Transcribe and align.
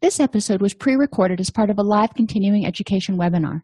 This 0.00 0.20
episode 0.20 0.62
was 0.62 0.74
pre-recorded 0.74 1.40
as 1.40 1.50
part 1.50 1.70
of 1.70 1.78
a 1.78 1.82
live 1.82 2.14
continuing 2.14 2.64
education 2.64 3.18
webinar. 3.18 3.62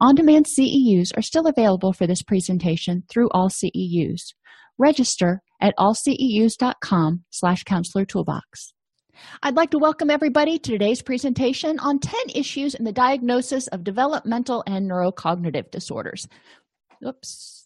On-demand 0.00 0.46
CEUs 0.46 1.10
are 1.16 1.22
still 1.22 1.48
available 1.48 1.92
for 1.92 2.06
this 2.06 2.22
presentation 2.22 3.02
through 3.10 3.28
all 3.30 3.48
CEUs. 3.48 4.32
Register 4.78 5.42
at 5.60 5.74
allceus.com 5.78 7.24
slash 7.30 7.64
counselor 7.64 8.04
toolbox. 8.04 8.72
I'd 9.42 9.56
like 9.56 9.70
to 9.70 9.78
welcome 9.78 10.08
everybody 10.08 10.56
to 10.56 10.70
today's 10.70 11.02
presentation 11.02 11.80
on 11.80 11.98
10 11.98 12.14
issues 12.32 12.76
in 12.76 12.84
the 12.84 12.92
diagnosis 12.92 13.66
of 13.66 13.82
developmental 13.82 14.62
and 14.68 14.88
neurocognitive 14.88 15.72
disorders. 15.72 16.28
Oops. 17.04 17.64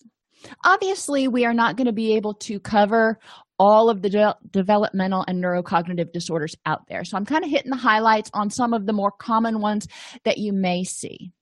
Obviously, 0.64 1.28
we 1.28 1.44
are 1.44 1.54
not 1.54 1.76
going 1.76 1.86
to 1.86 1.92
be 1.92 2.14
able 2.14 2.34
to 2.34 2.60
cover 2.60 3.18
all 3.58 3.88
of 3.88 4.02
the 4.02 4.10
de- 4.10 4.36
developmental 4.50 5.24
and 5.26 5.42
neurocognitive 5.42 6.12
disorders 6.12 6.54
out 6.66 6.86
there. 6.88 7.04
So 7.04 7.16
I'm 7.16 7.24
kind 7.24 7.44
of 7.44 7.50
hitting 7.50 7.70
the 7.70 7.76
highlights 7.76 8.30
on 8.34 8.50
some 8.50 8.72
of 8.72 8.86
the 8.86 8.92
more 8.92 9.10
common 9.10 9.60
ones 9.60 9.86
that 10.24 10.38
you 10.38 10.52
may 10.52 10.84
see. 10.84 11.32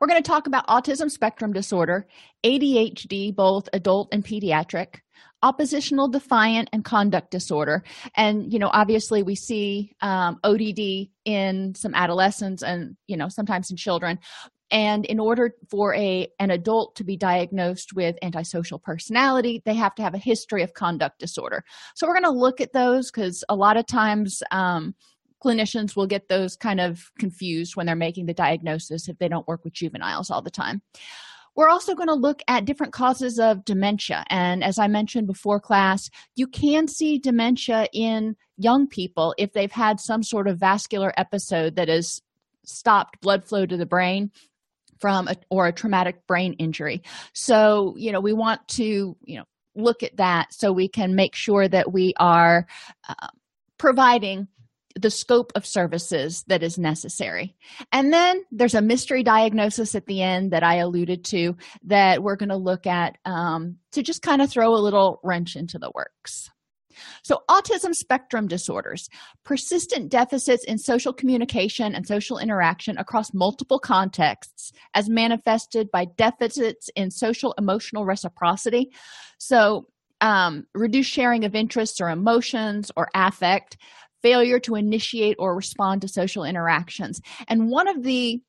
We're 0.00 0.08
going 0.08 0.22
to 0.22 0.28
talk 0.28 0.46
about 0.46 0.66
autism 0.66 1.10
spectrum 1.10 1.52
disorder, 1.52 2.06
ADHD, 2.44 3.34
both 3.34 3.68
adult 3.72 4.08
and 4.12 4.24
pediatric, 4.24 4.96
oppositional 5.42 6.08
defiant 6.08 6.68
and 6.72 6.84
conduct 6.84 7.30
disorder. 7.30 7.84
And, 8.16 8.52
you 8.52 8.58
know, 8.58 8.70
obviously 8.72 9.22
we 9.22 9.36
see 9.36 9.92
um, 10.00 10.38
ODD 10.44 11.08
in 11.24 11.74
some 11.74 11.94
adolescents 11.94 12.62
and, 12.62 12.96
you 13.06 13.16
know, 13.16 13.28
sometimes 13.28 13.70
in 13.70 13.76
children. 13.76 14.18
And 14.70 15.04
in 15.04 15.18
order 15.18 15.54
for 15.68 15.94
a 15.94 16.28
an 16.38 16.50
adult 16.50 16.96
to 16.96 17.04
be 17.04 17.16
diagnosed 17.16 17.92
with 17.92 18.16
antisocial 18.22 18.78
personality, 18.78 19.62
they 19.64 19.74
have 19.74 19.94
to 19.96 20.02
have 20.02 20.14
a 20.14 20.18
history 20.18 20.62
of 20.62 20.74
conduct 20.74 21.18
disorder. 21.18 21.64
So 21.94 22.06
we're 22.06 22.14
going 22.14 22.24
to 22.24 22.30
look 22.30 22.60
at 22.60 22.72
those 22.72 23.10
because 23.10 23.44
a 23.48 23.56
lot 23.56 23.76
of 23.76 23.86
times 23.86 24.42
um, 24.50 24.94
clinicians 25.42 25.96
will 25.96 26.06
get 26.06 26.28
those 26.28 26.56
kind 26.56 26.80
of 26.80 27.10
confused 27.18 27.76
when 27.76 27.86
they're 27.86 27.96
making 27.96 28.26
the 28.26 28.34
diagnosis 28.34 29.08
if 29.08 29.18
they 29.18 29.28
don't 29.28 29.48
work 29.48 29.64
with 29.64 29.72
juveniles 29.72 30.30
all 30.30 30.42
the 30.42 30.50
time. 30.50 30.82
We're 31.56 31.68
also 31.68 31.94
going 31.94 32.08
to 32.08 32.14
look 32.14 32.42
at 32.46 32.64
different 32.64 32.92
causes 32.92 33.38
of 33.38 33.64
dementia. 33.64 34.24
And 34.30 34.62
as 34.62 34.78
I 34.78 34.86
mentioned 34.86 35.26
before 35.26 35.60
class, 35.60 36.08
you 36.36 36.46
can 36.46 36.86
see 36.86 37.18
dementia 37.18 37.88
in 37.92 38.36
young 38.56 38.86
people 38.86 39.34
if 39.36 39.52
they've 39.52 39.72
had 39.72 39.98
some 39.98 40.22
sort 40.22 40.46
of 40.46 40.58
vascular 40.58 41.12
episode 41.16 41.76
that 41.76 41.88
has 41.88 42.22
stopped 42.64 43.20
blood 43.20 43.44
flow 43.44 43.66
to 43.66 43.76
the 43.76 43.86
brain 43.86 44.30
from 45.00 45.28
a, 45.28 45.36
or 45.50 45.66
a 45.66 45.72
traumatic 45.72 46.26
brain 46.26 46.54
injury. 46.54 47.02
So, 47.32 47.94
you 47.96 48.12
know, 48.12 48.20
we 48.20 48.32
want 48.32 48.66
to, 48.68 49.16
you 49.22 49.38
know, 49.38 49.44
look 49.74 50.02
at 50.02 50.16
that 50.16 50.52
so 50.52 50.72
we 50.72 50.88
can 50.88 51.14
make 51.14 51.34
sure 51.34 51.66
that 51.68 51.92
we 51.92 52.14
are 52.18 52.66
uh, 53.08 53.28
providing 53.78 54.48
the 55.00 55.10
scope 55.10 55.52
of 55.54 55.64
services 55.64 56.44
that 56.48 56.62
is 56.62 56.78
necessary. 56.78 57.54
And 57.92 58.12
then 58.12 58.42
there's 58.50 58.74
a 58.74 58.82
mystery 58.82 59.22
diagnosis 59.22 59.94
at 59.94 60.06
the 60.06 60.22
end 60.22 60.50
that 60.50 60.62
I 60.62 60.76
alluded 60.76 61.24
to 61.26 61.56
that 61.84 62.22
we're 62.22 62.36
going 62.36 62.48
to 62.50 62.56
look 62.56 62.86
at 62.86 63.16
um, 63.24 63.76
to 63.92 64.02
just 64.02 64.22
kind 64.22 64.42
of 64.42 64.50
throw 64.50 64.74
a 64.74 64.82
little 64.82 65.20
wrench 65.22 65.56
into 65.56 65.78
the 65.78 65.92
works. 65.94 66.50
So, 67.22 67.42
autism 67.50 67.94
spectrum 67.94 68.48
disorders, 68.48 69.08
persistent 69.44 70.10
deficits 70.10 70.64
in 70.64 70.78
social 70.78 71.12
communication 71.12 71.94
and 71.94 72.06
social 72.06 72.38
interaction 72.38 72.98
across 72.98 73.34
multiple 73.34 73.78
contexts, 73.78 74.72
as 74.94 75.08
manifested 75.08 75.90
by 75.90 76.06
deficits 76.16 76.90
in 76.96 77.10
social 77.10 77.54
emotional 77.58 78.04
reciprocity. 78.04 78.90
So, 79.38 79.86
um, 80.20 80.66
reduced 80.74 81.10
sharing 81.10 81.44
of 81.44 81.54
interests 81.54 82.00
or 82.00 82.10
emotions 82.10 82.90
or 82.96 83.08
affect, 83.14 83.76
failure 84.22 84.60
to 84.60 84.74
initiate 84.74 85.36
or 85.38 85.56
respond 85.56 86.02
to 86.02 86.08
social 86.08 86.44
interactions. 86.44 87.20
And 87.48 87.70
one 87.70 87.88
of 87.88 88.02
the 88.02 88.42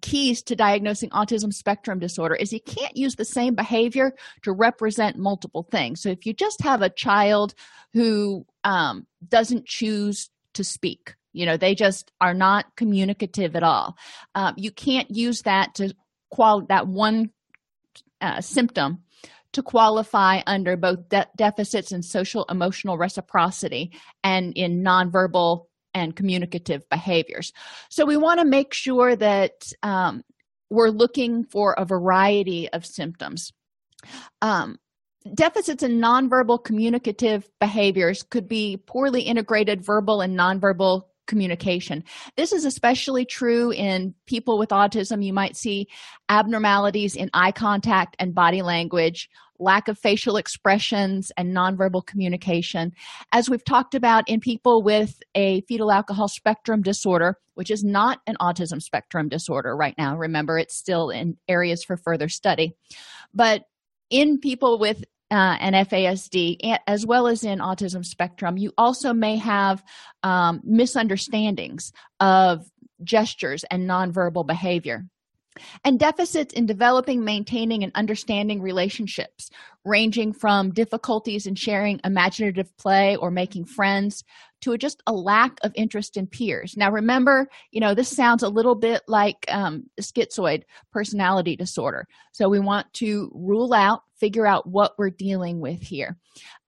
keys 0.00 0.42
to 0.42 0.56
diagnosing 0.56 1.10
autism 1.10 1.52
spectrum 1.52 1.98
disorder 1.98 2.34
is 2.34 2.52
you 2.52 2.60
can't 2.60 2.96
use 2.96 3.16
the 3.16 3.24
same 3.24 3.54
behavior 3.54 4.12
to 4.42 4.52
represent 4.52 5.16
multiple 5.16 5.62
things. 5.70 6.00
So 6.00 6.08
if 6.08 6.26
you 6.26 6.32
just 6.32 6.62
have 6.62 6.82
a 6.82 6.90
child 6.90 7.54
who 7.92 8.46
um, 8.64 9.06
doesn't 9.26 9.66
choose 9.66 10.30
to 10.54 10.64
speak, 10.64 11.14
you 11.32 11.46
know, 11.46 11.56
they 11.56 11.74
just 11.74 12.12
are 12.20 12.34
not 12.34 12.76
communicative 12.76 13.56
at 13.56 13.62
all, 13.62 13.96
um, 14.34 14.54
you 14.56 14.70
can't 14.70 15.10
use 15.10 15.42
that 15.42 15.74
to 15.76 15.94
qual 16.30 16.62
that 16.66 16.86
one 16.86 17.30
uh, 18.20 18.40
symptom 18.40 19.02
to 19.52 19.62
qualify 19.62 20.40
under 20.46 20.76
both 20.76 21.08
de- 21.08 21.28
deficits 21.36 21.92
in 21.92 22.02
social 22.02 22.44
emotional 22.50 22.98
reciprocity 22.98 23.92
and 24.22 24.52
in 24.54 24.82
nonverbal 24.82 25.66
and 25.96 26.14
communicative 26.14 26.88
behaviors. 26.90 27.54
So 27.88 28.04
we 28.04 28.18
want 28.18 28.38
to 28.38 28.44
make 28.44 28.74
sure 28.74 29.16
that 29.16 29.72
um, 29.82 30.22
we're 30.68 30.90
looking 30.90 31.44
for 31.44 31.72
a 31.72 31.86
variety 31.86 32.68
of 32.68 32.84
symptoms. 32.84 33.54
Um, 34.42 34.78
deficits 35.34 35.82
in 35.82 35.98
nonverbal 35.98 36.62
communicative 36.62 37.48
behaviors 37.60 38.22
could 38.22 38.46
be 38.46 38.76
poorly 38.76 39.22
integrated 39.22 39.82
verbal 39.82 40.20
and 40.20 40.38
nonverbal 40.38 41.04
communication. 41.26 42.04
This 42.36 42.52
is 42.52 42.66
especially 42.66 43.24
true 43.24 43.72
in 43.72 44.14
people 44.26 44.58
with 44.58 44.68
autism. 44.68 45.24
You 45.24 45.32
might 45.32 45.56
see 45.56 45.88
abnormalities 46.28 47.16
in 47.16 47.30
eye 47.32 47.52
contact 47.52 48.16
and 48.18 48.34
body 48.34 48.60
language, 48.60 49.30
lack 49.58 49.88
of 49.88 49.98
facial 49.98 50.36
expressions, 50.36 51.32
and 51.36 51.54
nonverbal 51.54 52.04
communication. 52.06 52.92
As 53.32 53.48
we've 53.48 53.64
talked 53.64 53.94
about 53.94 54.28
in 54.28 54.40
people 54.40 54.82
with 54.82 55.20
a 55.34 55.62
fetal 55.62 55.90
alcohol 55.90 56.28
spectrum 56.28 56.82
disorder, 56.82 57.38
which 57.54 57.70
is 57.70 57.82
not 57.82 58.20
an 58.26 58.36
autism 58.40 58.82
spectrum 58.82 59.28
disorder 59.28 59.76
right 59.76 59.94
now. 59.96 60.16
Remember, 60.16 60.58
it's 60.58 60.76
still 60.76 61.10
in 61.10 61.36
areas 61.48 61.82
for 61.82 61.96
further 61.96 62.28
study. 62.28 62.76
But 63.34 63.64
in 64.10 64.38
people 64.38 64.78
with 64.78 65.04
uh, 65.30 65.58
FASD, 65.58 66.78
as 66.86 67.06
well 67.06 67.26
as 67.26 67.42
in 67.42 67.58
autism 67.58 68.04
spectrum, 68.04 68.56
you 68.56 68.72
also 68.78 69.12
may 69.12 69.36
have 69.36 69.82
um, 70.22 70.60
misunderstandings 70.64 71.92
of 72.20 72.70
gestures 73.02 73.64
and 73.70 73.88
nonverbal 73.88 74.46
behavior 74.46 75.04
and 75.84 75.98
deficits 75.98 76.54
in 76.54 76.66
developing, 76.66 77.24
maintaining, 77.24 77.82
and 77.82 77.92
understanding 77.94 78.60
relationships, 78.60 79.50
ranging 79.84 80.32
from 80.32 80.72
difficulties 80.72 81.46
in 81.46 81.54
sharing 81.54 82.00
imaginative 82.04 82.76
play 82.76 83.16
or 83.16 83.30
making 83.30 83.64
friends 83.64 84.24
to 84.60 84.76
just 84.78 85.02
a 85.06 85.12
lack 85.12 85.58
of 85.62 85.72
interest 85.74 86.16
in 86.16 86.26
peers. 86.26 86.76
Now, 86.76 86.90
remember, 86.90 87.48
you 87.70 87.80
know, 87.80 87.94
this 87.94 88.08
sounds 88.08 88.42
a 88.42 88.48
little 88.48 88.74
bit 88.74 89.02
like 89.06 89.44
um, 89.48 89.84
schizoid 90.00 90.64
personality 90.92 91.56
disorder. 91.56 92.06
So, 92.32 92.48
we 92.48 92.58
want 92.58 92.92
to 92.94 93.30
rule 93.34 93.72
out, 93.72 94.02
figure 94.18 94.46
out 94.46 94.66
what 94.66 94.94
we're 94.98 95.10
dealing 95.10 95.60
with 95.60 95.80
here. 95.80 96.16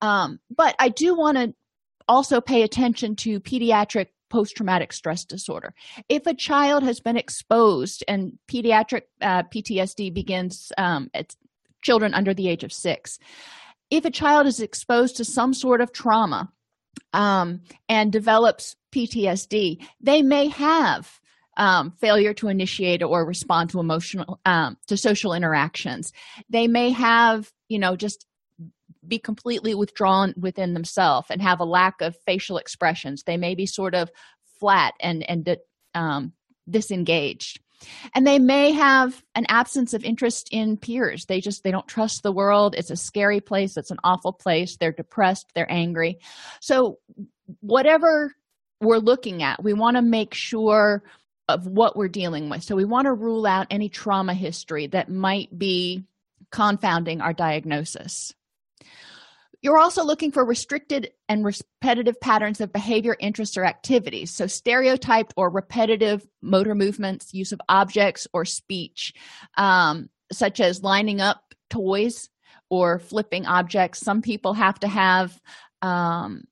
Um, 0.00 0.38
but 0.55 0.76
I 0.79 0.88
do 0.91 1.14
want 1.14 1.38
to 1.38 1.55
also 2.08 2.41
pay 2.41 2.62
attention 2.62 3.17
to 3.17 3.41
pediatric 3.41 4.08
post 4.28 4.56
traumatic 4.56 4.92
stress 4.92 5.25
disorder. 5.25 5.75
If 6.08 6.26
a 6.26 6.34
child 6.34 6.82
has 6.84 7.00
been 7.00 7.16
exposed, 7.16 8.04
and 8.08 8.38
pediatric 8.48 9.02
uh, 9.20 9.44
PTSD 9.44 10.12
begins 10.12 10.72
um, 10.78 11.10
at 11.14 11.34
children 11.82 12.14
under 12.14 12.34
the 12.34 12.48
age 12.48 12.64
of 12.64 12.72
six, 12.72 13.19
if 13.90 14.04
a 14.04 14.10
child 14.10 14.46
is 14.46 14.60
exposed 14.60 15.16
to 15.16 15.25
some 15.25 15.54
sort 15.54 15.80
of 15.80 15.92
trauma 15.92 16.52
um, 17.12 17.60
and 17.88 18.12
develops 18.12 18.76
PTSD, 18.92 19.82
they 20.00 20.22
may 20.22 20.48
have 20.48 21.20
um, 21.56 21.90
failure 21.90 22.32
to 22.34 22.48
initiate 22.48 23.02
or 23.02 23.24
respond 23.24 23.70
to 23.70 23.81
emotional 23.81 24.40
um, 24.44 24.76
to 24.86 24.96
social 24.96 25.34
interactions. 25.34 26.12
They 26.48 26.69
may 26.69 26.90
have, 26.90 27.52
you 27.69 27.78
know, 27.78 27.96
just 27.96 28.26
be 29.08 29.19
completely 29.19 29.75
withdrawn 29.75 30.34
within 30.37 30.75
themselves 30.75 31.28
and 31.31 31.40
have 31.43 31.60
a 31.60 31.64
lack 31.64 32.00
of 32.00 32.16
facial 32.26 32.58
expressions. 32.58 33.22
They 33.22 33.37
may 33.37 33.55
be 33.55 33.66
sort 33.66 33.94
of 33.94 34.10
flat 34.60 34.94
and 35.00 35.28
and 35.28 35.56
um, 35.94 36.32
disengaged. 36.69 37.60
And 38.12 38.26
they 38.26 38.40
may 38.40 38.72
have 38.72 39.22
an 39.37 39.46
absence 39.49 39.94
of 39.94 40.05
interest 40.05 40.49
in 40.50 40.76
peers. 40.76 41.26
They 41.26 41.40
just 41.40 41.62
they 41.62 41.70
don't 41.70 41.87
trust 41.87 42.22
the 42.22 42.32
world. 42.32 42.75
It's 42.76 42.90
a 42.90 42.96
scary 42.96 43.40
place. 43.40 43.76
It's 43.76 43.93
an 43.93 44.00
awful 44.02 44.32
place. 44.32 44.76
They're 44.76 44.93
depressed. 44.93 45.46
They're 45.55 45.70
angry. 45.70 46.19
So 46.60 46.99
whatever 47.60 48.34
we're 48.81 48.99
looking 48.99 49.43
at 49.43 49.62
we 49.62 49.72
want 49.72 49.96
to 49.96 50.02
make 50.02 50.34
sure 50.34 51.02
of 51.49 51.66
what 51.66 51.96
we're 51.96 52.08
dealing 52.08 52.50
with. 52.50 52.62
So 52.62 52.76
we 52.76 52.84
want 52.84 53.06
to 53.06 53.12
rule 53.12 53.46
out 53.46 53.66
any 53.70 53.88
trauma 53.88 54.34
history 54.34 54.87
that 54.88 55.08
might 55.08 55.56
be 55.56 56.05
confounding 56.50 57.20
our 57.20 57.32
diagnosis 57.32 58.34
you're 59.60 59.78
also 59.78 60.05
looking 60.05 60.31
for 60.31 60.44
restricted 60.44 61.10
and 61.28 61.44
repetitive 61.44 62.20
patterns 62.20 62.60
of 62.60 62.72
behavior, 62.72 63.16
interests, 63.19 63.56
or 63.56 63.64
activities. 63.64 64.34
So, 64.34 64.46
stereotyped 64.46 65.34
or 65.37 65.50
repetitive 65.50 66.26
motor 66.43 66.75
movements, 66.75 67.34
use 67.34 67.52
of 67.52 67.60
objects 67.69 68.26
or 68.32 68.44
speech, 68.44 69.12
um, 69.56 70.08
such 70.32 70.60
as 70.60 70.82
lining 70.82 71.20
up 71.20 71.55
toys 71.70 72.28
or 72.70 72.99
flipping 72.99 73.46
objects. 73.46 74.00
Some 74.00 74.22
people 74.22 74.55
have 74.55 74.78
to 74.81 74.88
have 74.88 75.40
um, 75.82 76.44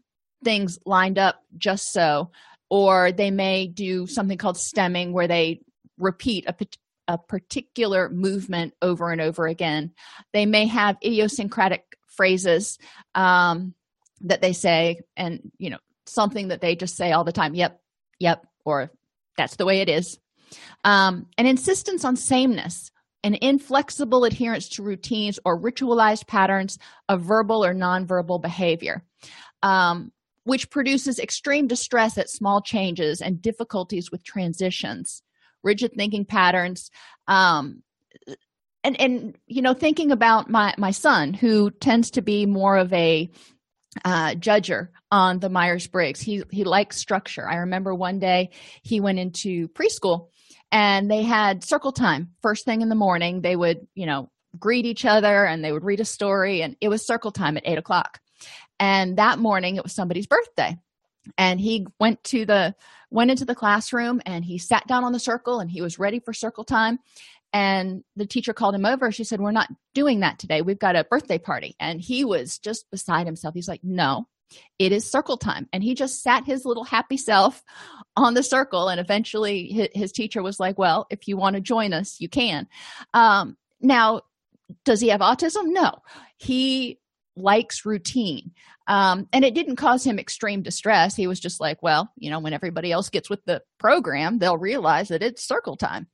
things 0.45 0.79
lined 0.85 1.19
up 1.19 1.43
just 1.57 1.93
so, 1.93 2.33
or 2.71 3.13
they 3.13 3.31
may 3.31 3.69
do 3.69 4.07
something 4.07 4.39
called 4.39 4.57
stimming, 4.57 5.13
where 5.13 5.29
they 5.29 5.61
repeat 5.99 6.45
a 6.49 6.55
a 7.09 7.19
particular 7.19 8.09
movement 8.09 8.75
over 8.83 9.13
and 9.13 9.21
over 9.21 9.47
again. 9.47 9.93
They 10.33 10.45
may 10.45 10.67
have 10.67 10.97
idiosyncratic 11.05 11.96
phrases 12.17 12.79
um, 13.15 13.75
that 14.23 14.41
they 14.41 14.53
say 14.53 15.01
and 15.17 15.53
you 15.59 15.71
know 15.71 15.79
something 16.07 16.49
that 16.49 16.61
they 16.61 16.77
just 16.77 16.97
say 16.97 17.13
all 17.13 17.25
the 17.25 17.33
time 17.33 17.55
yep 17.55 17.81
yep 18.19 18.47
or 18.65 18.91
that's 19.37 19.57
the 19.57 19.67
way 19.67 19.81
it 19.81 19.89
is. 19.89 20.19
Um, 20.85 21.27
an 21.37 21.47
insistence 21.47 22.05
on 22.05 22.17
sameness 22.17 22.91
an 23.27 23.37
inflexible 23.43 24.25
adherence 24.25 24.69
to 24.69 24.85
routines 24.85 25.41
or 25.45 25.61
ritualized 25.61 26.29
patterns 26.29 26.79
of 27.09 27.23
verbal 27.23 27.65
or 27.65 27.75
nonverbal 27.75 28.41
behavior 28.41 29.03
um, 29.63 30.13
which 30.45 30.71
produces 30.71 31.19
extreme 31.19 31.67
distress 31.67 32.17
at 32.19 32.31
small 32.31 32.63
changes 32.63 33.21
and 33.21 33.43
difficulties 33.43 34.13
with 34.13 34.23
transitions 34.23 35.23
rigid 35.65 35.93
thinking 35.97 36.25
patterns 36.25 36.91
um, 37.27 37.83
and 38.87 39.01
and 39.01 39.39
you 39.49 39.63
know 39.63 39.75
thinking 39.75 40.13
about 40.13 40.49
my 40.49 40.73
my 40.79 40.93
son 40.93 41.35
who 41.35 41.71
tends 41.71 42.13
to 42.13 42.23
be 42.23 42.47
more 42.47 42.77
of 42.77 42.93
a 42.93 43.29
uh, 44.05 44.35
judger 44.35 44.89
on 45.11 45.41
the 45.41 45.49
myers-briggs. 45.49 46.21
He 46.21 46.45
he 46.51 46.65
likes 46.65 46.97
structure. 46.97 47.49
I 47.49 47.57
remember 47.57 47.95
one 47.95 48.21
day 48.21 48.51
he 48.83 49.01
went 49.01 49.19
into 49.19 49.69
preschool 49.69 50.29
and 50.71 51.11
they 51.11 51.23
had 51.23 51.65
circle 51.65 51.93
time. 51.93 52.31
First 52.43 52.65
thing 52.65 52.81
in 52.81 52.89
the 52.89 52.95
morning 52.95 53.41
they 53.41 53.57
would 53.57 53.87
you 53.95 54.07
know 54.07 54.31
greet 54.59 54.87
each 54.87 55.05
other 55.05 55.45
and 55.45 55.65
they 55.65 55.73
would 55.73 55.85
read 55.85 56.01
a 56.01 56.05
story 56.05 56.63
and 56.63 56.77
it 56.81 56.89
was 56.89 57.07
circle 57.07 57.33
time 57.33 57.57
at 57.57 57.67
eight 57.67 57.79
o'clock. 57.79 58.21
And 58.79 59.19
that 59.19 59.41
morning 59.41 59.77
it 59.77 59.83
was 59.83 59.95
somebody's 59.95 60.29
birthday. 60.29 60.77
And 61.37 61.61
he 61.61 61.87
went 61.99 62.23
to 62.25 62.47
the 62.47 62.77
went 63.11 63.31
into 63.31 63.45
the 63.45 63.55
classroom 63.55 64.21
and 64.27 64.45
he 64.45 64.59
sat 64.59 64.87
down 64.87 65.05
on 65.05 65.13
the 65.13 65.19
circle 65.19 65.59
and 65.59 65.71
he 65.71 65.81
was 65.81 65.99
ready 65.99 66.21
for 66.21 66.33
circle 66.33 66.65
time 66.65 66.99
and 67.53 68.03
the 68.17 68.27
teacher 68.27 68.53
called 68.53 68.75
him 68.75 68.87
over. 68.87 69.11
She 69.11 69.25
said 69.25 69.41
we're 69.41 69.53
not 69.53 69.71
doing 69.95 70.21
that 70.21 70.39
today. 70.39 70.63
We've 70.63 70.79
got 70.79 70.97
a 70.97 71.05
birthday 71.05 71.39
party. 71.39 71.75
And 71.81 72.01
he 72.01 72.25
was 72.25 72.59
just 72.59 72.91
beside 72.91 73.27
himself. 73.27 73.55
He's 73.55 73.69
like 73.69 73.83
no 73.83 74.27
it 74.79 74.93
is 74.93 75.11
circle 75.11 75.37
time. 75.37 75.69
And 75.73 75.83
he 75.83 75.95
just 75.95 76.23
sat 76.23 76.45
his 76.45 76.65
little 76.65 76.85
happy 76.85 77.17
self 77.17 77.63
on 78.17 78.35
the 78.35 78.43
circle. 78.43 78.89
And 78.89 79.01
eventually 79.01 79.91
his, 79.95 80.13
teacher 80.13 80.43
was 80.43 80.61
like 80.61 80.79
well 80.79 81.07
if 81.11 81.29
you 81.29 81.37
want 81.37 81.55
to 81.55 81.61
join 81.61 81.93
us 81.93 82.17
you 82.21 82.29
can. 82.29 82.67
Um, 83.13 83.57
now 83.81 84.23
does 84.85 85.01
he 85.01 85.09
have 85.09 85.21
autism? 85.21 85.67
No. 85.67 86.03
He 86.39 86.99
likes 87.37 87.85
routine. 87.85 88.53
Um, 88.89 89.29
and 89.33 89.45
it 89.45 89.55
didn't 89.55 89.77
cause 89.77 90.05
him 90.05 90.19
extreme 90.19 90.63
distress. 90.63 91.15
He 91.15 91.27
was 91.27 91.41
just 91.41 91.61
like 91.61 91.83
well 91.83 92.11
you 92.17 92.31
know 92.31 92.39
when 92.39 92.53
everybody 92.53 92.93
else 92.93 93.11
gets 93.11 93.29
with 93.29 93.45
the 93.45 93.63
program 93.79 94.39
they'll 94.39 94.59
realize 94.59 95.09
that 95.09 95.23
it's 95.23 95.47
circle 95.47 95.77
time 95.77 96.07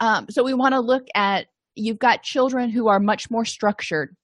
um, 0.00 0.26
so 0.30 0.42
we 0.42 0.54
want 0.54 0.74
to 0.74 0.80
look 0.80 1.06
at 1.14 1.46
you've 1.74 1.98
got 1.98 2.22
children 2.22 2.70
who 2.70 2.88
are 2.88 3.00
much 3.00 3.30
more 3.30 3.44
structured 3.44 4.16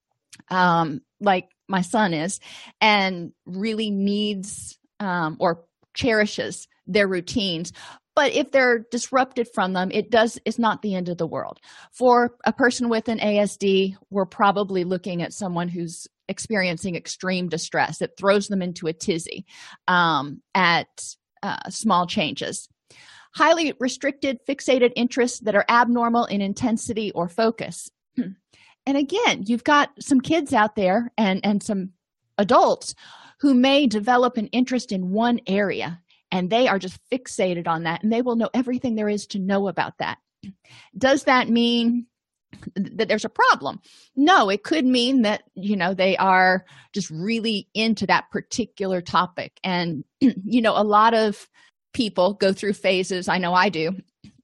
um, 0.50 1.00
like 1.20 1.48
my 1.68 1.80
son 1.80 2.12
is 2.12 2.40
and 2.80 3.32
really 3.46 3.90
needs 3.90 4.78
um, 5.00 5.36
or 5.40 5.64
cherishes 5.94 6.68
their 6.86 7.08
routines. 7.08 7.72
But 8.16 8.32
if 8.32 8.52
they're 8.52 8.84
disrupted 8.90 9.48
from 9.54 9.72
them 9.72 9.90
it 9.92 10.10
does 10.10 10.38
it's 10.44 10.58
not 10.58 10.82
the 10.82 10.94
end 10.94 11.08
of 11.08 11.18
the 11.18 11.26
world. 11.26 11.58
For 11.92 12.34
a 12.44 12.52
person 12.52 12.88
with 12.88 13.08
an 13.08 13.18
asd 13.18 13.96
we're 14.10 14.26
probably 14.26 14.84
looking 14.84 15.22
at 15.22 15.32
someone 15.32 15.68
who's 15.68 16.06
experiencing 16.28 16.96
extreme 16.96 17.48
distress. 17.48 18.00
It 18.00 18.12
throws 18.16 18.48
them 18.48 18.62
into 18.62 18.86
a 18.86 18.92
tizzy 18.92 19.46
um, 19.88 20.40
at 20.54 20.88
uh, 21.42 21.68
small 21.68 22.06
changes 22.06 22.68
highly 23.34 23.74
restricted 23.80 24.38
fixated 24.48 24.92
interests 24.96 25.40
that 25.40 25.54
are 25.54 25.64
abnormal 25.68 26.24
in 26.26 26.40
intensity 26.40 27.10
or 27.12 27.28
focus. 27.28 27.90
And 28.86 28.98
again 28.98 29.44
you've 29.46 29.64
got 29.64 29.90
some 29.98 30.20
kids 30.20 30.52
out 30.52 30.76
there 30.76 31.10
and 31.16 31.40
and 31.42 31.62
some 31.62 31.92
adults 32.36 32.94
who 33.40 33.54
may 33.54 33.86
develop 33.86 34.36
an 34.36 34.48
interest 34.48 34.92
in 34.92 35.10
one 35.10 35.40
area 35.46 36.02
and 36.30 36.50
they 36.50 36.68
are 36.68 36.78
just 36.78 37.00
fixated 37.10 37.66
on 37.66 37.84
that 37.84 38.02
and 38.02 38.12
they 38.12 38.20
will 38.20 38.36
know 38.36 38.50
everything 38.52 38.94
there 38.94 39.08
is 39.08 39.26
to 39.28 39.38
know 39.38 39.68
about 39.68 39.96
that. 39.98 40.18
Does 40.98 41.24
that 41.24 41.48
mean 41.48 42.06
that 42.74 43.08
there's 43.08 43.24
a 43.24 43.30
problem? 43.30 43.80
No 44.16 44.50
it 44.50 44.64
could 44.64 44.84
mean 44.84 45.22
that 45.22 45.44
you 45.54 45.76
know 45.76 45.94
they 45.94 46.18
are 46.18 46.66
just 46.92 47.08
really 47.08 47.68
into 47.72 48.06
that 48.06 48.30
particular 48.30 49.00
topic. 49.00 49.58
And 49.64 50.04
you 50.20 50.60
know 50.60 50.74
a 50.76 50.84
lot 50.84 51.14
of 51.14 51.48
people 51.94 52.34
go 52.34 52.52
through 52.52 52.74
phases. 52.74 53.28
I 53.28 53.38
know 53.38 53.54
i 53.54 53.70
do. 53.70 53.96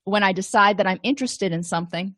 When 0.04 0.23
i 0.23 0.33
decide 0.33 0.78
that 0.78 0.87
i'm 0.87 0.99
interested 1.02 1.52
in 1.52 1.62
something 1.62 2.16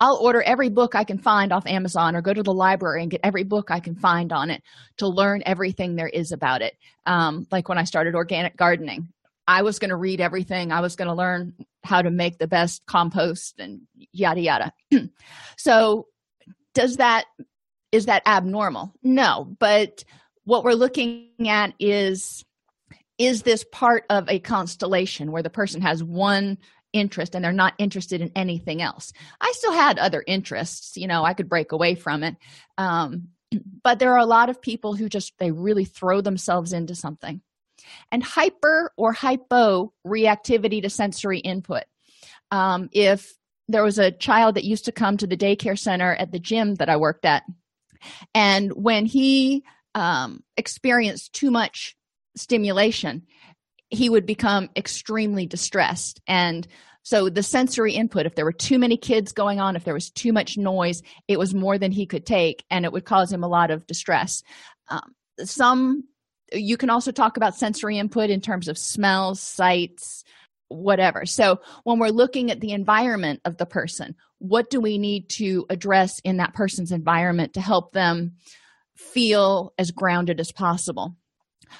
i'll 0.00 0.16
order 0.16 0.42
every 0.42 0.68
book 0.68 0.94
i 0.94 1.02
can 1.02 1.18
find 1.18 1.52
off 1.52 1.66
amazon 1.66 2.14
or 2.14 2.22
go 2.22 2.34
to 2.34 2.42
the 2.42 2.52
library 2.52 3.02
and 3.02 3.10
get 3.10 3.20
every 3.24 3.42
book 3.42 3.70
i 3.70 3.80
can 3.80 3.94
find 3.94 4.32
on 4.32 4.50
it 4.50 4.62
to 4.98 5.08
learn 5.08 5.42
everything 5.46 5.96
there 5.96 6.08
is 6.08 6.32
about 6.32 6.60
it. 6.62 6.76
Um, 7.06 7.46
like 7.50 7.68
when 7.68 7.78
i 7.78 7.84
started 7.84 8.14
organic 8.14 8.56
gardening 8.56 9.08
i 9.48 9.62
was 9.62 9.78
going 9.78 9.88
to 9.90 9.96
read 9.96 10.20
everything. 10.20 10.70
I 10.70 10.80
was 10.80 10.94
going 10.94 11.08
to 11.08 11.14
learn 11.14 11.54
how 11.82 12.02
to 12.02 12.10
make 12.10 12.38
the 12.38 12.46
best 12.46 12.86
compost 12.86 13.58
and 13.58 13.82
yada 14.12 14.40
yada. 14.40 14.72
So 15.56 16.06
does 16.74 16.96
that 16.96 17.24
is 17.90 18.06
that 18.06 18.22
abnormal? 18.26 18.94
No 19.02 19.56
but 19.58 20.04
what 20.44 20.64
we're 20.64 20.74
looking 20.74 21.48
at 21.48 21.74
is 21.80 22.44
is 23.20 23.42
this 23.42 23.64
part 23.70 24.06
of 24.08 24.28
a 24.28 24.38
constellation 24.38 25.30
where 25.30 25.42
the 25.42 25.50
person 25.50 25.82
has 25.82 26.02
one 26.02 26.56
interest 26.94 27.34
and 27.34 27.44
they're 27.44 27.52
not 27.52 27.74
interested 27.76 28.22
in 28.22 28.32
anything 28.34 28.80
else? 28.80 29.12
I 29.40 29.52
still 29.54 29.72
had 29.72 29.98
other 29.98 30.24
interests 30.26 30.96
you 30.96 31.06
know 31.06 31.22
i 31.22 31.34
could 31.34 31.48
break 31.48 31.72
away 31.72 31.94
from 31.94 32.24
it. 32.24 32.36
Um, 32.78 33.28
but 33.84 33.98
there 33.98 34.12
are 34.12 34.18
a 34.18 34.26
lot 34.26 34.48
of 34.48 34.62
people 34.62 34.94
who 34.94 35.08
just 35.08 35.34
they 35.38 35.50
really 35.50 35.84
throw 35.84 36.22
themselves 36.22 36.72
into 36.72 36.94
something. 36.94 37.42
And 38.10 38.22
hyper 38.22 38.92
or 38.96 39.12
hypo 39.12 39.92
reactivity 40.06 40.82
to 40.82 40.90
sensory 40.90 41.38
input. 41.38 41.84
Um, 42.50 42.88
if 42.92 43.34
there 43.68 43.82
was 43.82 43.98
a 43.98 44.10
child 44.10 44.56
that 44.56 44.64
used 44.64 44.86
to 44.86 44.92
come 44.92 45.16
to 45.16 45.26
the 45.26 45.36
daycare 45.36 45.78
center 45.78 46.14
at 46.14 46.32
the 46.32 46.38
gym 46.38 46.74
that 46.76 46.88
i 46.88 46.96
worked 46.96 47.24
at 47.24 47.44
and 48.34 48.72
when 48.72 49.06
he 49.06 49.64
um, 49.94 50.42
experienced 50.56 51.32
too 51.32 51.50
much 51.50 51.96
stimulation 52.36 53.22
he 53.90 54.08
would 54.08 54.24
become 54.24 54.70
extremely 54.76 55.46
distressed. 55.46 56.20
And 56.26 56.66
so 57.02 57.28
the 57.28 57.42
sensory 57.42 57.94
input 57.94 58.26
if 58.26 58.34
there 58.34 58.44
were 58.44 58.52
too 58.52 58.78
many 58.78 58.96
kids 58.96 59.32
going 59.32 59.58
on 59.58 59.74
if 59.74 59.84
there 59.84 59.94
was 59.94 60.10
too 60.10 60.32
much 60.32 60.56
noise 60.56 61.02
it 61.28 61.38
was 61.38 61.54
more 61.54 61.78
than 61.78 61.92
he 61.92 62.06
could 62.06 62.26
take 62.26 62.64
and 62.70 62.84
it 62.84 62.92
would 62.92 63.04
cause 63.04 63.32
him 63.32 63.42
a 63.42 63.48
lot 63.48 63.70
of 63.70 63.86
distress. 63.86 64.42
Um, 64.88 65.14
some 65.42 66.04
you 66.52 66.76
can 66.76 66.90
also 66.90 67.12
talk 67.12 67.36
about 67.36 67.56
sensory 67.56 67.98
input 67.98 68.30
in 68.30 68.40
terms 68.40 68.68
of 68.68 68.78
smells 68.78 69.40
sights 69.40 70.24
whatever. 70.68 71.26
So 71.26 71.60
when 71.82 71.98
we're 71.98 72.08
looking 72.08 72.50
at 72.50 72.60
the 72.60 72.72
environment 72.72 73.40
of 73.44 73.56
the 73.56 73.66
person 73.66 74.14
what 74.38 74.70
do 74.70 74.80
we 74.80 74.98
need 74.98 75.28
to 75.30 75.66
address 75.68 76.18
in 76.20 76.38
that 76.38 76.54
person's 76.54 76.92
environment 76.92 77.54
to 77.54 77.60
help 77.60 77.92
them 77.92 78.36
feel 78.94 79.72
as 79.78 79.90
grounded 79.90 80.40
as 80.40 80.52
possible 80.52 81.16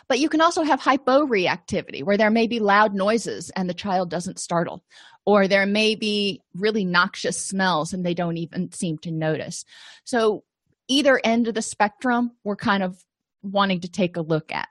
but 0.09 0.19
you 0.19 0.29
can 0.29 0.41
also 0.41 0.63
have 0.63 0.81
hyporeactivity 0.81 2.03
where 2.03 2.17
there 2.17 2.31
may 2.31 2.47
be 2.47 2.61
loud 2.61 2.95
noises 2.95 3.51
and 3.51 3.69
the 3.69 3.75
child 3.75 4.11
doesn't 4.11 4.39
startle 4.39 4.83
or 5.27 5.47
there 5.47 5.67
may 5.67 5.95
be 5.95 6.41
really 6.55 6.85
noxious 6.85 7.43
smells 7.43 7.93
and 7.93 8.05
they 8.05 8.15
don't 8.15 8.37
even 8.37 8.73
seem 8.73 8.99
to 8.99 9.11
notice. 9.11 9.65
So 10.05 10.45
either 10.89 11.21
end 11.23 11.49
of 11.49 11.55
the 11.55 11.63
spectrum 11.63 12.33
we're 12.45 12.57
kind 12.57 12.83
of 12.83 13.03
wanting 13.43 13.81
to 13.81 13.91
take 13.91 14.17
a 14.17 14.23
look 14.23 14.53
at. 14.53 14.69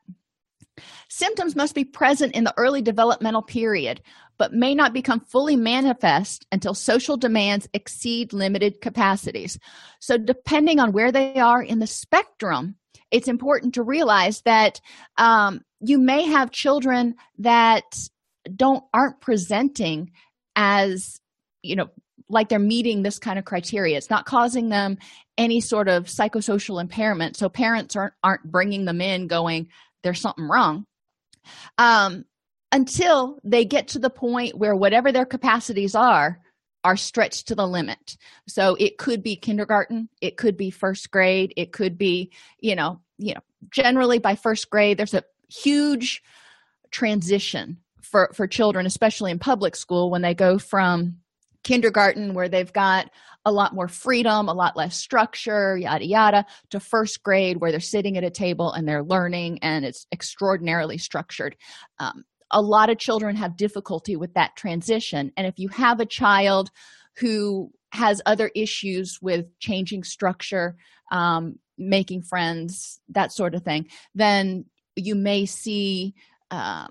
Symptoms 1.09 1.55
must 1.55 1.75
be 1.75 1.83
present 1.83 2.35
in 2.35 2.43
the 2.43 2.53
early 2.57 2.81
developmental 2.81 3.41
period 3.41 4.01
but 4.39 4.53
may 4.53 4.73
not 4.73 4.93
become 4.93 5.19
fully 5.19 5.57
manifest 5.57 6.47
until 6.51 6.73
social 6.73 7.17
demands 7.17 7.67
exceed 7.73 8.31
limited 8.33 8.81
capacities. 8.81 9.59
So 9.99 10.17
depending 10.17 10.79
on 10.79 10.93
where 10.93 11.11
they 11.11 11.35
are 11.35 11.61
in 11.61 11.79
the 11.79 11.87
spectrum 11.87 12.75
it's 13.11 13.27
important 13.27 13.73
to 13.75 13.83
realize 13.83 14.41
that 14.41 14.81
um, 15.17 15.61
you 15.79 15.97
may 15.97 16.23
have 16.23 16.51
children 16.51 17.15
that 17.39 17.83
don't 18.55 18.83
aren't 18.93 19.21
presenting 19.21 20.11
as 20.55 21.19
you 21.61 21.75
know 21.75 21.87
like 22.29 22.49
they're 22.49 22.59
meeting 22.59 23.01
this 23.01 23.17
kind 23.17 23.39
of 23.39 23.45
criteria. 23.45 23.97
It's 23.97 24.09
not 24.09 24.25
causing 24.25 24.69
them 24.69 24.97
any 25.37 25.61
sort 25.61 25.87
of 25.87 26.05
psychosocial 26.05 26.79
impairment. 26.79 27.35
So 27.35 27.49
parents 27.49 27.95
aren't 27.95 28.13
aren't 28.23 28.43
bringing 28.43 28.85
them 28.85 29.01
in 29.01 29.27
going 29.27 29.69
there's 30.03 30.21
something 30.21 30.47
wrong. 30.47 30.85
Um, 31.77 32.25
until 32.71 33.39
they 33.43 33.65
get 33.65 33.89
to 33.89 33.99
the 33.99 34.09
point 34.09 34.57
where 34.57 34.75
whatever 34.75 35.11
their 35.11 35.25
capacities 35.25 35.95
are 35.95 36.39
are 36.83 36.97
stretched 36.97 37.47
to 37.47 37.55
the 37.55 37.67
limit. 37.67 38.17
So 38.47 38.75
it 38.79 38.97
could 38.97 39.21
be 39.23 39.35
kindergarten 39.35 40.09
it 40.21 40.37
could 40.37 40.57
be 40.57 40.69
first 40.69 41.11
grade 41.11 41.53
it 41.57 41.71
could 41.71 41.97
be 41.97 42.31
you 42.59 42.75
know 42.75 42.99
you 43.17 43.33
know 43.33 43.41
generally 43.69 44.19
by 44.19 44.35
first 44.35 44.69
grade 44.69 44.97
there's 44.97 45.13
a 45.13 45.23
huge 45.49 46.23
transition 46.91 47.77
for 48.01 48.31
for 48.33 48.47
children 48.47 48.85
especially 48.85 49.31
in 49.31 49.39
public 49.39 49.75
school 49.75 50.09
when 50.09 50.21
they 50.21 50.33
go 50.33 50.57
from 50.57 51.17
kindergarten 51.63 52.33
where 52.33 52.49
they've 52.49 52.73
got 52.73 53.09
a 53.45 53.51
lot 53.51 53.75
more 53.75 53.87
freedom 53.87 54.47
a 54.47 54.53
lot 54.53 54.77
less 54.77 54.95
structure 54.95 55.77
yada 55.77 56.05
yada 56.05 56.45
to 56.69 56.79
first 56.79 57.21
grade 57.23 57.57
where 57.57 57.71
they're 57.71 57.79
sitting 57.79 58.17
at 58.17 58.23
a 58.23 58.29
table 58.29 58.71
and 58.71 58.87
they're 58.87 59.03
learning 59.03 59.59
and 59.61 59.85
it's 59.85 60.07
extraordinarily 60.11 60.97
structured. 60.97 61.55
Um, 61.99 62.23
a 62.51 62.61
lot 62.61 62.89
of 62.89 62.97
children 62.97 63.35
have 63.35 63.57
difficulty 63.57 64.15
with 64.15 64.33
that 64.33 64.55
transition. 64.55 65.31
And 65.37 65.45
if 65.45 65.57
you 65.57 65.69
have 65.69 65.99
a 65.99 66.05
child 66.05 66.71
who 67.17 67.71
has 67.91 68.21
other 68.25 68.51
issues 68.55 69.19
with 69.21 69.45
changing 69.59 70.03
structure 70.03 70.75
um, 71.11 71.55
making 71.77 72.21
friends 72.21 72.99
that 73.09 73.31
sort 73.31 73.55
of 73.55 73.63
thing 73.63 73.87
then 74.13 74.65
you 74.95 75.15
may 75.15 75.45
see 75.45 76.13
um, 76.51 76.89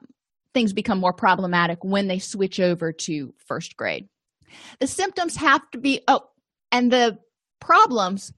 things 0.54 0.72
become 0.72 0.98
more 0.98 1.12
problematic 1.12 1.84
when 1.84 2.08
they 2.08 2.18
switch 2.18 2.58
over 2.58 2.92
to 2.92 3.34
first 3.46 3.76
grade. 3.76 4.08
The 4.80 4.86
symptoms 4.86 5.36
have 5.36 5.68
to 5.72 5.78
be 5.78 6.00
oh 6.08 6.22
and 6.72 6.90
the 6.90 7.18
problems 7.60 8.32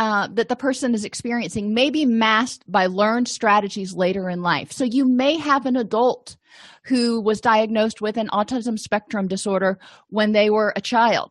uh, 0.00 0.28
that 0.32 0.48
the 0.48 0.56
person 0.56 0.94
is 0.94 1.04
experiencing 1.04 1.74
may 1.74 1.90
be 1.90 2.06
masked 2.06 2.64
by 2.66 2.86
learned 2.86 3.28
strategies 3.28 3.92
later 3.92 4.30
in 4.30 4.40
life. 4.40 4.72
So, 4.72 4.82
you 4.82 5.04
may 5.06 5.36
have 5.36 5.66
an 5.66 5.76
adult 5.76 6.38
who 6.84 7.20
was 7.20 7.42
diagnosed 7.42 8.00
with 8.00 8.16
an 8.16 8.28
autism 8.28 8.78
spectrum 8.78 9.28
disorder 9.28 9.78
when 10.08 10.32
they 10.32 10.48
were 10.48 10.72
a 10.74 10.80
child. 10.80 11.30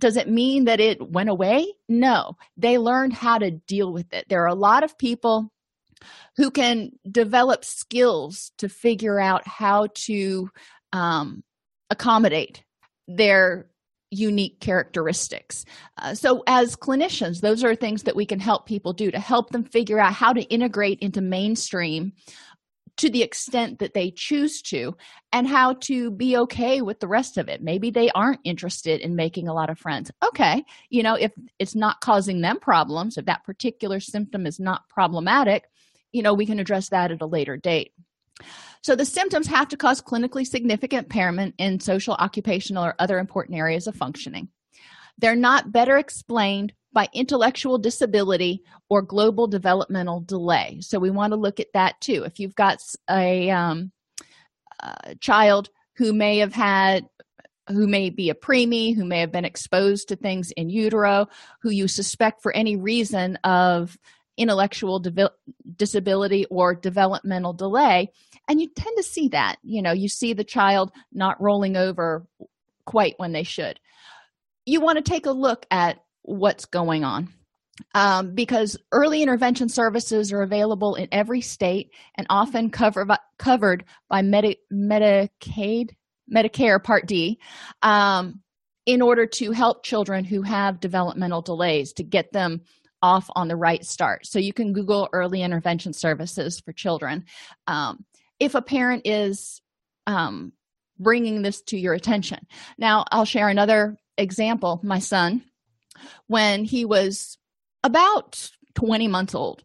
Does 0.00 0.16
it 0.16 0.28
mean 0.28 0.64
that 0.64 0.80
it 0.80 1.12
went 1.12 1.28
away? 1.28 1.72
No, 1.88 2.36
they 2.56 2.78
learned 2.78 3.12
how 3.12 3.38
to 3.38 3.52
deal 3.52 3.92
with 3.92 4.12
it. 4.12 4.26
There 4.28 4.42
are 4.42 4.48
a 4.48 4.54
lot 4.54 4.82
of 4.82 4.98
people 4.98 5.52
who 6.36 6.50
can 6.50 6.90
develop 7.08 7.64
skills 7.64 8.50
to 8.58 8.68
figure 8.68 9.20
out 9.20 9.46
how 9.46 9.86
to 10.06 10.50
um, 10.92 11.44
accommodate 11.90 12.64
their 13.06 13.66
unique 14.10 14.60
characteristics. 14.60 15.64
Uh, 15.96 16.14
so, 16.14 16.42
as 16.46 16.76
clinicians, 16.76 17.40
those 17.40 17.62
are 17.64 17.74
things 17.74 18.02
that 18.04 18.16
we 18.16 18.26
can 18.26 18.40
help 18.40 18.66
people 18.66 18.92
do 18.92 19.10
to 19.10 19.20
help 19.20 19.50
them 19.50 19.64
figure 19.64 20.00
out 20.00 20.12
how 20.12 20.32
to 20.32 20.42
integrate 20.42 20.98
into 21.00 21.20
mainstream 21.20 22.12
to 22.96 23.08
the 23.08 23.22
extent 23.22 23.78
that 23.78 23.94
they 23.94 24.10
choose 24.10 24.60
to 24.60 24.94
and 25.32 25.48
how 25.48 25.72
to 25.74 26.10
be 26.10 26.36
okay 26.36 26.82
with 26.82 27.00
the 27.00 27.08
rest 27.08 27.38
of 27.38 27.48
it. 27.48 27.62
Maybe 27.62 27.90
they 27.90 28.10
aren't 28.10 28.40
interested 28.44 29.00
in 29.00 29.16
making 29.16 29.48
a 29.48 29.54
lot 29.54 29.70
of 29.70 29.78
friends. 29.78 30.10
Okay, 30.22 30.64
you 30.90 31.02
know, 31.02 31.14
if 31.14 31.32
it's 31.58 31.74
not 31.74 32.00
causing 32.00 32.42
them 32.42 32.58
problems, 32.58 33.16
if 33.16 33.24
that 33.24 33.44
particular 33.44 34.00
symptom 34.00 34.44
is 34.46 34.60
not 34.60 34.88
problematic, 34.88 35.64
you 36.12 36.22
know, 36.22 36.34
we 36.34 36.44
can 36.44 36.58
address 36.58 36.90
that 36.90 37.10
at 37.10 37.22
a 37.22 37.26
later 37.26 37.56
date. 37.56 37.92
So 38.82 38.96
the 38.96 39.04
symptoms 39.04 39.46
have 39.48 39.68
to 39.68 39.76
cause 39.76 40.00
clinically 40.00 40.46
significant 40.46 41.04
impairment 41.04 41.54
in 41.58 41.80
social, 41.80 42.14
occupational, 42.14 42.84
or 42.84 42.94
other 42.98 43.18
important 43.18 43.58
areas 43.58 43.86
of 43.86 43.94
functioning. 43.94 44.48
They're 45.18 45.36
not 45.36 45.72
better 45.72 45.98
explained 45.98 46.72
by 46.92 47.08
intellectual 47.12 47.78
disability 47.78 48.62
or 48.88 49.02
global 49.02 49.46
developmental 49.46 50.20
delay. 50.20 50.78
So 50.80 50.98
we 50.98 51.10
want 51.10 51.32
to 51.32 51.38
look 51.38 51.60
at 51.60 51.72
that 51.74 52.00
too. 52.00 52.24
If 52.24 52.40
you've 52.40 52.54
got 52.54 52.80
a, 53.08 53.50
um, 53.50 53.92
a 54.80 55.14
child 55.16 55.68
who 55.96 56.12
may 56.12 56.38
have 56.38 56.54
had 56.54 57.06
who 57.68 57.86
may 57.86 58.10
be 58.10 58.30
a 58.30 58.34
preemie, 58.34 58.96
who 58.96 59.04
may 59.04 59.20
have 59.20 59.30
been 59.30 59.44
exposed 59.44 60.08
to 60.08 60.16
things 60.16 60.50
in 60.52 60.70
utero, 60.70 61.28
who 61.62 61.70
you 61.70 61.86
suspect 61.86 62.42
for 62.42 62.52
any 62.52 62.74
reason 62.74 63.36
of 63.44 63.96
intellectual 64.36 64.98
de- 64.98 65.30
disability 65.76 66.46
or 66.46 66.74
developmental 66.74 67.52
delay, 67.52 68.10
and 68.50 68.60
you 68.60 68.68
tend 68.68 68.96
to 68.96 69.02
see 69.02 69.28
that 69.28 69.56
you 69.62 69.80
know 69.80 69.92
you 69.92 70.08
see 70.08 70.32
the 70.32 70.44
child 70.44 70.90
not 71.12 71.40
rolling 71.40 71.76
over 71.76 72.26
quite 72.84 73.14
when 73.18 73.32
they 73.32 73.44
should. 73.44 73.78
You 74.66 74.80
want 74.80 74.96
to 74.96 75.08
take 75.08 75.26
a 75.26 75.30
look 75.30 75.64
at 75.70 76.02
what's 76.22 76.64
going 76.64 77.04
on 77.04 77.32
um, 77.94 78.34
because 78.34 78.76
early 78.92 79.22
intervention 79.22 79.68
services 79.68 80.32
are 80.32 80.42
available 80.42 80.96
in 80.96 81.08
every 81.12 81.40
state 81.40 81.92
and 82.16 82.26
often 82.28 82.70
cover, 82.70 83.06
covered 83.38 83.84
by 84.08 84.22
Medi- 84.22 84.58
medicaid 84.72 85.90
medicare 86.32 86.82
part 86.82 87.06
d 87.06 87.38
um, 87.82 88.40
in 88.86 89.02
order 89.02 89.26
to 89.26 89.52
help 89.52 89.84
children 89.84 90.24
who 90.24 90.42
have 90.42 90.80
developmental 90.80 91.42
delays 91.42 91.92
to 91.92 92.02
get 92.02 92.32
them 92.32 92.60
off 93.02 93.30
on 93.34 93.48
the 93.48 93.56
right 93.56 93.84
start. 93.84 94.26
So 94.26 94.38
you 94.38 94.52
can 94.52 94.72
google 94.72 95.08
early 95.12 95.42
intervention 95.42 95.92
services 95.92 96.60
for 96.60 96.72
children 96.72 97.24
um, 97.66 98.04
if 98.40 98.54
a 98.54 98.62
parent 98.62 99.02
is 99.04 99.60
um, 100.06 100.52
bringing 100.98 101.42
this 101.42 101.62
to 101.62 101.78
your 101.78 101.94
attention. 101.94 102.46
Now, 102.78 103.04
I'll 103.12 103.24
share 103.24 103.48
another 103.48 103.96
example. 104.18 104.80
My 104.82 104.98
son, 104.98 105.44
when 106.26 106.64
he 106.64 106.84
was 106.84 107.38
about 107.84 108.50
20 108.74 109.08
months 109.08 109.34
old, 109.34 109.62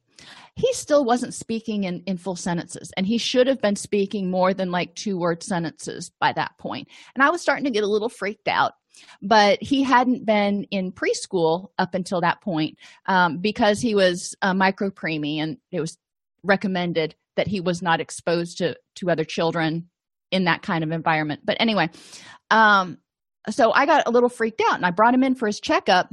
he 0.56 0.72
still 0.74 1.04
wasn't 1.04 1.34
speaking 1.34 1.84
in, 1.84 2.02
in 2.06 2.18
full 2.18 2.38
sentences, 2.38 2.94
and 2.96 3.06
he 3.06 3.18
should 3.18 3.48
have 3.48 3.62
been 3.62 3.76
speaking 3.76 4.30
more 4.30 4.54
than 4.54 4.72
like 4.72 4.96
two 4.96 5.18
word 5.18 5.44
sentences 5.44 6.12
by 6.20 6.32
that 6.34 6.58
point. 6.58 6.88
And 7.14 7.24
I 7.24 7.30
was 7.30 7.42
starting 7.42 7.66
to 7.66 7.72
get 7.72 7.84
a 7.84 7.88
little 7.88 8.10
freaked 8.10 8.48
out 8.48 8.74
but 9.22 9.62
he 9.62 9.84
hadn't 9.84 10.26
been 10.26 10.64
in 10.72 10.92
preschool 10.92 11.70
up 11.78 11.94
until 11.94 12.22
that 12.22 12.42
point 12.42 12.78
um, 13.08 13.40
because 13.40 13.82
he 13.82 13.96
was 13.96 14.36
a 14.42 14.54
micro 14.54 14.90
preemie 14.90 15.38
and 15.38 15.58
it 15.72 15.82
was 15.82 15.98
recommended 16.44 17.16
that 17.36 17.48
he 17.48 17.60
was 17.62 17.82
not 17.82 18.00
exposed 18.00 18.60
to 18.60 18.76
to 18.96 19.10
other 19.10 19.24
children 19.24 19.90
in 20.32 20.46
that 20.46 20.62
kind 20.62 20.84
of 20.84 20.92
environment. 20.92 21.42
But 21.44 21.58
anyway 21.60 21.90
um 22.52 22.98
so 23.50 23.72
i 23.72 23.86
got 23.86 24.08
a 24.08 24.12
little 24.12 24.30
freaked 24.30 24.62
out 24.70 24.76
and 24.76 24.86
i 24.86 24.92
brought 24.92 25.14
him 25.14 25.24
in 25.24 25.36
for 25.36 25.48
his 25.48 25.60
checkup 25.60 26.12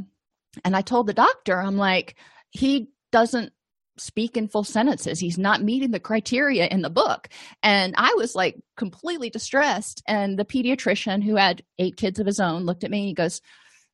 and 0.64 0.74
i 0.74 0.80
told 0.80 1.06
the 1.06 1.12
doctor 1.12 1.60
i'm 1.60 1.76
like 1.76 2.16
he 2.50 2.90
doesn't 3.10 3.52
speak 3.98 4.36
in 4.36 4.48
full 4.48 4.64
sentences. 4.64 5.20
He's 5.20 5.38
not 5.38 5.62
meeting 5.62 5.90
the 5.90 6.00
criteria 6.00 6.66
in 6.66 6.82
the 6.82 6.90
book. 6.90 7.28
And 7.62 7.94
i 7.98 8.14
was 8.16 8.34
like 8.34 8.58
completely 8.76 9.30
distressed. 9.30 10.02
And 10.06 10.38
the 10.38 10.44
pediatrician 10.44 11.22
who 11.22 11.36
had 11.36 11.62
eight 11.78 11.96
kids 11.96 12.18
of 12.18 12.26
his 12.26 12.40
own 12.40 12.64
looked 12.64 12.84
at 12.84 12.90
me 12.90 13.00
and 13.00 13.08
he 13.08 13.14
goes 13.14 13.40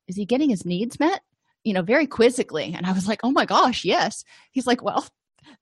is 0.07 0.15
he 0.15 0.25
getting 0.25 0.49
his 0.49 0.65
needs 0.65 0.99
met? 0.99 1.21
You 1.63 1.73
know 1.73 1.81
very 1.81 2.07
quizzically. 2.07 2.73
And 2.75 2.85
i 2.85 2.91
was 2.93 3.07
like 3.07 3.19
oh 3.23 3.31
my 3.31 3.45
gosh 3.45 3.85
yes. 3.85 4.23
He's 4.51 4.67
like 4.67 4.81
well 4.81 5.05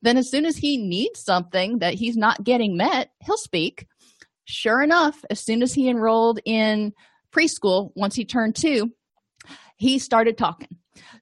then 0.01 0.17
as 0.17 0.29
soon 0.29 0.45
as 0.45 0.57
he 0.57 0.77
needs 0.77 1.23
something 1.23 1.79
that 1.79 1.93
he's 1.93 2.17
not 2.17 2.43
getting 2.43 2.77
met 2.77 3.09
he'll 3.25 3.37
speak. 3.37 3.87
Sure 4.45 4.81
enough 4.81 5.23
as 5.29 5.39
soon 5.39 5.61
as 5.61 5.73
he 5.73 5.89
enrolled 5.89 6.39
in 6.45 6.93
preschool 7.33 7.91
once 7.95 8.15
he 8.15 8.25
turned 8.25 8.55
two 8.55 8.91
he 9.77 9.99
started 9.99 10.37
talking. 10.37 10.69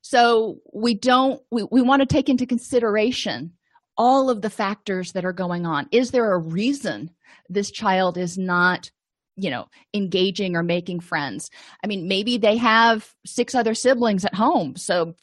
So 0.01 0.59
we 0.73 0.95
don't 0.95 1.41
we, 1.51 1.63
we 1.69 1.81
want 1.81 2.01
to 2.01 2.05
take 2.05 2.29
into 2.29 2.45
consideration 2.45 3.53
all 3.97 4.29
of 4.29 4.41
the 4.41 4.49
factors 4.49 5.11
that 5.11 5.25
are 5.25 5.33
going 5.33 5.65
on. 5.65 5.87
Is 5.91 6.11
there 6.11 6.33
a 6.33 6.39
reason 6.39 7.11
this 7.49 7.71
child 7.71 8.17
is 8.17 8.37
not 8.37 8.89
you 9.35 9.49
know 9.49 9.67
engaging 9.93 10.55
or 10.55 10.63
making 10.63 11.01
friends? 11.01 11.49
I 11.83 11.87
mean 11.87 12.07
maybe 12.07 12.37
they 12.37 12.57
have 12.57 13.09
six 13.25 13.53
other 13.53 13.75
siblings 13.75 14.25
at 14.25 14.33
home 14.33 14.75
so 14.75 15.15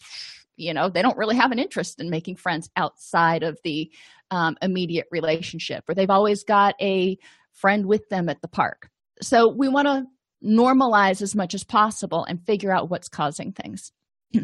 you 0.57 0.75
know 0.75 0.89
they 0.89 1.03
don't 1.03 1.19
really 1.19 1.37
have 1.37 1.53
an 1.53 1.59
interest 1.59 2.01
in 2.01 2.11
making 2.11 2.37
friends 2.37 2.69
outside 2.77 3.43
of 3.43 3.59
the 3.65 3.91
um, 4.31 4.57
immediate 4.63 5.07
relationship 5.11 5.85
or 5.89 5.95
they've 5.95 6.11
always 6.11 6.45
got 6.45 6.75
a 6.81 7.19
friend 7.53 7.87
with 7.87 8.09
them 8.09 8.29
at 8.29 8.41
the 8.41 8.49
park. 8.49 8.89
So 9.21 9.49
we 9.49 9.69
want 9.69 9.87
to 9.89 10.07
normalize 10.45 11.23
as 11.23 11.35
much 11.35 11.55
as 11.55 11.65
possible 11.65 12.25
and 12.25 12.45
figure 12.45 12.73
out 12.73 12.91
what's 12.91 13.09
causing 13.09 13.53
things. 13.53 13.93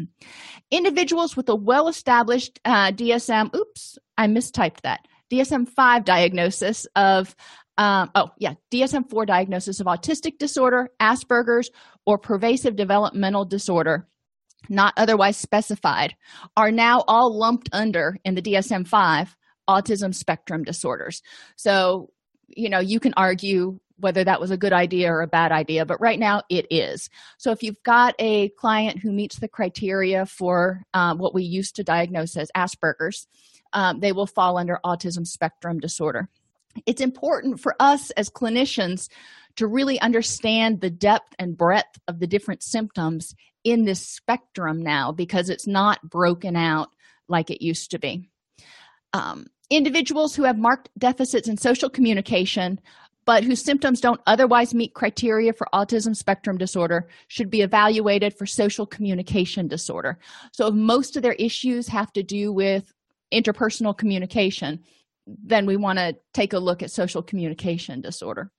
Individuals 0.71 1.35
with 1.35 1.49
a 1.49 1.55
well-established 1.55 2.59
uh, 2.63 2.91
dsm 2.91 3.53
oops 3.55 3.97
i 4.17 4.27
mistyped 4.27 4.81
that 4.81 4.99
dsm-5 5.31 6.05
diagnosis 6.05 6.85
of 6.95 7.35
um, 7.77 8.11
oh 8.13 8.29
yeah 8.37 8.53
dsm-4 8.71 9.25
diagnosis 9.25 9.79
of 9.79 9.87
autistic 9.87 10.37
disorder 10.37 10.89
asperger's 11.01 11.71
or 12.05 12.19
pervasive 12.19 12.75
developmental 12.75 13.45
disorder 13.45 14.07
not 14.67 14.93
otherwise 14.97 15.37
specified 15.37 16.15
are 16.57 16.71
now 16.71 17.03
all 17.07 17.35
lumped 17.37 17.69
under 17.71 18.17
in 18.25 18.35
the 18.35 18.41
dsm-5 18.41 19.29
autism 19.69 20.13
spectrum 20.13 20.63
disorders. 20.63 21.21
So 21.55 22.09
you 22.47 22.69
know 22.69 22.79
you 22.79 22.99
can 22.99 23.13
argue 23.15 23.79
whether 23.97 24.23
that 24.23 24.39
was 24.39 24.49
a 24.49 24.57
good 24.57 24.73
idea 24.73 25.11
or 25.11 25.21
a 25.21 25.27
bad 25.27 25.51
idea 25.51 25.85
but 25.85 26.01
right 26.01 26.19
now 26.19 26.41
it 26.49 26.65
is. 26.71 27.09
So 27.37 27.51
if 27.51 27.63
you've 27.63 27.81
got 27.83 28.15
a 28.17 28.49
client 28.49 28.99
who 28.99 29.11
meets 29.11 29.37
the 29.37 29.47
criteria 29.47 30.25
for 30.25 30.83
um, 30.93 31.19
what 31.19 31.33
we 31.33 31.43
used 31.43 31.75
to 31.75 31.83
diagnose 31.83 32.35
as 32.35 32.51
asperger's 32.57 33.27
um, 33.73 33.99
they 33.99 34.11
will 34.11 34.25
fall 34.25 34.57
under 34.57 34.79
autism 34.83 35.27
spectrum 35.27 35.79
disorder. 35.79 36.27
It's 36.85 37.01
important 37.01 37.59
for 37.59 37.75
us 37.79 38.09
as 38.11 38.29
clinicians 38.29 39.09
to 39.55 39.67
really 39.67 39.99
understand 39.99 40.81
the 40.81 40.89
depth 40.89 41.35
and 41.37 41.57
breadth 41.57 41.99
of 42.07 42.19
the 42.19 42.27
different 42.27 42.63
symptoms 42.63 43.35
in 43.63 43.85
this 43.85 44.05
spectrum 44.05 44.81
now 44.81 45.11
because 45.11 45.49
it's 45.49 45.67
not 45.67 46.01
broken 46.09 46.55
out 46.55 46.89
like 47.27 47.49
it 47.49 47.63
used 47.63 47.91
to 47.91 47.99
be. 47.99 48.29
Um, 49.13 49.47
individuals 49.69 50.35
who 50.35 50.43
have 50.43 50.57
marked 50.57 50.89
deficits 50.97 51.47
in 51.47 51.57
social 51.57 51.89
communication 51.89 52.79
but 53.29 53.43
whose 53.43 53.61
symptoms 53.61 54.01
don't 54.01 54.21
otherwise 54.25 54.73
meet 54.73 54.95
criteria 54.95 55.53
for 55.53 55.67
autism 55.71 56.15
spectrum 56.15 56.57
disorder 56.57 57.07
should 57.27 57.51
be 57.51 57.61
evaluated 57.61 58.33
for 58.33 58.47
social 58.47 58.87
communication 58.87 59.67
disorder. 59.67 60.17
So, 60.51 60.65
if 60.65 60.73
most 60.73 61.15
of 61.15 61.21
their 61.21 61.33
issues 61.33 61.87
have 61.89 62.11
to 62.13 62.23
do 62.23 62.51
with 62.51 62.91
interpersonal 63.31 63.95
communication, 63.95 64.79
then 65.27 65.67
we 65.67 65.77
want 65.77 65.99
to 65.99 66.15
take 66.33 66.53
a 66.53 66.57
look 66.57 66.81
at 66.81 66.89
social 66.89 67.21
communication 67.21 68.01
disorder. 68.01 68.51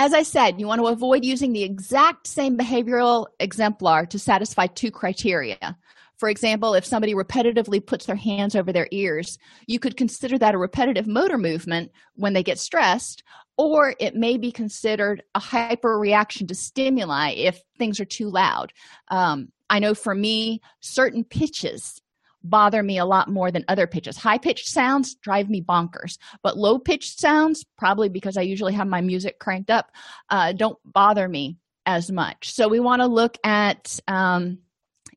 As 0.00 0.14
I 0.14 0.22
said, 0.22 0.60
you 0.60 0.68
want 0.68 0.80
to 0.80 0.86
avoid 0.86 1.24
using 1.24 1.52
the 1.52 1.64
exact 1.64 2.28
same 2.28 2.56
behavioral 2.56 3.26
exemplar 3.40 4.06
to 4.06 4.18
satisfy 4.18 4.68
two 4.68 4.92
criteria. 4.92 5.76
For 6.18 6.28
example, 6.28 6.74
if 6.74 6.84
somebody 6.84 7.14
repetitively 7.14 7.84
puts 7.84 8.06
their 8.06 8.14
hands 8.14 8.54
over 8.54 8.72
their 8.72 8.86
ears, 8.92 9.38
you 9.66 9.80
could 9.80 9.96
consider 9.96 10.38
that 10.38 10.54
a 10.54 10.58
repetitive 10.58 11.08
motor 11.08 11.36
movement 11.36 11.90
when 12.14 12.32
they 12.32 12.44
get 12.44 12.60
stressed, 12.60 13.24
or 13.56 13.96
it 13.98 14.14
may 14.14 14.36
be 14.36 14.52
considered 14.52 15.24
a 15.34 15.40
hyper 15.40 15.98
reaction 15.98 16.46
to 16.46 16.54
stimuli 16.54 17.30
if 17.30 17.60
things 17.76 17.98
are 17.98 18.04
too 18.04 18.30
loud. 18.30 18.72
Um, 19.08 19.50
I 19.68 19.80
know 19.80 19.94
for 19.94 20.14
me, 20.14 20.60
certain 20.78 21.24
pitches 21.24 22.00
bother 22.48 22.82
me 22.82 22.98
a 22.98 23.04
lot 23.04 23.28
more 23.28 23.50
than 23.50 23.64
other 23.68 23.86
pitches. 23.86 24.16
High 24.16 24.38
pitched 24.38 24.68
sounds 24.68 25.14
drive 25.16 25.48
me 25.48 25.60
bonkers, 25.60 26.18
but 26.42 26.56
low 26.56 26.78
pitched 26.78 27.18
sounds, 27.18 27.64
probably 27.76 28.08
because 28.08 28.36
I 28.36 28.42
usually 28.42 28.74
have 28.74 28.86
my 28.86 29.00
music 29.00 29.38
cranked 29.38 29.70
up, 29.70 29.90
uh, 30.30 30.52
don't 30.52 30.78
bother 30.84 31.28
me 31.28 31.58
as 31.86 32.10
much. 32.10 32.52
So 32.52 32.68
we 32.68 32.80
want 32.80 33.00
to 33.00 33.06
look 33.06 33.38
at 33.44 33.98
um, 34.08 34.58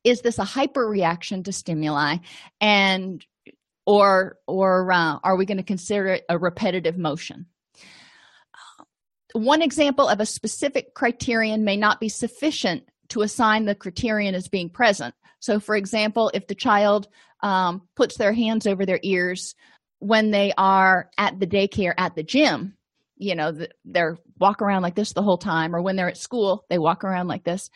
is 0.03 0.21
this 0.21 0.39
a 0.39 0.43
hyper 0.43 0.87
reaction 0.87 1.43
to 1.43 1.51
stimuli 1.51 2.17
and 2.59 3.25
or 3.85 4.37
or 4.47 4.91
uh, 4.91 5.17
are 5.23 5.35
we 5.35 5.45
going 5.45 5.57
to 5.57 5.63
consider 5.63 6.07
it 6.07 6.25
a 6.29 6.37
repetitive 6.37 6.97
motion 6.97 7.45
one 9.33 9.61
example 9.61 10.07
of 10.07 10.19
a 10.19 10.25
specific 10.25 10.93
criterion 10.93 11.63
may 11.63 11.77
not 11.77 11.99
be 11.99 12.09
sufficient 12.09 12.83
to 13.09 13.21
assign 13.21 13.65
the 13.65 13.75
criterion 13.75 14.35
as 14.35 14.47
being 14.47 14.69
present 14.69 15.15
so 15.41 15.59
for 15.59 15.75
example 15.75 16.31
if 16.33 16.47
the 16.47 16.55
child 16.55 17.09
um, 17.41 17.81
puts 17.95 18.17
their 18.17 18.31
hands 18.31 18.65
over 18.65 18.85
their 18.85 18.99
ears 19.03 19.53
when 19.99 20.31
they 20.31 20.53
are 20.57 21.09
at 21.17 21.37
the 21.39 21.47
daycare 21.47 21.93
at 21.97 22.15
the 22.15 22.23
gym 22.23 22.77
you 23.17 23.35
know 23.35 23.53
they're 23.83 24.17
walk 24.39 24.61
around 24.61 24.81
like 24.81 24.95
this 24.95 25.11
the 25.11 25.21
whole 25.21 25.37
time 25.37 25.75
or 25.75 25.81
when 25.81 25.97
they're 25.97 26.07
at 26.07 26.17
school 26.17 26.65
they 26.69 26.77
walk 26.77 27.03
around 27.03 27.27
like 27.27 27.43
this 27.43 27.69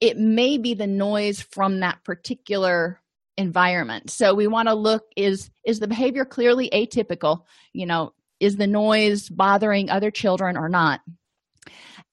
it 0.00 0.16
may 0.16 0.58
be 0.58 0.74
the 0.74 0.86
noise 0.86 1.40
from 1.40 1.80
that 1.80 2.04
particular 2.04 3.00
environment. 3.38 4.10
So 4.10 4.34
we 4.34 4.46
want 4.46 4.68
to 4.68 4.74
look 4.74 5.04
is 5.16 5.50
is 5.64 5.80
the 5.80 5.88
behavior 5.88 6.24
clearly 6.24 6.68
atypical? 6.70 7.44
You 7.72 7.86
know 7.86 8.12
is 8.40 8.56
the 8.56 8.66
noise 8.66 9.28
bothering 9.28 9.90
other 9.90 10.10
children 10.10 10.56
or 10.56 10.68
not 10.68 11.00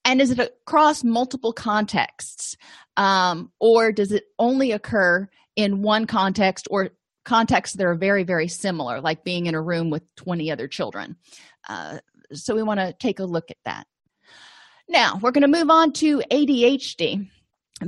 and 0.06 0.22
is 0.22 0.32
it 0.32 0.40
across 0.40 1.04
multiple 1.04 1.52
contexts 1.52 2.56
um, 2.96 3.52
or 3.60 3.92
does 3.92 4.12
it 4.12 4.26
only 4.40 4.72
occur 4.72 5.28
in 5.56 5.82
one 5.82 6.06
context 6.06 6.68
or 6.70 6.92
contexts 7.26 7.76
that 7.76 7.88
are 7.88 7.96
very 7.96 8.24
very 8.24 8.48
similar 8.48 9.02
like 9.02 9.24
being 9.24 9.48
in 9.48 9.56
a 9.56 9.62
room 9.62 9.90
with 9.90 10.04
20 10.16 10.52
other 10.52 10.68
children? 10.68 11.18
Uh, 11.68 11.98
so 12.32 12.56
we 12.56 12.64
want 12.64 12.80
to 12.80 12.94
take 12.94 13.20
a 13.20 13.26
look 13.26 13.50
at 13.50 13.58
that. 13.66 13.88
Now 14.88 15.20
we're 15.22 15.32
going 15.32 15.42
to 15.42 15.60
move 15.60 15.72
on 15.72 15.92
to 15.94 16.22
adhd 16.32 17.30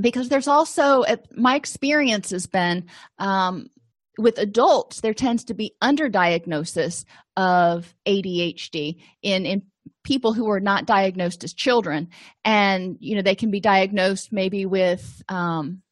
because 0.00 0.28
there's 0.28 0.48
also 0.48 1.04
my 1.34 1.54
experience 1.54 2.30
has 2.30 2.46
been 2.46 2.86
um, 3.18 3.70
with 4.18 4.36
adults 4.38 5.00
there 5.00 5.14
tends 5.14 5.44
to 5.44 5.54
be 5.54 5.72
underdiagnosis 5.80 7.04
of 7.36 7.94
adhd 8.04 9.00
in 9.22 9.46
in 9.46 9.62
people 10.08 10.32
who 10.32 10.50
are 10.50 10.58
not 10.58 10.86
diagnosed 10.86 11.44
as 11.44 11.52
children 11.52 12.08
and 12.42 12.96
you 12.98 13.14
know 13.14 13.20
they 13.20 13.34
can 13.34 13.50
be 13.50 13.60
diagnosed 13.60 14.32
maybe 14.32 14.64
with 14.64 15.22
um, 15.28 15.82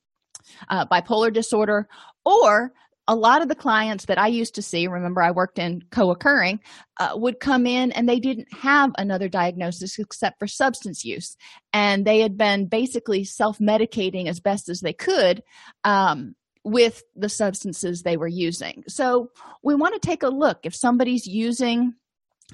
uh, 0.71 0.87
bipolar 0.87 1.31
disorder 1.31 1.87
or 2.25 2.73
a 3.09 3.15
lot 3.15 3.43
of 3.43 3.49
the 3.49 3.55
clients 3.55 4.07
that 4.07 4.19
I 4.19 4.27
used 4.29 4.57
to 4.57 4.63
see, 4.63 4.89
remember 4.89 5.23
I 5.23 5.31
worked 5.31 5.61
in 5.61 5.83
co 5.93 6.11
occurring, 6.11 6.59
uh, 6.99 7.13
would 7.15 7.39
come 7.39 7.65
in 7.65 7.93
and 7.93 8.09
they 8.09 8.19
didn't 8.19 8.53
have 8.53 8.91
another 8.99 9.29
diagnosis 9.29 9.97
except 9.99 10.41
for 10.41 10.49
substance 10.49 11.05
use. 11.05 11.37
And 11.73 12.05
they 12.05 12.19
had 12.19 12.37
been 12.37 12.67
basically 12.67 13.23
self 13.23 13.59
medicating 13.59 14.27
as 14.27 14.41
best 14.41 14.69
as 14.69 14.81
they 14.81 14.93
could 14.93 15.45
um, 15.85 16.35
with 16.65 17.05
the 17.15 17.29
substances 17.29 18.03
they 18.03 18.17
were 18.17 18.27
using. 18.27 18.83
So 18.89 19.31
we 19.63 19.77
want 19.77 19.95
to 19.95 20.01
take 20.05 20.25
a 20.25 20.29
look 20.29 20.61
if 20.65 20.75
somebody's 20.75 21.29
using 21.29 21.95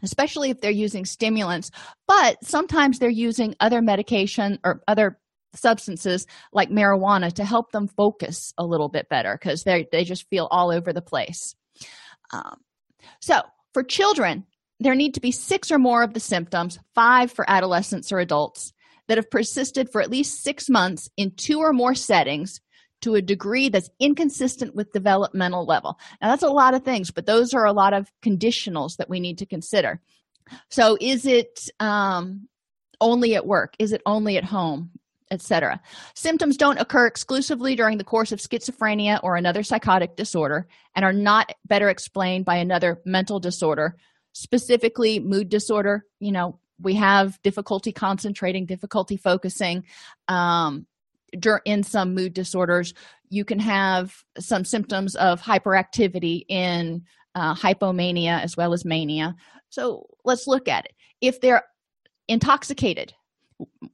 especially 0.02 0.50
if 0.50 0.60
they're 0.60 0.70
using 0.70 1.04
stimulants 1.04 1.70
but 2.08 2.42
sometimes 2.44 2.98
they're 2.98 3.10
using 3.10 3.54
other 3.60 3.82
medication 3.82 4.58
or 4.64 4.82
other 4.88 5.18
substances 5.54 6.26
like 6.52 6.70
marijuana 6.70 7.32
to 7.32 7.44
help 7.44 7.72
them 7.72 7.88
focus 7.88 8.52
a 8.58 8.64
little 8.64 8.88
bit 8.88 9.08
better 9.08 9.38
because 9.40 9.64
they 9.64 9.86
they 9.92 10.04
just 10.04 10.28
feel 10.28 10.48
all 10.50 10.70
over 10.70 10.92
the 10.92 11.02
place. 11.02 11.54
Um, 12.32 12.60
so 13.20 13.42
for 13.74 13.82
children 13.82 14.46
there 14.80 14.94
need 14.94 15.14
to 15.14 15.20
be 15.20 15.30
six 15.30 15.70
or 15.70 15.78
more 15.78 16.02
of 16.02 16.14
the 16.14 16.20
symptoms 16.20 16.78
five 16.94 17.30
for 17.30 17.48
adolescents 17.48 18.10
or 18.10 18.18
adults 18.18 18.72
that 19.08 19.18
have 19.18 19.30
persisted 19.30 19.90
for 19.90 20.00
at 20.00 20.10
least 20.10 20.42
six 20.42 20.68
months 20.68 21.08
in 21.16 21.32
two 21.32 21.58
or 21.58 21.72
more 21.72 21.94
settings 21.94 22.60
to 23.02 23.14
a 23.14 23.22
degree 23.22 23.68
that's 23.68 23.90
inconsistent 24.00 24.74
with 24.74 24.92
developmental 24.92 25.64
level 25.64 25.98
now 26.20 26.28
that's 26.28 26.42
a 26.42 26.48
lot 26.48 26.74
of 26.74 26.82
things 26.84 27.10
but 27.10 27.26
those 27.26 27.54
are 27.54 27.66
a 27.66 27.72
lot 27.72 27.92
of 27.92 28.10
conditionals 28.22 28.96
that 28.96 29.10
we 29.10 29.20
need 29.20 29.38
to 29.38 29.46
consider 29.46 30.00
so 30.70 30.96
is 31.00 31.26
it 31.26 31.68
um, 31.80 32.48
only 33.00 33.34
at 33.34 33.46
work 33.46 33.74
is 33.78 33.92
it 33.92 34.02
only 34.06 34.36
at 34.36 34.44
home 34.44 34.90
etc. 35.32 35.80
Symptoms 36.14 36.56
don't 36.58 36.78
occur 36.78 37.06
exclusively 37.06 37.74
during 37.74 37.96
the 37.96 38.04
course 38.04 38.32
of 38.32 38.38
schizophrenia 38.38 39.18
or 39.22 39.34
another 39.34 39.62
psychotic 39.62 40.14
disorder 40.14 40.68
and 40.94 41.04
are 41.04 41.12
not 41.12 41.52
better 41.64 41.88
explained 41.88 42.44
by 42.44 42.56
another 42.56 43.00
mental 43.06 43.40
disorder, 43.40 43.96
specifically 44.34 45.18
mood 45.18 45.48
disorder. 45.48 46.04
You 46.20 46.32
know, 46.32 46.60
we 46.78 46.94
have 46.96 47.40
difficulty 47.42 47.92
concentrating, 47.92 48.66
difficulty 48.66 49.16
focusing. 49.16 49.84
Um, 50.28 50.86
in 51.64 51.82
some 51.82 52.14
mood 52.14 52.34
disorders, 52.34 52.94
you 53.28 53.44
can 53.44 53.58
have 53.58 54.22
some 54.38 54.64
symptoms 54.64 55.14
of 55.16 55.40
hyperactivity 55.40 56.44
in 56.48 57.04
uh, 57.34 57.54
hypomania 57.54 58.42
as 58.42 58.56
well 58.56 58.72
as 58.72 58.84
mania. 58.84 59.34
So 59.70 60.06
let's 60.24 60.46
look 60.46 60.68
at 60.68 60.84
it. 60.84 60.92
If 61.20 61.40
they're 61.40 61.64
intoxicated 62.28 63.14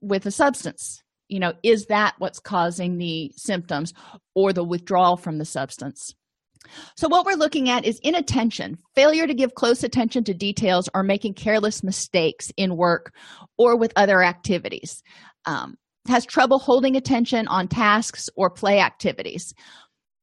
with 0.00 0.26
a 0.26 0.30
substance, 0.30 1.02
you 1.28 1.38
know 1.38 1.52
is 1.62 1.86
that 1.86 2.14
what's 2.18 2.40
causing 2.40 2.96
the 2.96 3.32
symptoms 3.36 3.92
or 4.34 4.52
the 4.52 4.64
withdrawal 4.64 5.16
from 5.16 5.36
the 5.36 5.44
substance 5.44 6.14
So, 6.96 7.08
what 7.08 7.26
we're 7.26 7.34
looking 7.34 7.68
at 7.68 7.84
is 7.84 8.00
inattention, 8.00 8.78
failure 8.94 9.26
to 9.26 9.34
give 9.34 9.54
close 9.54 9.84
attention 9.84 10.24
to 10.24 10.34
details, 10.34 10.88
or 10.94 11.02
making 11.02 11.34
careless 11.34 11.82
mistakes 11.82 12.52
in 12.56 12.76
work 12.76 13.14
or 13.56 13.76
with 13.76 13.92
other 13.96 14.22
activities. 14.22 15.02
Um, 15.44 15.76
has 16.08 16.26
trouble 16.26 16.58
holding 16.58 16.96
attention 16.96 17.46
on 17.48 17.68
tasks 17.68 18.28
or 18.36 18.50
play 18.50 18.80
activities. 18.80 19.54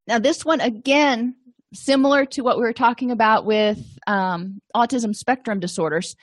Now, 0.07 0.19
this 0.19 0.45
one 0.45 0.61
again, 0.61 1.35
similar 1.73 2.25
to 2.27 2.41
what 2.41 2.57
we 2.57 2.63
were 2.63 2.73
talking 2.73 3.11
about 3.11 3.45
with 3.45 3.79
um, 4.07 4.61
autism 4.75 5.15
spectrum 5.15 5.59
disorders, 5.59 6.15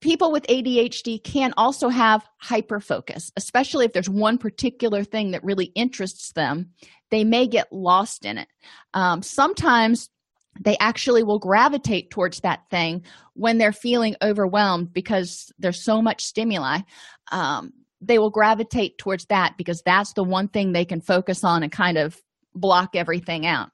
people 0.00 0.32
with 0.32 0.46
ADHD 0.46 1.22
can 1.22 1.52
also 1.56 1.88
have 1.88 2.26
hyperfocus, 2.42 3.30
especially 3.36 3.84
if 3.84 3.92
there's 3.92 4.08
one 4.08 4.38
particular 4.38 5.04
thing 5.04 5.32
that 5.32 5.44
really 5.44 5.66
interests 5.66 6.32
them. 6.32 6.70
They 7.10 7.24
may 7.24 7.46
get 7.46 7.72
lost 7.72 8.24
in 8.24 8.38
it. 8.38 8.48
Um, 8.94 9.22
sometimes 9.22 10.08
they 10.58 10.76
actually 10.78 11.22
will 11.22 11.38
gravitate 11.38 12.10
towards 12.10 12.40
that 12.40 12.60
thing 12.70 13.04
when 13.34 13.58
they're 13.58 13.72
feeling 13.72 14.16
overwhelmed 14.22 14.92
because 14.92 15.52
there's 15.58 15.82
so 15.82 16.02
much 16.02 16.24
stimuli. 16.24 16.80
Um, 17.30 17.72
they 18.00 18.18
will 18.18 18.30
gravitate 18.30 18.98
towards 18.98 19.26
that 19.26 19.56
because 19.56 19.82
that's 19.82 20.12
the 20.14 20.24
one 20.24 20.48
thing 20.48 20.72
they 20.72 20.84
can 20.84 21.00
focus 21.00 21.44
on 21.44 21.62
and 21.62 21.70
kind 21.70 21.98
of 21.98 22.20
block 22.54 22.96
everything 22.96 23.46
out. 23.46 23.70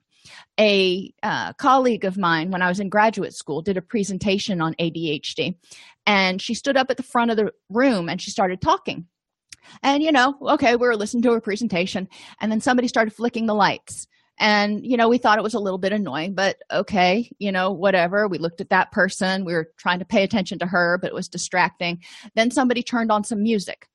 A 0.58 1.12
uh, 1.22 1.52
colleague 1.54 2.04
of 2.04 2.18
mine, 2.18 2.50
when 2.50 2.62
I 2.62 2.68
was 2.68 2.80
in 2.80 2.88
graduate 2.88 3.34
school, 3.34 3.62
did 3.62 3.76
a 3.76 3.82
presentation 3.82 4.60
on 4.60 4.74
ADHD, 4.74 5.56
and 6.06 6.42
she 6.42 6.54
stood 6.54 6.76
up 6.76 6.90
at 6.90 6.96
the 6.96 7.02
front 7.02 7.30
of 7.30 7.36
the 7.36 7.52
room 7.70 8.08
and 8.08 8.20
she 8.20 8.30
started 8.30 8.60
talking. 8.60 9.06
And, 9.82 10.02
you 10.02 10.12
know, 10.12 10.36
okay, 10.42 10.76
we 10.76 10.86
were 10.86 10.96
listening 10.96 11.22
to 11.24 11.32
her 11.32 11.40
presentation, 11.40 12.08
and 12.40 12.50
then 12.50 12.60
somebody 12.60 12.88
started 12.88 13.12
flicking 13.12 13.46
the 13.46 13.54
lights. 13.54 14.06
And, 14.38 14.84
you 14.84 14.96
know, 14.96 15.08
we 15.08 15.18
thought 15.18 15.38
it 15.38 15.44
was 15.44 15.54
a 15.54 15.58
little 15.58 15.78
bit 15.78 15.92
annoying, 15.92 16.34
but 16.34 16.58
okay, 16.70 17.30
you 17.38 17.50
know, 17.50 17.72
whatever. 17.72 18.28
We 18.28 18.38
looked 18.38 18.60
at 18.60 18.68
that 18.68 18.92
person. 18.92 19.44
We 19.44 19.54
were 19.54 19.70
trying 19.78 19.98
to 20.00 20.04
pay 20.04 20.22
attention 20.22 20.58
to 20.58 20.66
her, 20.66 20.98
but 21.00 21.08
it 21.08 21.14
was 21.14 21.28
distracting. 21.28 22.02
Then 22.34 22.50
somebody 22.50 22.82
turned 22.82 23.10
on 23.10 23.24
some 23.24 23.42
music. 23.42 23.88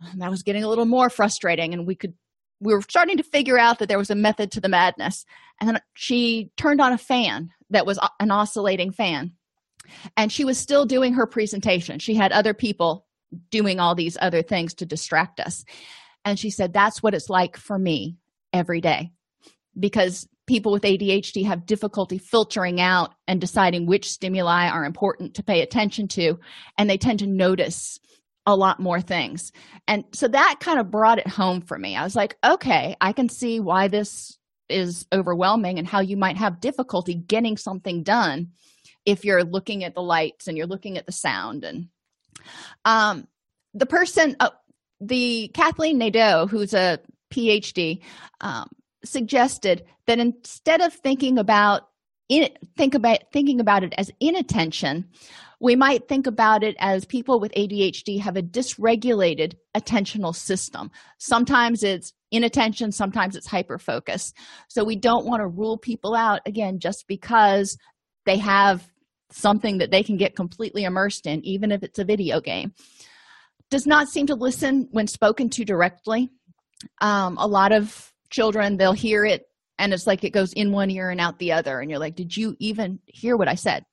And 0.00 0.20
that 0.22 0.30
was 0.30 0.42
getting 0.42 0.64
a 0.64 0.68
little 0.68 0.86
more 0.86 1.10
frustrating, 1.10 1.72
and 1.72 1.86
we 1.86 1.94
could 1.94 2.14
we 2.60 2.74
were 2.74 2.82
starting 2.82 3.16
to 3.16 3.22
figure 3.22 3.58
out 3.58 3.78
that 3.78 3.88
there 3.88 3.98
was 3.98 4.10
a 4.10 4.16
method 4.16 4.50
to 4.52 4.60
the 4.60 4.68
madness. 4.68 5.24
And 5.60 5.80
she 5.94 6.50
turned 6.56 6.80
on 6.80 6.92
a 6.92 6.98
fan 6.98 7.50
that 7.70 7.86
was 7.86 7.98
uh, 7.98 8.08
an 8.20 8.30
oscillating 8.30 8.92
fan. 8.92 9.32
And 10.16 10.30
she 10.30 10.44
was 10.44 10.58
still 10.58 10.84
doing 10.84 11.14
her 11.14 11.26
presentation. 11.26 11.98
She 11.98 12.14
had 12.14 12.32
other 12.32 12.54
people 12.54 13.06
doing 13.50 13.78
all 13.78 13.94
these 13.94 14.18
other 14.20 14.42
things 14.42 14.74
to 14.74 14.86
distract 14.86 15.40
us. 15.40 15.64
And 16.24 16.38
she 16.38 16.50
said, 16.50 16.72
That's 16.72 17.02
what 17.02 17.14
it's 17.14 17.30
like 17.30 17.56
for 17.56 17.78
me 17.78 18.16
every 18.52 18.80
day. 18.80 19.12
Because 19.78 20.28
people 20.46 20.72
with 20.72 20.82
ADHD 20.82 21.44
have 21.46 21.66
difficulty 21.66 22.18
filtering 22.18 22.80
out 22.80 23.14
and 23.26 23.40
deciding 23.40 23.86
which 23.86 24.10
stimuli 24.10 24.68
are 24.68 24.84
important 24.84 25.34
to 25.34 25.42
pay 25.42 25.60
attention 25.60 26.08
to. 26.08 26.38
And 26.76 26.90
they 26.90 26.98
tend 26.98 27.20
to 27.20 27.26
notice 27.26 28.00
a 28.48 28.56
lot 28.56 28.80
more 28.80 29.02
things. 29.02 29.52
And 29.86 30.04
so 30.14 30.26
that 30.26 30.56
kind 30.60 30.80
of 30.80 30.90
brought 30.90 31.18
it 31.18 31.28
home 31.28 31.60
for 31.60 31.78
me. 31.78 31.94
I 31.94 32.02
was 32.02 32.16
like, 32.16 32.38
okay, 32.42 32.96
I 32.98 33.12
can 33.12 33.28
see 33.28 33.60
why 33.60 33.88
this 33.88 34.38
is 34.70 35.06
overwhelming 35.12 35.78
and 35.78 35.86
how 35.86 36.00
you 36.00 36.16
might 36.16 36.38
have 36.38 36.58
difficulty 36.58 37.14
getting 37.14 37.58
something 37.58 38.02
done 38.02 38.48
if 39.04 39.22
you're 39.22 39.44
looking 39.44 39.84
at 39.84 39.94
the 39.94 40.02
lights 40.02 40.48
and 40.48 40.56
you're 40.56 40.66
looking 40.66 40.96
at 40.96 41.04
the 41.06 41.12
sound 41.12 41.64
and 41.64 41.88
um 42.84 43.26
the 43.72 43.86
person 43.86 44.36
uh, 44.40 44.50
the 45.00 45.50
kathleen 45.54 45.96
nadeau 45.96 46.46
who's 46.46 46.74
a 46.74 46.98
phd 47.32 48.00
um, 48.42 48.68
suggested 49.04 49.84
that 50.06 50.18
instead 50.18 50.82
of 50.82 50.92
thinking 50.92 51.38
about 51.38 51.88
in, 52.28 52.50
think 52.76 52.94
about 52.94 53.20
thinking 53.32 53.60
about 53.60 53.84
it 53.84 53.94
as 53.96 54.10
inattention 54.20 55.06
we 55.60 55.74
might 55.74 56.06
think 56.06 56.26
about 56.26 56.62
it 56.62 56.76
as 56.78 57.04
people 57.04 57.40
with 57.40 57.52
ADHD 57.52 58.20
have 58.20 58.36
a 58.36 58.42
dysregulated 58.42 59.54
attentional 59.76 60.34
system. 60.34 60.90
Sometimes 61.18 61.82
it's 61.82 62.12
inattention, 62.30 62.92
sometimes 62.92 63.34
it's 63.34 63.48
hyperfocus. 63.48 64.32
So 64.68 64.84
we 64.84 64.96
don't 64.96 65.26
want 65.26 65.40
to 65.40 65.48
rule 65.48 65.76
people 65.76 66.14
out 66.14 66.40
again 66.46 66.78
just 66.78 67.06
because 67.08 67.76
they 68.24 68.36
have 68.38 68.88
something 69.30 69.78
that 69.78 69.90
they 69.90 70.02
can 70.02 70.16
get 70.16 70.36
completely 70.36 70.84
immersed 70.84 71.26
in, 71.26 71.44
even 71.44 71.72
if 71.72 71.82
it's 71.82 71.98
a 71.98 72.04
video 72.04 72.40
game. 72.40 72.72
Does 73.70 73.86
not 73.86 74.08
seem 74.08 74.26
to 74.28 74.34
listen 74.34 74.88
when 74.92 75.06
spoken 75.06 75.50
to 75.50 75.64
directly. 75.64 76.30
Um, 77.00 77.36
a 77.38 77.46
lot 77.46 77.72
of 77.72 78.12
children, 78.30 78.76
they'll 78.76 78.92
hear 78.92 79.24
it 79.24 79.48
and 79.78 79.92
it's 79.94 80.06
like 80.06 80.24
it 80.24 80.30
goes 80.30 80.52
in 80.52 80.72
one 80.72 80.90
ear 80.90 81.10
and 81.10 81.20
out 81.20 81.38
the 81.38 81.52
other. 81.52 81.80
And 81.80 81.90
you're 81.90 82.00
like, 82.00 82.16
Did 82.16 82.36
you 82.36 82.56
even 82.58 82.98
hear 83.06 83.36
what 83.36 83.48
I 83.48 83.54
said? 83.54 83.84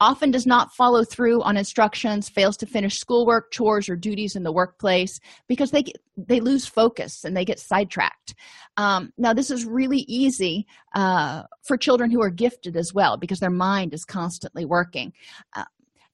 Often 0.00 0.30
does 0.30 0.46
not 0.46 0.74
follow 0.74 1.04
through 1.04 1.42
on 1.42 1.56
instructions 1.56 2.28
fails 2.28 2.56
to 2.56 2.66
finish 2.66 2.98
schoolwork 2.98 3.50
chores 3.50 3.88
or 3.88 3.96
duties 3.96 4.36
in 4.36 4.42
the 4.42 4.52
workplace 4.52 5.20
because 5.48 5.70
they 5.70 5.84
they 6.16 6.40
lose 6.40 6.66
focus 6.66 7.24
and 7.24 7.36
they 7.36 7.44
get 7.44 7.58
sidetracked. 7.58 8.34
Um, 8.76 9.12
now 9.18 9.32
this 9.32 9.50
is 9.50 9.64
really 9.64 10.04
easy 10.08 10.66
uh, 10.94 11.42
for 11.62 11.76
children 11.76 12.10
who 12.10 12.22
are 12.22 12.30
gifted 12.30 12.76
as 12.76 12.92
well 12.94 13.16
because 13.16 13.40
their 13.40 13.50
mind 13.50 13.94
is 13.94 14.04
constantly 14.04 14.64
working. 14.64 15.12
Uh, 15.56 15.64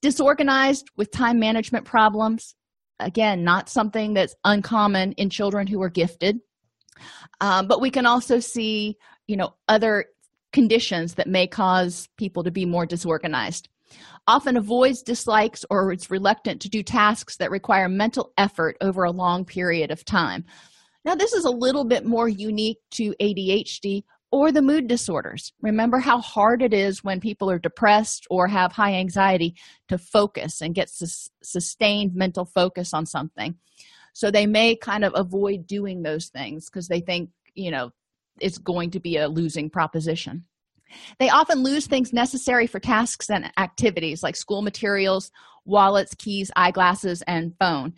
disorganized 0.02 0.90
with 0.96 1.10
time 1.10 1.38
management 1.38 1.84
problems 1.84 2.54
again 3.00 3.44
not 3.44 3.68
something 3.68 4.14
that's 4.14 4.34
uncommon 4.44 5.12
in 5.12 5.30
children 5.30 5.66
who 5.66 5.82
are 5.82 5.90
gifted. 5.90 6.38
Um, 7.40 7.66
but 7.66 7.80
we 7.80 7.90
can 7.90 8.06
also 8.06 8.40
see 8.40 8.96
you 9.26 9.36
know 9.36 9.54
other 9.68 10.06
conditions 10.56 11.16
that 11.16 11.26
may 11.26 11.46
cause 11.46 12.08
people 12.16 12.42
to 12.42 12.50
be 12.50 12.64
more 12.64 12.86
disorganized. 12.86 13.68
Often 14.26 14.56
avoids 14.56 15.02
dislikes 15.02 15.66
or 15.68 15.92
is 15.92 16.10
reluctant 16.10 16.62
to 16.62 16.70
do 16.70 16.82
tasks 16.82 17.36
that 17.36 17.50
require 17.50 17.90
mental 17.90 18.32
effort 18.38 18.78
over 18.80 19.04
a 19.04 19.10
long 19.10 19.44
period 19.44 19.90
of 19.90 20.02
time. 20.02 20.46
Now 21.04 21.14
this 21.14 21.34
is 21.34 21.44
a 21.44 21.50
little 21.50 21.84
bit 21.84 22.06
more 22.06 22.26
unique 22.26 22.78
to 22.92 23.14
adhd 23.20 24.02
or 24.32 24.50
the 24.50 24.62
mood 24.62 24.86
disorders. 24.86 25.52
Remember 25.60 25.98
how 25.98 26.22
hard 26.22 26.62
it 26.62 26.72
is 26.72 27.04
when 27.04 27.20
people 27.20 27.50
are 27.50 27.58
depressed 27.58 28.26
or 28.30 28.48
have 28.48 28.72
high 28.72 28.94
anxiety 28.94 29.56
to 29.88 29.98
focus 29.98 30.62
and 30.62 30.74
get 30.74 30.88
sus- 30.88 31.28
sustained 31.42 32.14
mental 32.14 32.46
focus 32.46 32.94
on 32.94 33.04
something. 33.04 33.56
So 34.14 34.30
they 34.30 34.46
may 34.46 34.74
kind 34.74 35.04
of 35.04 35.12
avoid 35.14 35.66
doing 35.66 36.02
those 36.02 36.28
things 36.28 36.70
because 36.70 36.88
they 36.88 37.00
think 37.00 37.28
you 37.54 37.70
know 37.70 37.90
it's 38.40 38.58
going 38.58 38.90
to 38.90 39.00
be 39.00 39.16
a 39.16 39.28
losing 39.28 39.70
proposition 39.70 40.44
they 41.18 41.28
often 41.28 41.62
lose 41.62 41.86
things 41.86 42.12
necessary 42.12 42.66
for 42.66 42.80
tasks 42.80 43.30
and 43.30 43.50
activities 43.58 44.22
like 44.22 44.36
school 44.36 44.62
materials, 44.62 45.30
wallets, 45.64 46.14
keys, 46.14 46.50
eyeglasses, 46.56 47.22
and 47.26 47.54
phone. 47.58 47.92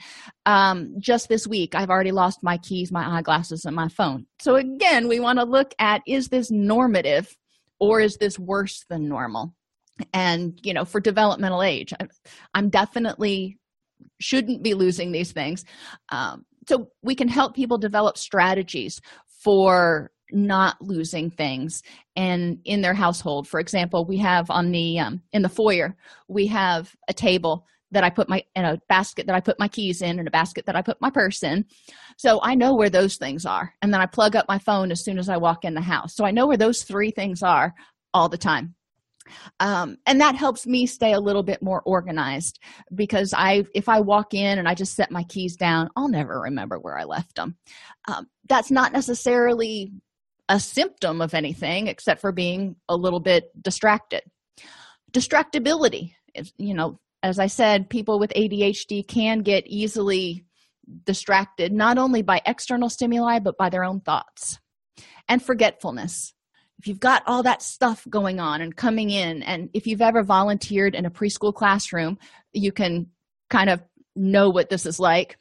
Um, 0.47 0.95
just 0.99 1.29
this 1.29 1.47
week, 1.47 1.75
I've 1.75 1.91
already 1.91 2.13
lost 2.13 2.43
my 2.43 2.59
keys, 2.59 2.91
my 2.91 3.19
eyeglasses, 3.19 3.65
and 3.65 3.77
my 3.77 3.89
phone. 3.89 4.27
So, 4.41 4.57
again, 4.57 5.09
we 5.09 5.21
want 5.21 5.39
to 5.39 5.45
look 5.45 5.75
at 5.79 6.03
is 6.07 6.29
this 6.29 6.51
normative 6.51 7.37
or 7.79 8.01
is 8.01 8.17
this 8.17 8.39
worse 8.39 8.85
than 8.89 9.09
normal? 9.09 9.55
And, 10.13 10.59
you 10.63 10.73
know, 10.73 10.85
for 10.85 11.01
developmental 11.01 11.63
age, 11.63 11.93
I'm 12.55 12.71
definitely 12.71 13.59
shouldn't 14.21 14.63
be 14.63 14.75
losing 14.75 15.13
these 15.13 15.33
things. 15.33 15.65
Um, 16.11 16.45
so, 16.69 16.89
we 17.03 17.15
can 17.15 17.29
help 17.29 17.55
people 17.55 17.79
develop 17.79 18.17
strategies 18.17 19.01
for 19.43 20.11
not 20.31 20.81
losing 20.81 21.31
things 21.31 21.83
and 22.17 22.59
in 22.65 22.81
their 22.81 22.95
household. 22.95 23.49
For 23.49 23.61
example 23.61 24.05
we 24.05 24.19
have 24.19 24.51
on 24.51 24.71
the 24.71 24.99
um, 24.99 25.23
in 25.33 25.43
the 25.43 25.49
foyer 25.49 25.97
we 26.29 26.47
have 26.49 26.95
a 27.09 27.13
table 27.13 27.67
that 27.91 28.05
i 28.05 28.11
put 28.11 28.29
my 28.29 28.45
in 28.55 28.65
a 28.65 28.79
basket 28.89 29.27
that 29.27 29.35
i 29.35 29.41
put 29.41 29.59
my 29.59 29.69
keys 29.69 30.03
in 30.03 30.19
and 30.19 30.29
a 30.29 30.31
basket 30.31 30.67
that 30.67 30.77
i 30.77 30.83
put 30.83 31.01
my 31.01 31.11
purse 31.11 31.43
in. 31.43 31.65
So 32.17 32.41
i 32.43 32.55
know 32.55 32.75
where 32.75 32.91
those 32.91 33.17
things 33.17 33.47
are 33.47 33.73
and 33.83 33.93
then 33.93 34.01
i 34.01 34.07
plug 34.07 34.37
up 34.37 34.47
my 34.49 34.59
phone 34.59 34.91
as 34.91 35.05
soon 35.05 35.19
as 35.19 35.29
i 35.29 35.37
walk 35.37 35.65
in 35.65 35.75
the 35.75 35.81
house. 35.81 36.15
So 36.15 36.25
i 36.25 36.31
know 36.31 36.47
where 36.47 36.57
those 36.57 36.83
three 36.83 37.11
things 37.11 37.43
are 37.43 37.75
all 38.15 38.29
the 38.29 38.39
time. 38.39 38.75
Um, 39.61 39.99
and 40.07 40.21
that 40.21 40.37
helps 40.37 40.67
me 40.67 40.87
stay 40.87 41.13
a 41.13 41.21
little 41.21 41.43
bit 41.43 41.63
more 41.63 41.83
organized 41.85 42.59
because 42.95 43.35
i 43.37 43.65
if 43.75 43.89
i 43.89 44.01
walk 44.01 44.35
in 44.35 44.59
and 44.59 44.69
i 44.69 44.75
just 44.75 44.95
set 44.95 45.11
my 45.11 45.23
keys 45.25 45.57
down 45.57 45.91
i'll 45.97 46.09
never 46.09 46.41
remember 46.41 46.79
where 46.79 46.99
i 46.99 47.05
left 47.05 47.35
them 47.37 47.57
um, 48.09 48.27
that's 48.49 48.71
not 48.71 48.93
necessarily 48.93 49.93
a 50.49 50.59
symptom 50.59 51.21
of 51.21 51.35
anything 51.35 51.87
except 51.87 52.21
for 52.21 52.33
being 52.33 52.77
a 52.89 52.97
little 52.97 53.21
bit 53.21 53.51
distracted. 53.63 54.23
Distractibility 55.13 56.13
is 56.35 56.53
you 56.59 56.75
know 56.75 57.01
as 57.23 57.39
i 57.39 57.47
said 57.47 57.89
people 57.89 58.19
with 58.19 58.31
adhd 58.37 59.09
can 59.09 59.41
get 59.41 59.67
easily 59.67 60.45
distracted 61.05 61.73
not 61.73 61.99
only 61.99 62.23
by 62.23 62.41
external 62.47 62.89
stimuli 62.89 63.39
but 63.39 63.57
by 63.57 63.69
their 63.69 63.85
own 63.85 64.01
thoughts 64.01 64.59
and 65.29 65.43
forgetfulness. 65.43 66.33
If 66.79 66.87
you've 66.87 67.01
got 67.01 67.25
all 67.27 67.43
that 67.43 67.61
stuff 67.61 68.07
going 68.09 68.39
on 68.41 68.61
and 68.61 68.75
coming 68.75 69.11
in 69.11 69.43
and 69.43 69.69
if 69.75 69.87
you've 69.87 70.01
ever 70.01 70.23
volunteered 70.23 70.95
in 70.95 71.07
a 71.07 71.11
preschool 71.11 71.53
classroom 71.53 72.19
you 72.53 72.73
can 72.73 73.09
kind 73.51 73.69
of 73.69 73.83
know 74.15 74.51
what 74.51 74.69
this 74.71 74.87
is 74.87 75.01
like 75.01 75.39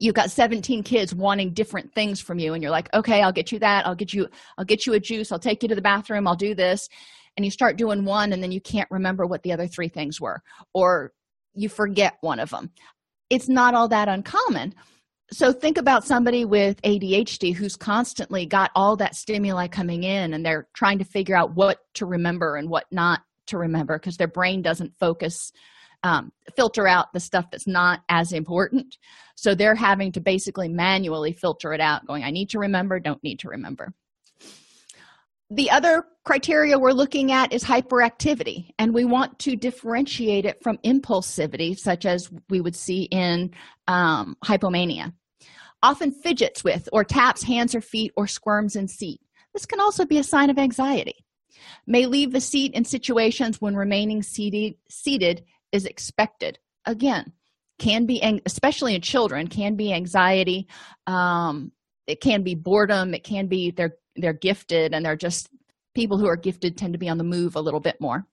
you've 0.00 0.14
got 0.14 0.30
17 0.30 0.82
kids 0.82 1.14
wanting 1.14 1.52
different 1.52 1.94
things 1.94 2.20
from 2.20 2.38
you 2.40 2.54
and 2.54 2.62
you're 2.62 2.72
like 2.72 2.92
okay 2.92 3.22
i'll 3.22 3.32
get 3.32 3.52
you 3.52 3.58
that. 3.60 3.86
I'll 3.86 3.94
get 3.94 4.12
you 4.12 4.28
i'll 4.58 4.64
get 4.64 4.86
you 4.86 4.94
a 4.94 5.00
juice. 5.00 5.30
I'll 5.30 5.38
take 5.38 5.62
you 5.62 5.68
to 5.68 5.74
the 5.74 5.82
bathroom. 5.82 6.26
I'll 6.26 6.34
do 6.34 6.54
this. 6.54 6.88
And 7.36 7.44
you 7.44 7.50
start 7.50 7.78
doing 7.78 8.04
one 8.04 8.32
and 8.32 8.42
then 8.42 8.50
you 8.50 8.60
can't 8.60 8.90
remember 8.90 9.24
what 9.24 9.42
the 9.44 9.52
other 9.52 9.68
three 9.68 9.88
things 9.88 10.20
were 10.20 10.42
or 10.74 11.12
you 11.54 11.68
forget 11.68 12.14
one 12.20 12.40
of 12.40 12.50
them 12.50 12.70
it's 13.30 13.48
not 13.48 13.74
all 13.74 13.88
that 13.88 14.08
uncommon. 14.08 14.74
So 15.32 15.52
think 15.52 15.78
about 15.78 16.04
somebody 16.04 16.44
with 16.44 16.82
adhd 16.82 17.54
who's 17.54 17.76
constantly 17.76 18.44
got 18.44 18.72
all 18.74 18.96
that 18.96 19.14
stimuli 19.14 19.68
coming 19.68 20.02
in 20.02 20.34
and 20.34 20.44
they're 20.44 20.66
trying 20.74 20.98
to 20.98 21.04
figure 21.04 21.36
out 21.36 21.54
what 21.54 21.78
to 21.94 22.04
remember 22.04 22.56
and 22.56 22.68
what 22.68 22.86
not 22.90 23.20
to 23.46 23.56
remember 23.56 23.96
because 23.96 24.16
their 24.16 24.28
brain 24.28 24.60
doesn't 24.60 24.92
focus 24.98 25.52
um, 26.02 26.32
filter 26.56 26.86
out 26.86 27.12
the 27.12 27.20
stuff 27.20 27.50
that's 27.50 27.66
not 27.66 28.00
as 28.08 28.32
important. 28.32 28.96
So 29.34 29.54
they're 29.54 29.74
having 29.74 30.12
to 30.12 30.20
basically 30.20 30.68
manually 30.68 31.32
filter 31.32 31.72
it 31.72 31.80
out 31.80 32.06
going 32.06 32.24
i 32.24 32.30
need 32.30 32.50
to 32.50 32.58
remember 32.58 33.00
don't 33.00 33.22
need 33.22 33.38
to 33.40 33.48
remember. 33.48 33.92
The 35.52 35.70
other 35.70 36.04
criteria 36.24 36.78
we're 36.78 36.92
looking 36.92 37.32
at 37.32 37.52
is 37.52 37.64
hyperactivity 37.64 38.70
and 38.78 38.94
we 38.94 39.04
want 39.04 39.38
to 39.40 39.56
differentiate 39.56 40.44
it 40.44 40.62
from 40.62 40.78
impulsivity 40.84 41.76
such 41.76 42.06
as 42.06 42.30
we 42.50 42.60
would 42.60 42.76
see 42.76 43.02
in 43.04 43.50
um, 43.88 44.36
hypomania. 44.44 45.12
Often 45.82 46.12
fidgets 46.12 46.62
with 46.62 46.88
or 46.92 47.02
taps 47.02 47.42
hands 47.42 47.74
or 47.74 47.80
feet 47.80 48.12
or 48.16 48.28
squirms 48.28 48.76
in 48.76 48.86
seat. 48.86 49.20
This 49.52 49.66
can 49.66 49.80
also 49.80 50.04
be 50.04 50.18
a 50.18 50.22
sign 50.22 50.50
of 50.50 50.58
anxiety. 50.58 51.24
May 51.86 52.06
leave 52.06 52.32
the 52.32 52.40
seat 52.40 52.74
in 52.74 52.84
situations 52.84 53.60
when 53.60 53.74
remaining 53.74 54.22
seated, 54.22 54.74
seated 54.88 55.44
is 55.72 55.86
expected. 55.86 56.58
Again 56.86 57.32
can 57.78 58.04
be 58.04 58.20
especially 58.44 58.94
in 58.94 59.00
children 59.00 59.46
can 59.48 59.74
be 59.74 59.90
anxiety 59.90 60.68
um, 61.06 61.72
it 62.06 62.20
can 62.20 62.42
be 62.42 62.54
boredom 62.54 63.14
it 63.14 63.24
can 63.24 63.46
be 63.46 63.70
they're 63.70 63.96
they're 64.16 64.34
gifted 64.34 64.92
and 64.92 65.04
they're 65.04 65.16
just 65.16 65.48
people 65.94 66.18
who 66.18 66.26
are 66.26 66.36
gifted 66.36 66.76
tend 66.76 66.92
to 66.92 66.98
be 66.98 67.08
on 67.08 67.18
the 67.18 67.24
move 67.24 67.56
a 67.56 67.60
little 67.60 67.80
bit 67.80 68.00
more. 68.00 68.26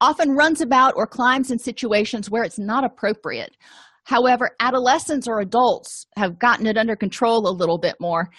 Often 0.00 0.32
runs 0.32 0.60
about 0.60 0.94
or 0.96 1.06
climbs 1.06 1.50
in 1.50 1.58
situations 1.58 2.30
where 2.30 2.42
it's 2.42 2.58
not 2.58 2.84
appropriate. 2.84 3.56
However 4.04 4.50
adolescents 4.58 5.28
or 5.28 5.40
adults 5.40 6.06
have 6.16 6.38
gotten 6.38 6.66
it 6.66 6.76
under 6.76 6.96
control 6.96 7.48
a 7.48 7.50
little 7.50 7.78
bit 7.78 7.96
more 8.00 8.30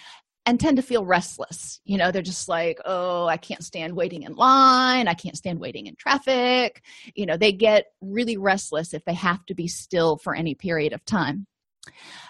and 0.46 0.60
tend 0.60 0.76
to 0.76 0.82
feel 0.82 1.04
restless. 1.04 1.80
You 1.84 1.96
know, 1.96 2.10
they're 2.10 2.22
just 2.22 2.48
like, 2.48 2.78
oh, 2.84 3.26
I 3.26 3.36
can't 3.36 3.64
stand 3.64 3.94
waiting 3.96 4.22
in 4.22 4.34
line. 4.34 5.08
I 5.08 5.14
can't 5.14 5.36
stand 5.36 5.58
waiting 5.58 5.86
in 5.86 5.96
traffic. 5.96 6.82
You 7.14 7.26
know, 7.26 7.36
they 7.36 7.52
get 7.52 7.86
really 8.00 8.36
restless 8.36 8.92
if 8.94 9.04
they 9.04 9.14
have 9.14 9.44
to 9.46 9.54
be 9.54 9.68
still 9.68 10.16
for 10.18 10.34
any 10.34 10.54
period 10.54 10.92
of 10.92 11.04
time. 11.04 11.46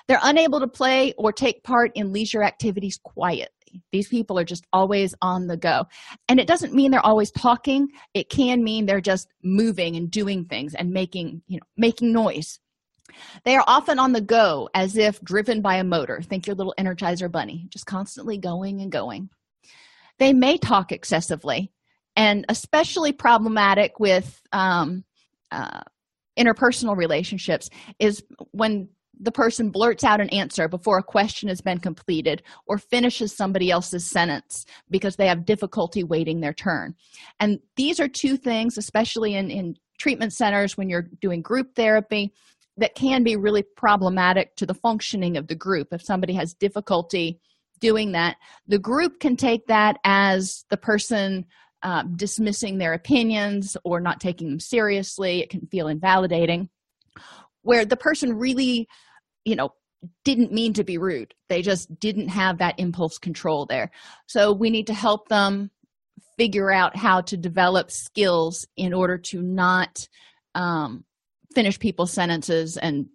They're 0.08 0.20
unable 0.22 0.60
to 0.60 0.66
play 0.66 1.14
or 1.16 1.32
take 1.32 1.62
part 1.62 1.92
in 1.94 2.12
leisure 2.12 2.42
activities 2.42 2.98
quietly. 3.02 3.50
These 3.92 4.08
people 4.08 4.38
are 4.38 4.44
just 4.44 4.66
always 4.72 5.14
on 5.20 5.46
the 5.46 5.56
go. 5.56 5.86
And 6.28 6.38
it 6.38 6.46
doesn't 6.46 6.74
mean 6.74 6.90
they're 6.90 7.04
always 7.04 7.30
talking. 7.30 7.88
It 8.12 8.30
can 8.30 8.62
mean 8.62 8.86
they're 8.86 9.00
just 9.00 9.28
moving 9.42 9.96
and 9.96 10.10
doing 10.10 10.44
things 10.44 10.74
and 10.74 10.90
making, 10.90 11.42
you 11.48 11.56
know, 11.56 11.66
making 11.76 12.12
noise. 12.12 12.60
They 13.44 13.56
are 13.56 13.64
often 13.66 13.98
on 13.98 14.12
the 14.12 14.20
go 14.20 14.68
as 14.74 14.96
if 14.96 15.20
driven 15.22 15.60
by 15.60 15.76
a 15.76 15.84
motor. 15.84 16.20
Think 16.22 16.46
your 16.46 16.56
little 16.56 16.74
energizer 16.78 17.30
bunny, 17.30 17.66
just 17.70 17.86
constantly 17.86 18.38
going 18.38 18.80
and 18.80 18.90
going. 18.90 19.30
They 20.18 20.32
may 20.32 20.58
talk 20.58 20.92
excessively, 20.92 21.72
and 22.16 22.44
especially 22.48 23.12
problematic 23.12 23.98
with 23.98 24.40
um, 24.52 25.04
uh, 25.50 25.80
interpersonal 26.38 26.96
relationships 26.96 27.68
is 27.98 28.22
when 28.52 28.88
the 29.20 29.32
person 29.32 29.70
blurts 29.70 30.02
out 30.02 30.20
an 30.20 30.28
answer 30.30 30.68
before 30.68 30.98
a 30.98 31.02
question 31.02 31.48
has 31.48 31.60
been 31.60 31.78
completed 31.78 32.42
or 32.66 32.78
finishes 32.78 33.36
somebody 33.36 33.70
else's 33.70 34.04
sentence 34.10 34.66
because 34.90 35.16
they 35.16 35.28
have 35.28 35.44
difficulty 35.44 36.02
waiting 36.02 36.40
their 36.40 36.52
turn. 36.52 36.94
And 37.38 37.60
these 37.76 38.00
are 38.00 38.08
two 38.08 38.36
things, 38.36 38.76
especially 38.76 39.34
in, 39.34 39.50
in 39.50 39.76
treatment 39.98 40.32
centers 40.32 40.76
when 40.76 40.88
you're 40.88 41.08
doing 41.20 41.42
group 41.42 41.74
therapy, 41.76 42.32
that 42.76 42.94
can 42.94 43.22
be 43.22 43.36
really 43.36 43.62
problematic 43.62 44.56
to 44.56 44.66
the 44.66 44.74
functioning 44.74 45.36
of 45.36 45.46
the 45.46 45.54
group. 45.54 45.88
If 45.92 46.02
somebody 46.02 46.32
has 46.34 46.54
difficulty 46.54 47.40
doing 47.80 48.12
that 48.12 48.36
the 48.66 48.78
group 48.78 49.20
can 49.20 49.36
take 49.36 49.66
that 49.66 49.98
as 50.04 50.64
the 50.70 50.76
person 50.76 51.44
uh, 51.82 52.02
dismissing 52.16 52.78
their 52.78 52.94
opinions 52.94 53.76
or 53.84 54.00
not 54.00 54.20
taking 54.20 54.48
them 54.48 54.58
seriously. 54.58 55.42
It 55.42 55.50
can 55.50 55.66
feel 55.66 55.88
invalidating. 55.88 56.70
Where 57.60 57.84
the 57.84 57.96
person 57.96 58.38
really 58.38 58.88
you 59.44 59.56
know 59.56 59.74
didn't 60.24 60.52
mean 60.52 60.72
to 60.74 60.84
be 60.84 60.98
rude. 60.98 61.34
They 61.48 61.62
just 61.62 61.98
didn't 62.00 62.28
have 62.28 62.58
that 62.58 62.78
impulse 62.78 63.18
control 63.18 63.66
there. 63.66 63.90
So 64.26 64.52
we 64.52 64.70
need 64.70 64.86
to 64.88 64.94
help 64.94 65.28
them 65.28 65.70
figure 66.38 66.70
out 66.70 66.96
how 66.96 67.20
to 67.22 67.36
develop 67.36 67.90
skills 67.90 68.66
in 68.76 68.92
order 68.92 69.18
to 69.18 69.42
not 69.42 70.08
um, 70.54 71.04
finish 71.54 71.78
people's 71.78 72.12
sentences 72.12 72.76
and 72.76 73.06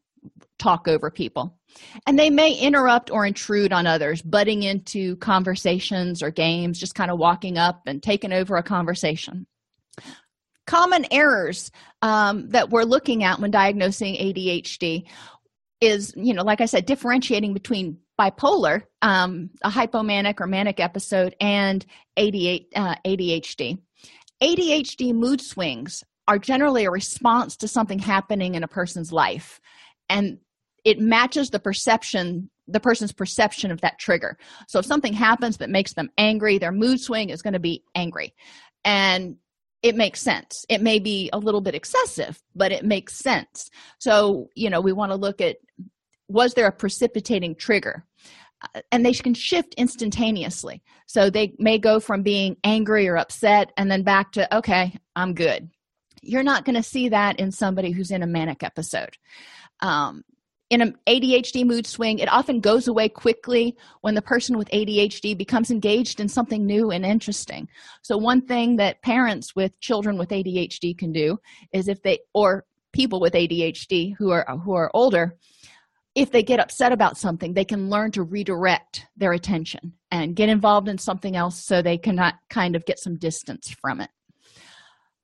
talk 0.58 0.88
over 0.88 1.10
people. 1.10 1.58
And 2.06 2.18
they 2.18 2.30
may 2.30 2.54
interrupt 2.54 3.12
or 3.12 3.26
intrude 3.26 3.72
on 3.72 3.88
others, 3.88 4.22
butting 4.22 4.64
into 4.64 5.16
conversations 5.18 6.22
or 6.22 6.32
games, 6.32 6.80
just 6.80 6.96
kind 6.96 7.12
of 7.12 7.18
walking 7.18 7.58
up 7.58 7.82
and 7.86 8.02
taking 8.02 8.34
over 8.34 8.58
a 8.58 8.64
conversation. 8.64 9.48
Common 10.68 11.06
errors 11.12 11.72
um, 12.02 12.50
that 12.50 12.70
we're 12.70 12.84
looking 12.84 13.24
at 13.24 13.40
when 13.40 13.52
diagnosing 13.52 14.16
ADHD 14.16 15.06
is, 15.82 16.14
you 16.16 16.34
know, 16.34 16.44
like 16.44 16.62
I 16.62 16.66
said, 16.66 16.86
differentiating 16.86 17.54
between 17.54 17.98
bipolar, 18.20 18.84
um, 19.02 19.50
a 19.64 19.70
hypomanic 19.70 20.42
or 20.42 20.48
manic 20.48 20.80
episode, 20.80 21.36
and 21.40 21.86
ADHD. 22.18 23.80
ADHD 24.42 25.10
uh, 25.10 25.14
mood 25.14 25.42
swings 25.42 26.04
are 26.30 26.38
generally 26.38 26.86
a 26.86 26.92
response 26.92 27.58
to 27.58 27.68
something 27.68 27.98
happening 27.98 28.54
in 28.54 28.64
a 28.64 28.68
person's 28.68 29.12
life. 29.12 29.60
And 30.10 30.38
it 30.86 31.00
matches 31.00 31.50
the 31.50 31.60
perception 31.60 32.50
the 32.72 32.80
person's 32.80 33.12
perception 33.12 33.72
of 33.72 33.82
that 33.82 33.98
trigger. 33.98 34.38
So 34.68 34.78
if 34.78 34.86
something 34.86 35.12
happens 35.12 35.58
that 35.58 35.72
makes 35.72 35.94
them 35.96 36.12
angry 36.20 36.60
their 36.60 36.72
mood 36.72 37.02
swing 37.02 37.32
is 37.32 37.42
going 37.42 37.56
to 37.56 37.60
be 37.60 37.84
angry. 37.96 38.36
And 38.86 39.38
it 39.82 39.96
makes 39.96 40.22
sense. 40.22 40.66
It 40.70 40.84
may 40.84 41.00
be 41.00 41.32
a 41.34 41.40
little 41.40 41.62
bit 41.62 41.74
excessive 41.74 42.40
but 42.56 42.72
it 42.72 42.86
makes 42.86 43.16
sense. 43.16 43.72
So 43.98 44.50
you 44.56 44.70
know 44.70 44.82
we 44.82 44.94
want 44.94 45.12
to 45.12 45.16
look 45.16 45.42
at 45.42 45.58
was 46.28 46.54
there 46.54 46.68
a 46.68 46.72
precipitating 46.72 47.56
trigger? 47.56 48.06
Uh, 48.76 48.82
and 48.92 49.04
they 49.04 49.14
can 49.14 49.34
shift 49.34 49.74
instantaneously. 49.76 50.84
So 51.08 51.32
they 51.32 51.56
may 51.58 51.80
go 51.80 52.00
from 52.00 52.22
being 52.22 52.56
angry 52.64 53.08
or 53.08 53.18
upset 53.18 53.72
and 53.78 53.90
then 53.90 54.04
back 54.04 54.32
to 54.34 54.56
okay 54.56 54.96
i'm 55.16 55.34
good 55.34 55.72
you're 56.22 56.44
not 56.44 56.66
going 56.66 56.76
to 56.76 56.84
see 56.84 57.10
that 57.10 57.40
in 57.40 57.52
somebody 57.52 57.92
who's 57.92 58.12
in 58.12 58.24
a 58.24 58.28
manic 58.28 58.64
episode. 58.64 59.18
Um, 59.82 60.24
in 60.70 60.82
an 60.82 60.96
adhd 61.08 61.66
mood 61.66 61.88
swing 61.88 62.20
it 62.20 62.32
often 62.32 62.60
goes 62.60 62.88
away 62.88 63.10
quickly 63.10 63.76
when 64.02 64.14
the 64.14 64.22
person 64.22 64.58
with 64.58 64.70
adhd 64.70 65.38
becomes 65.38 65.72
engaged 65.72 66.20
in 66.20 66.30
something 66.30 66.66
new 66.66 66.92
and 66.92 67.06
interesting. 67.06 67.68
So 68.02 68.18
one 68.18 68.42
thing 68.42 68.76
that 68.78 69.02
parents 69.02 69.56
with 69.56 69.80
children 69.80 70.18
with 70.18 70.30
adhd 70.30 70.98
can 70.98 71.12
do 71.12 71.40
is 71.74 71.88
if 71.88 72.02
they 72.04 72.20
or 72.34 72.66
people 72.94 73.20
with 73.20 73.34
adhd 73.34 74.16
who 74.18 74.32
are 74.32 74.46
who 74.64 74.74
are 74.74 74.92
older 74.94 75.36
if 76.16 76.32
they 76.32 76.44
get 76.44 76.60
upset 76.60 76.92
about 76.92 77.18
something 77.18 77.54
they 77.54 77.66
can 77.66 77.90
learn 77.90 78.12
to 78.12 78.24
redirect 78.24 79.06
their 79.16 79.34
attention 79.34 79.94
and 80.12 80.36
get 80.36 80.50
involved 80.50 80.88
in 80.88 80.98
something 80.98 81.36
else 81.36 81.64
so 81.64 81.82
they 81.82 81.98
cannot 81.98 82.36
kind 82.50 82.76
of 82.76 82.86
get 82.86 83.00
some 83.00 83.16
distance 83.18 83.70
from 83.82 84.02
it 84.02 84.10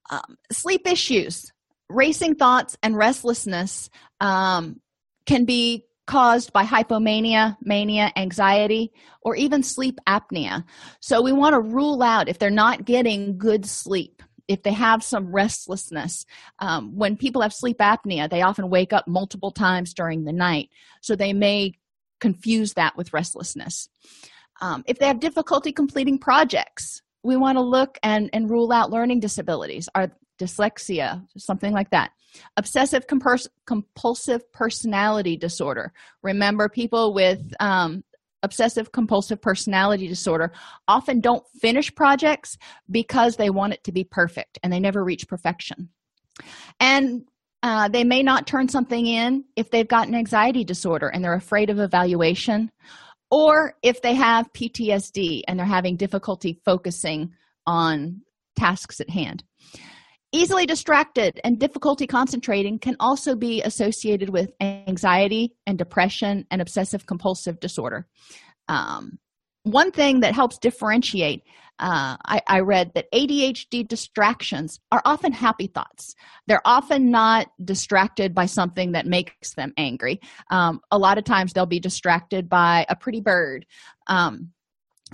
um, 0.10 0.38
sleep 0.52 0.88
issues 0.88 1.52
racing 1.89 2.36
thoughts 2.36 2.78
and 2.82 2.98
restlessness 2.98 3.89
um, 4.20 4.80
can 5.26 5.46
be 5.46 5.86
caused 6.08 6.54
by 6.54 6.63
hypomania 6.63 7.58
mania 7.62 8.12
anxiety 8.15 8.91
or 9.22 9.36
even 9.36 9.63
sleep 9.63 10.00
apnea. 10.08 10.63
So 11.00 11.22
we 11.22 11.32
want 11.32 11.54
to 11.54 11.60
rule 11.60 12.04
out 12.04 12.30
if 12.30 12.38
they're 12.38 12.52
not 12.52 12.86
getting 12.86 13.38
good 13.38 13.65
sleep 13.65 14.22
if 14.48 14.62
they 14.62 14.74
have 14.74 15.04
some 15.04 15.32
restlessness. 15.34 16.24
Um, 16.60 16.96
when 16.96 17.18
people 17.18 17.41
have 17.41 17.54
sleep 17.54 17.80
apnea 17.80 18.30
they 18.30 18.44
often 18.44 18.70
wake 18.70 18.94
up 18.94 19.08
multiple 19.08 19.52
times 19.52 19.94
during 19.94 20.26
the 20.26 20.34
night 20.34 20.70
so 21.02 21.15
they 21.15 21.34
may 21.34 21.74
confuse 22.20 22.74
that 22.74 22.96
with 22.96 23.13
restlessness. 23.13 23.89
Um, 24.62 24.84
if 24.88 25.00
they 25.00 25.08
have 25.08 25.20
difficulty 25.20 25.72
completing 25.72 26.18
projects 26.18 27.02
we 27.25 27.35
want 27.35 27.57
to 27.57 27.61
look 27.61 27.97
and, 28.03 28.29
and 28.33 28.49
rule 28.49 28.71
out 28.71 28.91
learning 28.91 29.19
disabilities 29.19 29.89
are 29.95 30.11
dyslexia 30.39 31.25
something 31.38 31.73
like 31.73 31.89
that. 31.89 32.11
Obsessive 32.57 33.05
compulsive 33.07 34.51
personality 34.51 35.38
disorder. 35.38 35.93
Remember 36.21 36.67
people 36.69 37.13
with 37.13 37.53
um, 37.59 38.03
obsessive 38.43 38.91
compulsive 38.91 39.41
personality 39.41 40.07
disorder 40.07 40.51
often 40.88 41.19
don't 41.19 41.43
finish 41.59 41.93
projects 41.95 42.57
because 42.91 43.38
they 43.38 43.49
want 43.49 43.73
it 43.73 43.83
to 43.85 43.91
be 43.91 44.03
perfect 44.03 44.59
and 44.61 44.71
they 44.71 44.79
never 44.79 45.03
reach 45.03 45.27
perfection. 45.27 45.89
And 46.79 47.23
uh, 47.63 47.88
they 47.88 48.03
may 48.03 48.21
not 48.21 48.45
turn 48.45 48.67
something 48.69 49.07
in 49.07 49.45
if 49.55 49.71
they've 49.71 49.88
got 49.88 50.07
an 50.07 50.15
anxiety 50.15 50.63
disorder 50.63 51.07
and 51.07 51.23
they're 51.23 51.33
afraid 51.33 51.69
of 51.69 51.79
evaluation, 51.79 52.71
or 53.36 53.74
if 53.84 54.02
they 54.02 54.13
have 54.13 54.54
PTSD 54.54 55.41
and 55.45 55.60
they're 55.60 55.65
having 55.65 55.98
difficulty 55.98 56.62
focusing 56.63 57.34
on 57.67 58.21
tasks 58.58 59.02
at 59.02 59.10
hand. 59.10 59.43
Easily 60.32 60.65
distracted 60.65 61.41
and 61.43 61.60
difficulty 61.60 62.08
concentrating 62.08 62.80
can 62.80 62.95
also 62.98 63.36
be 63.36 63.62
associated 63.62 64.30
with 64.30 64.54
anxiety 64.62 65.54
and 65.67 65.78
depression 65.78 66.48
and 66.50 66.62
obsessive 66.62 67.06
compulsive 67.06 67.60
disorder. 67.60 68.08
Um, 68.69 69.19
one 69.65 69.91
thing 69.91 70.21
that 70.21 70.34
helps 70.34 70.58
differentiate 70.58 71.43
uh, 71.80 72.15
I, 72.25 72.41
I, 72.47 72.60
read 72.62 72.93
that 72.93 73.12
ADHD 73.12 73.86
distractions 73.86 74.80
are 74.93 75.01
often 75.04 75.34
happy 75.34 75.67
thoughts. 75.67 76.15
They're 76.47 76.62
often 76.63 77.12
not 77.12 77.47
distracted 77.65 78.34
by 78.34 78.45
something 78.45 78.93
that 78.93 79.06
makes 79.06 79.56
them 79.56 79.73
angry. 79.75 80.21
Um, 80.49 80.80
a 80.89 80.97
lot 80.97 81.17
of 81.17 81.25
times 81.25 81.51
they'll 81.51 81.65
be 81.65 81.82
distracted 81.82 82.47
by 82.47 82.86
a 82.88 82.95
pretty 82.95 83.19
bird. 83.19 83.65
Um, 84.08 84.54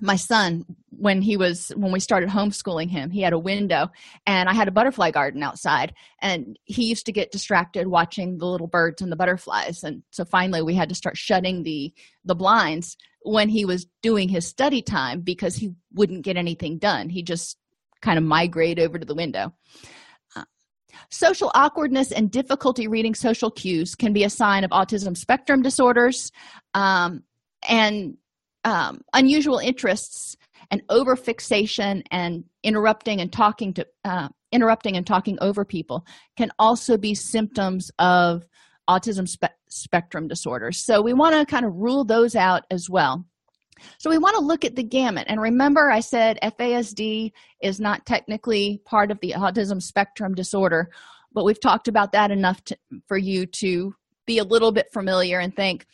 my 0.02 0.16
son, 0.16 0.66
when 1.02 1.20
he 1.22 1.36
was 1.36 1.70
when 1.76 1.92
we 1.92 2.00
started 2.00 2.30
homeschooling 2.30 2.90
him, 2.90 3.10
he 3.10 3.22
had 3.22 3.34
a 3.34 3.40
window 3.40 3.90
and 4.28 4.48
I 4.48 4.54
had 4.54 4.68
a 4.68 4.72
butterfly 4.72 5.10
garden 5.10 5.42
outside, 5.42 5.96
and 6.22 6.60
he 6.66 6.84
used 6.84 7.08
to 7.08 7.12
get 7.12 7.32
distracted 7.32 7.88
watching 7.88 8.38
the 8.38 8.46
little 8.46 8.68
birds 8.68 9.02
and 9.02 9.12
the 9.12 9.16
butterflies. 9.16 9.84
And 9.84 10.04
so 10.12 10.24
finally 10.26 10.62
we 10.62 10.76
had 10.76 10.90
to 10.90 10.96
start 10.96 11.18
shutting 11.18 11.64
the 11.64 11.92
the 12.24 12.36
blinds 12.36 12.98
when 13.24 13.50
he 13.50 13.66
was 13.66 13.88
doing 14.04 14.30
his 14.30 14.48
study 14.48 14.84
time 14.84 15.22
because 15.22 15.56
he 15.56 15.74
wouldn't 15.92 16.24
get 16.24 16.38
anything 16.38 16.78
done. 16.78 17.10
He 17.10 17.24
just 17.24 17.58
kind 18.02 18.20
of 18.20 18.24
migrate 18.24 18.80
over 18.80 19.00
to 19.00 19.06
the 19.06 19.16
window. 19.16 19.54
Uh, 20.36 20.44
social 21.10 21.52
awkwardness 21.56 22.12
and 22.12 22.30
difficulty 22.30 22.88
reading 22.88 23.16
social 23.16 23.50
cues 23.50 23.96
can 23.96 24.14
be 24.14 24.24
a 24.24 24.30
sign 24.30 24.64
of 24.64 24.70
autism 24.70 25.18
spectrum 25.18 25.64
disorders, 25.64 26.32
um, 26.76 27.24
and 27.68 28.18
um, 28.64 29.02
unusual 29.14 29.58
interests 29.58 30.38
and 30.72 30.82
overfixation 30.88 32.02
and 32.12 32.44
interrupting 32.64 33.22
and 33.22 33.32
talking 33.32 33.74
to 33.74 33.86
uh, 34.06 34.30
interrupting 34.52 34.98
and 34.98 35.06
talking 35.06 35.38
over 35.42 35.64
people 35.64 36.06
can 36.38 36.52
also 36.58 36.98
be 36.98 37.14
symptoms 37.14 37.92
of 38.00 38.44
autism 38.90 39.28
spe- 39.28 39.58
spectrum 39.70 40.28
disorders. 40.28 40.84
So 40.84 41.02
we 41.02 41.14
want 41.14 41.36
to 41.36 41.46
kind 41.46 41.66
of 41.66 41.76
rule 41.76 42.04
those 42.04 42.36
out 42.36 42.64
as 42.72 42.90
well. 42.90 43.26
So 43.98 44.10
we 44.10 44.18
want 44.18 44.36
to 44.36 44.44
look 44.44 44.64
at 44.66 44.76
the 44.76 44.84
gamut. 44.84 45.26
And 45.28 45.42
remember, 45.42 45.90
I 45.90 46.02
said 46.02 46.38
FASD 46.44 47.32
is 47.62 47.80
not 47.80 48.06
technically 48.06 48.82
part 48.86 49.12
of 49.12 49.20
the 49.22 49.34
autism 49.36 49.82
spectrum 49.82 50.36
disorder, 50.36 50.90
but 51.34 51.46
we've 51.46 51.60
talked 51.60 51.88
about 51.88 52.12
that 52.12 52.32
enough 52.32 52.64
to, 52.66 52.78
for 53.08 53.18
you 53.18 53.46
to 53.46 53.96
be 54.28 54.38
a 54.38 54.44
little 54.44 54.72
bit 54.72 54.92
familiar 54.94 55.40
and 55.40 55.56
think 55.56 55.86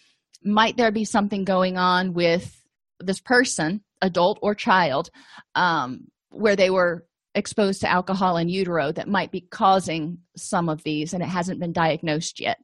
might 0.44 0.78
there 0.78 0.92
be 0.92 1.06
something 1.06 1.44
going 1.44 1.78
on 1.78 2.14
with 2.14 2.62
this 3.00 3.20
person, 3.20 3.82
adult 4.02 4.40
or 4.42 4.56
child, 4.56 5.10
um, 5.56 6.08
where 6.30 6.56
they 6.56 6.70
were 6.70 7.06
exposed 7.36 7.82
to 7.82 7.90
alcohol 7.90 8.38
in 8.38 8.50
utero 8.50 8.92
that 8.92 9.08
might 9.08 9.32
be 9.32 9.42
causing 9.42 10.18
some 10.36 10.70
of 10.70 10.84
these 10.84 11.14
and 11.14 11.22
it 11.22 11.30
hasn't 11.30 11.60
been 11.60 11.72
diagnosed 11.72 12.40
yet. 12.40 12.58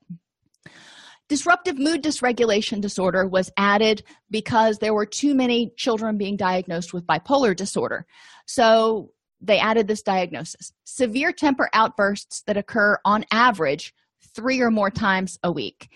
Disruptive 1.29 1.77
mood 1.79 2.03
dysregulation 2.03 2.81
disorder 2.81 3.27
was 3.27 3.51
added 3.55 4.03
because 4.29 4.79
there 4.79 4.93
were 4.93 5.05
too 5.05 5.33
many 5.33 5.71
children 5.77 6.17
being 6.17 6.35
diagnosed 6.35 6.93
with 6.93 7.07
bipolar 7.07 7.55
disorder. 7.55 8.05
So 8.45 9.11
they 9.39 9.59
added 9.59 9.87
this 9.87 10.01
diagnosis 10.01 10.73
severe 10.85 11.31
temper 11.31 11.69
outbursts 11.73 12.43
that 12.47 12.57
occur 12.57 12.97
on 13.05 13.25
average 13.31 13.93
three 14.35 14.61
or 14.61 14.71
more 14.71 14.89
times 14.91 15.37
a 15.43 15.51
week. 15.51 15.89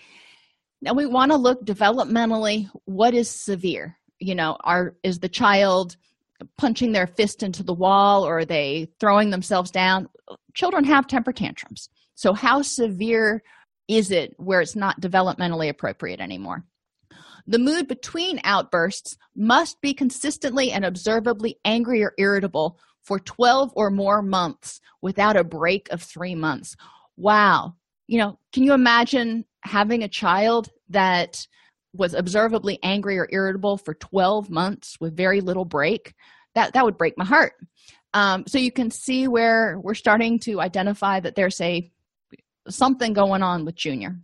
Now 0.80 0.92
we 0.92 1.06
want 1.06 1.32
to 1.32 1.38
look 1.38 1.64
developmentally 1.64 2.68
what 2.84 3.14
is 3.14 3.28
severe? 3.28 3.97
You 4.20 4.34
know, 4.34 4.56
are 4.64 4.94
is 5.02 5.20
the 5.20 5.28
child 5.28 5.96
punching 6.56 6.92
their 6.92 7.06
fist 7.06 7.42
into 7.42 7.62
the 7.62 7.74
wall 7.74 8.26
or 8.26 8.38
are 8.38 8.44
they 8.44 8.88
throwing 9.00 9.30
themselves 9.30 9.70
down? 9.70 10.08
Children 10.54 10.84
have 10.84 11.06
temper 11.06 11.32
tantrums. 11.32 11.88
So 12.14 12.32
how 12.32 12.62
severe 12.62 13.42
is 13.88 14.10
it 14.10 14.34
where 14.36 14.60
it's 14.60 14.76
not 14.76 15.00
developmentally 15.00 15.68
appropriate 15.68 16.20
anymore? 16.20 16.64
The 17.46 17.58
mood 17.58 17.88
between 17.88 18.40
outbursts 18.44 19.16
must 19.34 19.80
be 19.80 19.94
consistently 19.94 20.70
and 20.70 20.84
observably 20.84 21.58
angry 21.64 22.02
or 22.02 22.12
irritable 22.18 22.78
for 23.02 23.18
12 23.18 23.72
or 23.74 23.90
more 23.90 24.20
months 24.20 24.80
without 25.00 25.36
a 25.36 25.44
break 25.44 25.88
of 25.90 26.02
three 26.02 26.34
months. 26.34 26.76
Wow. 27.16 27.74
You 28.06 28.18
know, 28.18 28.38
can 28.52 28.64
you 28.64 28.74
imagine 28.74 29.46
having 29.62 30.02
a 30.02 30.08
child 30.08 30.68
that 30.90 31.46
was 31.92 32.14
observably 32.14 32.78
angry 32.82 33.18
or 33.18 33.28
irritable 33.30 33.78
for 33.78 33.94
12 33.94 34.50
months 34.50 34.96
with 35.00 35.16
very 35.16 35.40
little 35.40 35.64
break? 35.64 36.14
That, 36.54 36.72
that 36.74 36.84
would 36.84 36.98
break 36.98 37.16
my 37.16 37.24
heart. 37.24 37.54
Um, 38.14 38.44
so 38.46 38.58
you 38.58 38.72
can 38.72 38.90
see 38.90 39.28
where 39.28 39.78
we're 39.78 39.94
starting 39.94 40.38
to 40.40 40.60
identify 40.60 41.20
that 41.20 41.34
there's 41.34 41.60
a 41.60 41.90
something 42.68 43.12
going 43.12 43.42
on 43.42 43.64
with 43.64 43.74
Junior. 43.74 44.18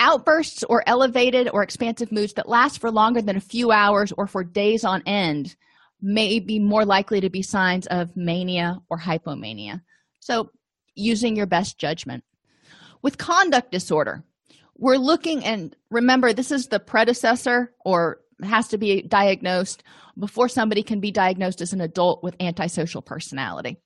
Outbursts 0.00 0.64
or 0.64 0.82
elevated 0.86 1.48
or 1.52 1.62
expansive 1.62 2.10
moods 2.10 2.34
that 2.34 2.48
last 2.48 2.80
for 2.80 2.90
longer 2.90 3.22
than 3.22 3.36
a 3.36 3.40
few 3.40 3.70
hours 3.70 4.12
or 4.12 4.26
for 4.26 4.42
days 4.42 4.84
on 4.84 5.02
end 5.06 5.54
may 6.00 6.40
be 6.40 6.58
more 6.58 6.84
likely 6.84 7.20
to 7.20 7.30
be 7.30 7.42
signs 7.42 7.86
of 7.86 8.16
mania 8.16 8.80
or 8.90 8.98
hypomania. 8.98 9.80
So, 10.18 10.50
using 10.94 11.36
your 11.36 11.46
best 11.46 11.78
judgment. 11.78 12.24
With 13.00 13.18
conduct 13.18 13.70
disorder, 13.70 14.24
we're 14.82 14.96
looking 14.96 15.44
and 15.44 15.76
remember, 15.92 16.32
this 16.32 16.50
is 16.50 16.66
the 16.66 16.80
predecessor 16.80 17.72
or 17.84 18.18
has 18.42 18.66
to 18.66 18.78
be 18.78 19.02
diagnosed 19.02 19.84
before 20.18 20.48
somebody 20.48 20.82
can 20.82 20.98
be 20.98 21.12
diagnosed 21.12 21.60
as 21.60 21.72
an 21.72 21.80
adult 21.80 22.24
with 22.24 22.34
antisocial 22.40 23.00
personality. 23.00 23.76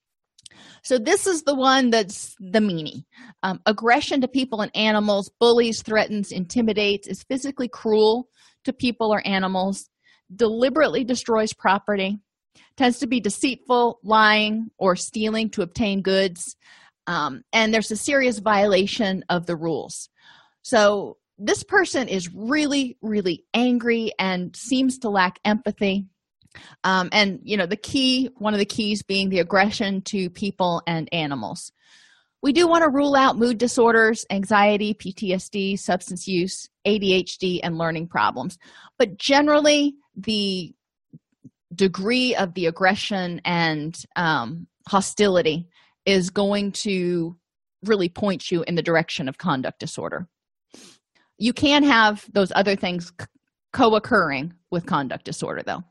So, 0.83 0.97
this 0.97 1.27
is 1.27 1.43
the 1.43 1.55
one 1.55 1.91
that's 1.91 2.35
the 2.41 2.61
meanie. 2.61 3.05
Um, 3.43 3.61
aggression 3.67 4.23
to 4.23 4.29
people 4.29 4.63
and 4.63 4.75
animals, 4.75 5.31
bullies, 5.39 5.83
threatens, 5.83 6.33
intimidates, 6.33 7.07
is 7.07 7.25
physically 7.25 7.69
cruel 7.69 8.31
to 8.65 8.73
people 8.73 9.13
or 9.13 9.21
animals, 9.27 9.91
deliberately 10.35 11.05
destroys 11.05 11.53
property, 11.53 12.21
tends 12.79 13.01
to 13.01 13.07
be 13.07 13.21
deceitful, 13.21 14.01
lying, 14.03 14.71
or 14.79 14.97
stealing 14.97 15.51
to 15.51 15.61
obtain 15.61 16.01
goods, 16.01 16.57
um, 17.07 17.43
and 17.53 17.73
there's 17.73 17.91
a 17.91 17.97
serious 17.97 18.39
violation 18.39 19.25
of 19.29 19.47
the 19.47 19.57
rules. 19.57 20.09
So, 20.67 21.19
this 21.39 21.63
person 21.63 22.09
is 22.09 22.29
really, 22.35 22.97
really 23.01 23.45
angry 23.55 24.11
and 24.19 24.57
seems 24.57 24.99
to 24.99 25.11
lack 25.11 25.39
empathy. 25.45 26.07
Um, 26.83 27.09
and 27.13 27.39
you 27.45 27.57
know 27.57 27.67
the 27.67 27.77
key 27.77 28.31
one 28.39 28.53
of 28.53 28.59
the 28.59 28.65
keys 28.65 29.05
being 29.05 29.29
the 29.29 29.39
aggression 29.39 30.03
to 30.07 30.29
people 30.29 30.83
and 30.85 31.09
animals. 31.13 31.71
We 32.43 32.53
do 32.53 32.67
want 32.67 32.83
to 32.83 32.91
rule 32.91 33.15
out 33.15 33.39
mood 33.39 33.59
disorders 33.59 34.27
anxiety 34.29 34.93
ptsd 34.95 35.79
substance 35.79 36.27
use 36.27 36.69
adhd 36.85 37.61
and 37.63 37.79
learning 37.79 38.09
problems. 38.09 38.59
But 38.99 39.19
generally 39.19 39.95
the 40.17 40.75
degree 41.73 42.35
of 42.35 42.55
the 42.55 42.67
aggression 42.67 43.41
and 43.45 43.97
um, 44.17 44.67
hostility 44.89 45.69
is 46.07 46.31
going 46.31 46.73
to 46.73 47.37
really 47.85 48.09
point 48.09 48.51
you 48.51 48.65
in 48.67 48.75
the 48.75 48.83
direction 48.83 49.29
of 49.29 49.39
conduct 49.39 49.79
disorder 49.79 50.27
you 51.39 51.53
can 51.53 51.83
have 51.83 52.25
those 52.33 52.53
other 52.55 52.77
things 52.77 53.13
co-occurring 53.73 54.55
with 54.71 54.87
conduct 54.87 55.25
disorder 55.25 55.63
though 55.65 55.83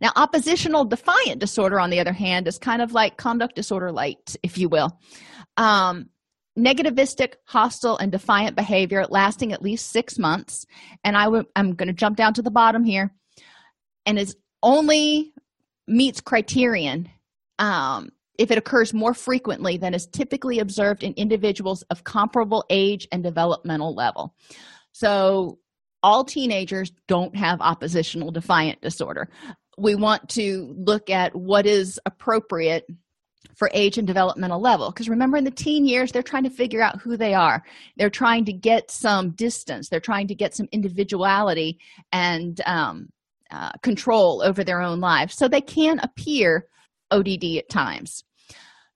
now, 0.00 0.10
oppositional 0.16 0.84
defiant 0.84 1.38
disorder, 1.38 1.80
on 1.80 1.90
the 1.90 2.00
other 2.00 2.12
hand, 2.12 2.48
is 2.48 2.58
kind 2.58 2.82
of 2.82 2.92
like 2.92 3.16
conduct 3.16 3.54
disorder 3.54 3.92
light, 3.92 4.36
if 4.42 4.58
you 4.58 4.68
will. 4.68 4.98
Um, 5.56 6.10
negativistic, 6.58 7.34
hostile, 7.46 7.98
and 7.98 8.12
defiant 8.12 8.56
behavior 8.56 9.04
lasting 9.08 9.52
at 9.52 9.62
least 9.62 9.90
six 9.90 10.18
months. 10.18 10.66
And 11.02 11.16
i 11.16 11.24
w- 11.24 11.44
I'm 11.56 11.74
going 11.74 11.88
to 11.88 11.92
jump 11.92 12.16
down 12.16 12.34
to 12.34 12.42
the 12.42 12.50
bottom 12.50 12.84
here. 12.84 13.12
And 14.06 14.18
is 14.18 14.36
only 14.62 15.32
meets 15.86 16.20
criterion 16.20 17.08
um, 17.58 18.10
if 18.38 18.50
it 18.50 18.58
occurs 18.58 18.92
more 18.92 19.14
frequently 19.14 19.76
than 19.76 19.94
is 19.94 20.06
typically 20.06 20.58
observed 20.58 21.02
in 21.02 21.12
individuals 21.14 21.82
of 21.90 22.04
comparable 22.04 22.64
age 22.70 23.06
and 23.12 23.22
developmental 23.22 23.94
level. 23.94 24.34
So, 24.92 25.58
all 26.02 26.22
teenagers 26.22 26.92
don't 27.08 27.34
have 27.34 27.62
oppositional 27.62 28.30
defiant 28.30 28.80
disorder. 28.82 29.30
We 29.78 29.94
want 29.94 30.28
to 30.30 30.74
look 30.76 31.08
at 31.08 31.34
what 31.34 31.64
is 31.64 31.98
appropriate 32.04 32.86
for 33.56 33.70
age 33.72 33.98
and 33.98 34.06
developmental 34.06 34.60
level 34.60 34.90
because 34.90 35.08
remember 35.08 35.36
in 35.36 35.44
the 35.44 35.50
teen 35.50 35.86
years 35.86 36.12
they're 36.12 36.22
trying 36.22 36.42
to 36.42 36.50
figure 36.50 36.82
out 36.82 37.00
who 37.00 37.16
they 37.16 37.34
are. 37.34 37.62
They're 37.96 38.10
trying 38.10 38.44
to 38.46 38.52
get 38.52 38.90
some 38.90 39.30
distance. 39.30 39.88
They're 39.88 40.00
trying 40.00 40.28
to 40.28 40.34
get 40.34 40.54
some 40.54 40.68
individuality 40.72 41.78
and 42.12 42.60
um, 42.66 43.08
uh, 43.50 43.70
control 43.82 44.42
over 44.42 44.64
their 44.64 44.80
own 44.80 45.00
lives. 45.00 45.34
So 45.34 45.48
they 45.48 45.60
can 45.60 46.00
appear 46.00 46.66
odd 47.10 47.28
at 47.28 47.68
times 47.68 48.24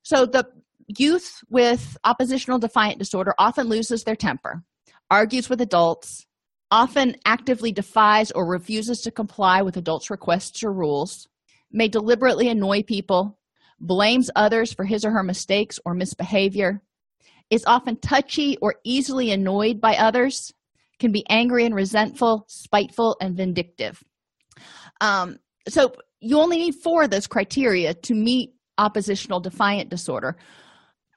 so 0.02 0.24
the 0.24 0.48
youth 0.88 1.44
with 1.50 1.98
oppositional 2.04 2.58
defiant 2.58 2.98
disorder 2.98 3.34
often 3.38 3.68
loses 3.68 4.04
their 4.04 4.16
temper, 4.16 4.62
argues 5.10 5.48
with 5.48 5.60
adults, 5.60 6.26
often 6.70 7.16
actively 7.24 7.72
defies 7.72 8.30
or 8.30 8.46
refuses 8.46 9.02
to 9.02 9.10
comply 9.10 9.62
with 9.62 9.76
adults' 9.76 10.10
requests 10.10 10.62
or 10.62 10.72
rules, 10.72 11.28
may 11.70 11.88
deliberately 11.88 12.48
annoy 12.48 12.82
people, 12.82 13.38
blames 13.80 14.30
others 14.34 14.72
for 14.72 14.84
his 14.84 15.04
or 15.04 15.10
her 15.10 15.22
mistakes 15.22 15.78
or 15.84 15.94
misbehavior, 15.94 16.82
is 17.50 17.64
often 17.66 17.96
touchy 17.96 18.56
or 18.60 18.76
easily 18.84 19.30
annoyed 19.30 19.80
by 19.80 19.94
others, 19.96 20.52
can 20.98 21.12
be 21.12 21.24
angry 21.28 21.64
and 21.64 21.74
resentful, 21.74 22.44
spiteful, 22.48 23.16
and 23.20 23.36
vindictive. 23.36 24.02
Um, 25.00 25.38
so 25.68 25.92
you 26.20 26.38
only 26.38 26.58
need 26.58 26.74
four 26.82 27.04
of 27.04 27.10
those 27.10 27.26
criteria 27.26 27.94
to 27.94 28.14
meet 28.14 28.54
oppositional 28.76 29.40
defiant 29.40 29.90
disorder. 29.90 30.36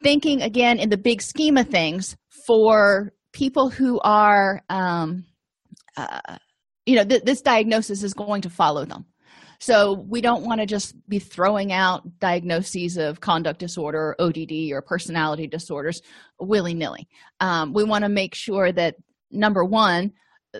Thinking 0.04 0.42
again 0.42 0.80
in 0.80 0.90
the 0.90 0.98
big 0.98 1.22
scheme 1.22 1.58
of 1.58 1.68
things 1.68 2.16
for 2.48 3.14
people 3.34 3.70
who 3.70 4.00
are, 4.02 4.62
um, 4.70 5.26
uh, 5.96 6.38
you 6.86 6.96
know, 6.96 7.06
th- 7.06 7.24
this 7.24 7.42
diagnosis 7.42 8.04
is 8.04 8.14
going 8.14 8.42
to 8.42 8.50
follow 8.50 8.86
them. 8.86 9.06
So 9.60 9.94
we 10.10 10.22
don't 10.22 10.44
want 10.44 10.60
to 10.60 10.66
just 10.66 10.96
be 11.08 11.20
throwing 11.20 11.72
out 11.72 12.18
diagnoses 12.18 12.98
of 12.98 13.22
conduct 13.22 13.60
disorder, 13.60 14.16
ODD, 14.18 14.72
or 14.72 14.82
personality 14.82 15.46
disorders 15.46 16.02
willy 16.40 16.74
nilly. 16.74 17.08
Um, 17.40 17.72
we 17.72 17.84
want 17.84 18.04
to 18.04 18.10
make 18.10 18.34
sure 18.34 18.72
that 18.72 18.96
number 19.30 19.64
one, 19.64 20.14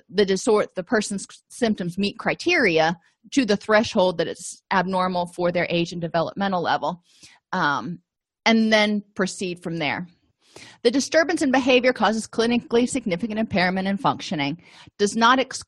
the 0.10 0.26
disorder, 0.26 0.68
the 0.76 0.84
person's 0.84 1.28
symptoms 1.50 1.98
meet 1.98 2.18
criteria 2.18 2.98
to 3.32 3.46
the 3.46 3.58
threshold 3.58 4.18
that 4.18 4.28
it's 4.28 4.62
abnormal 4.72 5.28
for 5.28 5.52
their 5.52 5.68
age 5.70 5.92
and 5.92 6.02
developmental 6.02 6.62
level, 6.62 7.04
um, 7.52 8.00
and 8.46 8.72
then 8.72 9.04
proceed 9.16 9.62
from 9.62 9.78
there. 9.78 10.08
The 10.84 10.92
disturbance 10.92 11.42
in 11.42 11.52
behavior 11.52 11.94
causes 11.94 12.28
clinically 12.28 12.90
significant 12.90 13.40
impairment 13.40 13.88
in 13.88 13.98
functioning, 13.98 14.62
does 14.98 15.16
not 15.16 15.40
ex- 15.40 15.64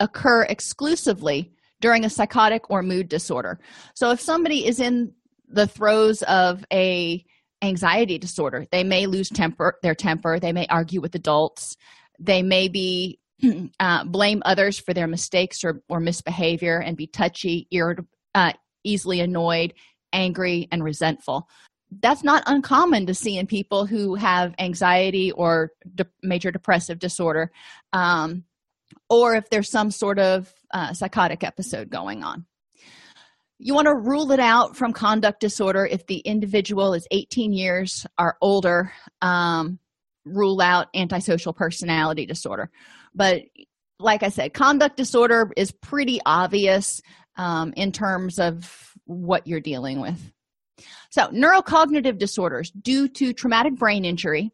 occur 0.00 0.42
exclusively 0.44 1.52
during 1.80 2.04
a 2.04 2.10
psychotic 2.10 2.68
or 2.70 2.82
mood 2.82 3.08
disorder 3.08 3.60
so 3.94 4.10
if 4.10 4.20
somebody 4.20 4.66
is 4.66 4.80
in 4.80 5.12
the 5.48 5.66
throes 5.66 6.22
of 6.22 6.64
a 6.72 7.24
anxiety 7.62 8.18
disorder 8.18 8.66
they 8.72 8.82
may 8.82 9.06
lose 9.06 9.28
temper 9.28 9.78
their 9.82 9.94
temper 9.94 10.40
they 10.40 10.52
may 10.52 10.66
argue 10.68 11.00
with 11.00 11.14
adults 11.14 11.76
they 12.18 12.42
may 12.42 12.68
be 12.68 13.18
uh, 13.80 14.04
blame 14.04 14.42
others 14.44 14.78
for 14.78 14.94
their 14.94 15.06
mistakes 15.06 15.64
or, 15.64 15.82
or 15.88 16.00
misbehavior 16.00 16.78
and 16.78 16.96
be 16.96 17.06
touchy 17.06 17.66
irritable 17.70 18.08
uh, 18.34 18.52
easily 18.84 19.20
annoyed 19.20 19.74
angry 20.12 20.68
and 20.72 20.82
resentful 20.82 21.48
that's 22.00 22.22
not 22.22 22.44
uncommon 22.46 23.06
to 23.06 23.14
see 23.14 23.36
in 23.36 23.46
people 23.46 23.84
who 23.84 24.14
have 24.14 24.54
anxiety 24.60 25.32
or 25.32 25.72
de- 25.96 26.06
major 26.22 26.50
depressive 26.50 26.98
disorder 27.00 27.50
um, 27.92 28.44
or 29.08 29.34
if 29.34 29.50
there's 29.50 29.70
some 29.70 29.90
sort 29.90 30.18
of 30.18 30.52
uh, 30.72 30.92
psychotic 30.92 31.44
episode 31.44 31.90
going 31.90 32.22
on. 32.22 32.46
You 33.58 33.74
want 33.74 33.86
to 33.86 33.94
rule 33.94 34.32
it 34.32 34.40
out 34.40 34.76
from 34.76 34.92
conduct 34.92 35.40
disorder 35.40 35.84
if 35.84 36.06
the 36.06 36.18
individual 36.18 36.94
is 36.94 37.06
18 37.10 37.52
years 37.52 38.06
or 38.18 38.36
older. 38.40 38.92
Um, 39.20 39.78
rule 40.24 40.60
out 40.60 40.88
antisocial 40.94 41.52
personality 41.52 42.24
disorder. 42.24 42.70
But 43.14 43.42
like 43.98 44.22
I 44.22 44.28
said, 44.28 44.54
conduct 44.54 44.96
disorder 44.96 45.50
is 45.56 45.72
pretty 45.72 46.20
obvious 46.24 47.00
um, 47.36 47.72
in 47.76 47.92
terms 47.92 48.38
of 48.38 48.92
what 49.04 49.46
you're 49.46 49.60
dealing 49.60 50.00
with. 50.00 50.32
So, 51.10 51.28
neurocognitive 51.28 52.18
disorders 52.18 52.70
due 52.70 53.08
to 53.08 53.32
traumatic 53.32 53.74
brain 53.76 54.04
injury 54.04 54.52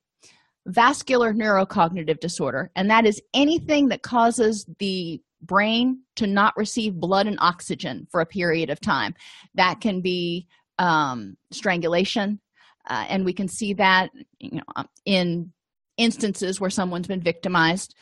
vascular 0.66 1.32
neurocognitive 1.32 2.20
disorder, 2.20 2.70
and 2.74 2.90
that 2.90 3.06
is 3.06 3.22
anything 3.32 3.88
that 3.88 4.02
causes 4.02 4.66
the 4.78 5.20
brain 5.40 6.00
to 6.16 6.26
not 6.26 6.56
receive 6.56 6.94
blood 6.94 7.26
and 7.26 7.38
oxygen 7.40 8.06
for 8.10 8.20
a 8.20 8.26
period 8.26 8.68
of 8.68 8.80
time. 8.80 9.14
That 9.54 9.80
can 9.80 10.00
be 10.00 10.46
um, 10.78 11.36
strangulation, 11.52 12.40
uh, 12.88 13.06
and 13.08 13.24
we 13.24 13.32
can 13.32 13.48
see 13.48 13.74
that 13.74 14.10
you 14.40 14.60
know, 14.60 14.84
in 15.04 15.52
instances 15.96 16.60
where 16.60 16.70
someone's 16.70 17.06
been 17.06 17.22
victimized. 17.22 17.94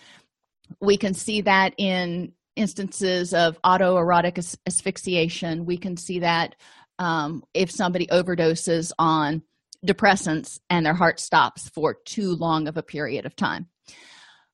We 0.81 0.97
can 0.97 1.15
see 1.15 1.41
that 1.43 1.75
in 1.79 2.33
instances 2.57 3.35
of 3.35 3.61
autoerotic 3.63 4.39
as- 4.39 4.59
asphyxiation. 4.67 5.65
We 5.65 5.77
can 5.77 5.97
see 5.97 6.21
that 6.21 6.55
um, 6.99 7.43
if 7.55 7.71
somebody 7.71 8.07
overdoses 8.07 8.93
on 8.99 9.43
depressants 9.85 10.61
and 10.71 10.85
their 10.87 10.95
heart 10.95 11.21
stops 11.21 11.69
for 11.69 11.95
too 12.05 12.35
long 12.37 12.69
of 12.69 12.77
a 12.77 12.83
period 12.83 13.27
of 13.27 13.37
time. 13.37 13.67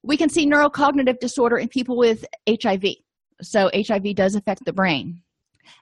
We 0.02 0.16
can 0.16 0.28
see 0.28 0.46
neurocognitive 0.46 1.20
disorder 1.20 1.58
in 1.58 1.68
people 1.68 1.96
with 1.96 2.24
HIV. 2.48 2.84
So, 3.42 3.70
HIV 3.74 4.14
does 4.14 4.34
affect 4.34 4.64
the 4.64 4.72
brain. 4.72 5.22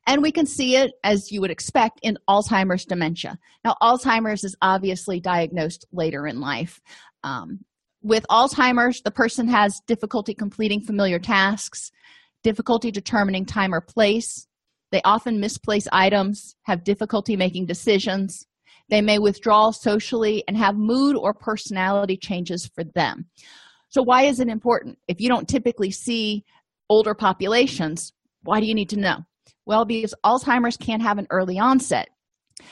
And 0.06 0.22
we 0.22 0.32
can 0.32 0.44
see 0.44 0.76
it, 0.76 0.92
as 1.02 1.32
you 1.32 1.40
would 1.40 1.50
expect, 1.50 2.00
in 2.02 2.18
Alzheimer's 2.28 2.84
dementia. 2.84 3.38
Now, 3.64 3.76
Alzheimer's 3.80 4.44
is 4.44 4.56
obviously 4.60 5.20
diagnosed 5.20 5.86
later 5.92 6.26
in 6.26 6.40
life. 6.40 6.80
Um, 7.24 7.64
with 8.02 8.24
Alzheimer's, 8.30 9.00
the 9.02 9.10
person 9.10 9.48
has 9.48 9.80
difficulty 9.86 10.34
completing 10.34 10.80
familiar 10.80 11.18
tasks, 11.18 11.90
difficulty 12.42 12.90
determining 12.90 13.44
time 13.44 13.74
or 13.74 13.80
place. 13.80 14.46
They 14.90 15.02
often 15.04 15.40
misplace 15.40 15.86
items, 15.92 16.54
have 16.62 16.84
difficulty 16.84 17.36
making 17.36 17.66
decisions, 17.66 18.46
they 18.90 19.02
may 19.02 19.18
withdraw 19.18 19.70
socially 19.70 20.44
and 20.48 20.56
have 20.56 20.76
mood 20.76 21.16
or 21.16 21.34
personality 21.34 22.16
changes 22.16 22.70
for 22.74 22.84
them. 22.84 23.26
So, 23.90 24.02
why 24.02 24.22
is 24.22 24.40
it 24.40 24.48
important? 24.48 24.98
If 25.08 25.20
you 25.20 25.28
don't 25.28 25.48
typically 25.48 25.90
see 25.90 26.44
older 26.88 27.14
populations, 27.14 28.12
why 28.42 28.60
do 28.60 28.66
you 28.66 28.74
need 28.74 28.88
to 28.90 28.98
know? 28.98 29.18
Well, 29.66 29.84
because 29.84 30.14
Alzheimer's 30.24 30.76
can 30.76 31.00
have 31.00 31.18
an 31.18 31.26
early 31.30 31.58
onset. 31.58 32.08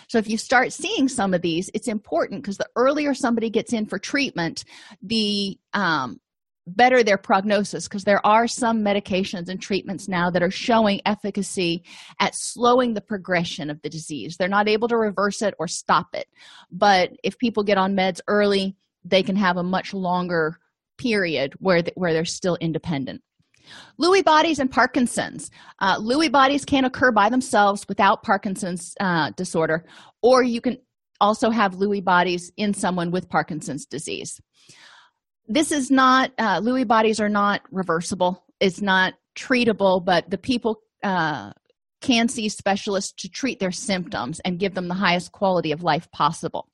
So, 0.08 0.18
if 0.18 0.28
you 0.28 0.38
start 0.38 0.72
seeing 0.72 1.08
some 1.08 1.34
of 1.34 1.42
these, 1.42 1.70
it's 1.74 1.88
important 1.88 2.42
because 2.42 2.58
the 2.58 2.68
earlier 2.76 3.14
somebody 3.14 3.50
gets 3.50 3.72
in 3.72 3.86
for 3.86 3.98
treatment, 3.98 4.64
the 5.02 5.58
um, 5.72 6.20
better 6.66 7.02
their 7.02 7.18
prognosis 7.18 7.86
because 7.86 8.04
there 8.04 8.24
are 8.26 8.48
some 8.48 8.82
medications 8.82 9.48
and 9.48 9.60
treatments 9.60 10.08
now 10.08 10.30
that 10.30 10.42
are 10.42 10.50
showing 10.50 11.00
efficacy 11.06 11.84
at 12.20 12.34
slowing 12.34 12.94
the 12.94 13.00
progression 13.00 13.70
of 13.70 13.80
the 13.82 13.88
disease. 13.88 14.36
They're 14.36 14.48
not 14.48 14.68
able 14.68 14.88
to 14.88 14.96
reverse 14.96 15.42
it 15.42 15.54
or 15.58 15.68
stop 15.68 16.08
it. 16.14 16.26
But 16.70 17.12
if 17.22 17.38
people 17.38 17.62
get 17.62 17.78
on 17.78 17.94
meds 17.94 18.20
early, 18.26 18.76
they 19.04 19.22
can 19.22 19.36
have 19.36 19.56
a 19.56 19.62
much 19.62 19.94
longer 19.94 20.58
period 20.98 21.54
where, 21.58 21.82
where 21.94 22.12
they're 22.12 22.24
still 22.24 22.56
independent. 22.56 23.22
Lewy 24.00 24.24
bodies 24.24 24.58
and 24.58 24.70
Parkinson's. 24.70 25.50
Uh, 25.78 25.98
Lewy 25.98 26.30
bodies 26.30 26.64
can 26.64 26.84
occur 26.84 27.12
by 27.12 27.28
themselves 27.28 27.86
without 27.88 28.22
Parkinson's 28.22 28.94
uh, 29.00 29.30
disorder, 29.36 29.84
or 30.22 30.42
you 30.42 30.60
can 30.60 30.78
also 31.20 31.50
have 31.50 31.76
Lewy 31.76 32.02
bodies 32.02 32.52
in 32.56 32.74
someone 32.74 33.10
with 33.10 33.28
Parkinson's 33.28 33.86
disease. 33.86 34.40
This 35.48 35.70
is 35.70 35.90
not 35.90 36.32
uh, 36.38 36.60
lewy 36.60 36.86
bodies 36.86 37.20
are 37.20 37.28
not 37.28 37.62
reversible. 37.70 38.44
It's 38.60 38.80
not 38.80 39.14
treatable 39.36 40.04
but 40.04 40.28
the 40.30 40.38
people 40.38 40.80
uh, 41.02 41.52
can 42.00 42.28
see 42.28 42.48
specialists 42.48 43.12
to 43.18 43.28
treat 43.28 43.60
their 43.60 43.72
symptoms 43.72 44.40
and 44.44 44.58
give 44.58 44.74
them 44.74 44.88
the 44.88 44.94
highest 44.94 45.32
quality 45.32 45.72
of 45.72 45.82
life 45.82 46.10
possible. 46.10 46.68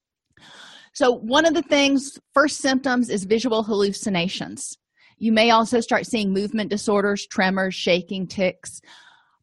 So 0.94 1.10
one 1.10 1.46
of 1.46 1.54
the 1.54 1.62
things 1.62 2.18
first 2.34 2.60
symptoms 2.60 3.08
is 3.10 3.24
visual 3.24 3.62
hallucinations 3.62 4.76
you 5.22 5.32
may 5.32 5.50
also 5.50 5.80
start 5.80 6.06
seeing 6.06 6.32
movement 6.32 6.70
disorders 6.70 7.26
tremors 7.26 7.74
shaking 7.74 8.26
tics 8.26 8.80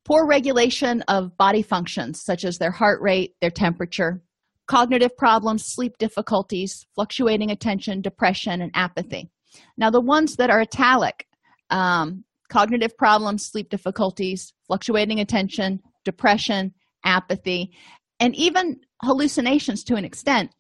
poor 0.06 0.26
regulation 0.26 1.02
of 1.04 1.36
body 1.38 1.62
functions 1.62 2.22
such 2.22 2.44
as 2.44 2.58
their 2.58 2.72
heart 2.72 3.02
rate 3.02 3.36
their 3.42 3.52
temperature 3.52 4.22
cognitive 4.70 5.18
problems, 5.18 5.66
sleep 5.66 5.98
difficulties, 5.98 6.86
fluctuating 6.94 7.50
attention, 7.50 8.02
depression, 8.02 8.62
and 8.62 8.72
apathy. 8.76 9.32
Now, 9.78 9.90
the 9.90 10.00
ones 10.00 10.36
that 10.36 10.52
are 10.52 10.62
italic 10.62 11.26
um, 11.72 12.24
cognitive 12.50 12.96
problems, 12.96 13.46
sleep 13.46 13.70
difficulties, 13.70 14.54
fluctuating 14.68 15.20
attention, 15.20 15.82
depression, 16.06 16.74
apathy, 17.04 17.72
and 18.20 18.36
even 18.36 18.80
hallucinations 19.02 19.84
to 19.86 19.96
an 19.96 20.06
extent 20.06 20.52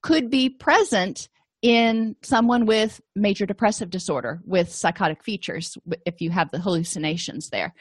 could 0.00 0.30
be 0.30 0.48
present 0.48 1.28
in 1.66 2.14
someone 2.22 2.64
with 2.64 3.00
major 3.16 3.44
depressive 3.44 3.90
disorder 3.90 4.40
with 4.44 4.70
psychotic 4.70 5.24
features 5.24 5.76
if 6.06 6.20
you 6.20 6.30
have 6.30 6.48
the 6.52 6.60
hallucinations 6.60 7.48
there. 7.50 7.74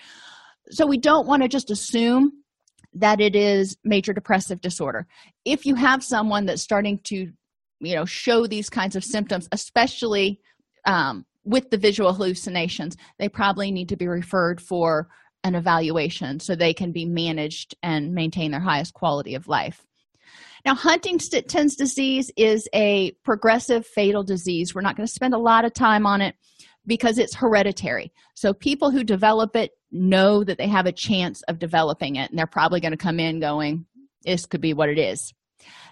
So, 0.71 0.87
we 0.87 0.97
don't 0.97 1.27
want 1.27 1.43
to 1.43 1.47
just 1.47 1.69
assume 1.69 2.31
that 2.95 3.21
it 3.21 3.35
is 3.35 3.77
major 3.83 4.11
depressive 4.11 4.59
disorder 4.59 5.05
if 5.43 5.67
you 5.67 5.75
have 5.75 6.03
someone 6.03 6.47
that's 6.47 6.63
starting 6.63 6.97
to 7.03 7.31
you 7.81 7.95
know 7.95 8.05
show 8.05 8.47
these 8.47 8.69
kinds 8.69 8.95
of 8.95 9.03
symptoms 9.03 9.47
especially 9.51 10.39
um, 10.85 11.25
with 11.43 11.69
the 11.69 11.77
visual 11.77 12.13
hallucinations 12.13 12.95
they 13.19 13.27
probably 13.27 13.69
need 13.69 13.89
to 13.89 13.97
be 13.97 14.07
referred 14.07 14.61
for 14.61 15.09
an 15.43 15.55
evaluation 15.55 16.39
so 16.39 16.55
they 16.55 16.73
can 16.73 16.93
be 16.93 17.05
managed 17.05 17.75
and 17.83 18.13
maintain 18.13 18.51
their 18.51 18.61
highest 18.61 18.93
quality 18.93 19.35
of 19.35 19.47
life 19.49 19.85
Now, 20.65 20.73
Huntington's 20.73 21.75
disease 21.75 22.31
is 22.35 22.67
a 22.73 23.11
progressive 23.23 23.85
fatal 23.85 24.23
disease. 24.23 24.73
We're 24.73 24.81
not 24.81 24.95
going 24.95 25.05
to 25.05 25.13
spend 25.13 25.35
a 25.35 25.39
lot 25.39 25.63
of 25.63 25.73
time 25.75 26.07
on 26.07 26.21
it 26.21 26.35
because 26.87 27.19
it's 27.19 27.35
hereditary. 27.35 28.11
So, 28.33 28.51
people 28.51 28.89
who 28.89 29.03
develop 29.03 29.55
it 29.55 29.71
know 29.91 30.43
that 30.43 30.57
they 30.57 30.67
have 30.67 30.87
a 30.87 30.91
chance 30.91 31.43
of 31.43 31.59
developing 31.59 32.15
it, 32.15 32.31
and 32.31 32.39
they're 32.39 32.47
probably 32.47 32.79
going 32.79 32.93
to 32.93 32.97
come 32.97 33.19
in 33.19 33.39
going, 33.39 33.85
This 34.23 34.47
could 34.47 34.61
be 34.61 34.73
what 34.73 34.89
it 34.89 34.97
is. 34.97 35.33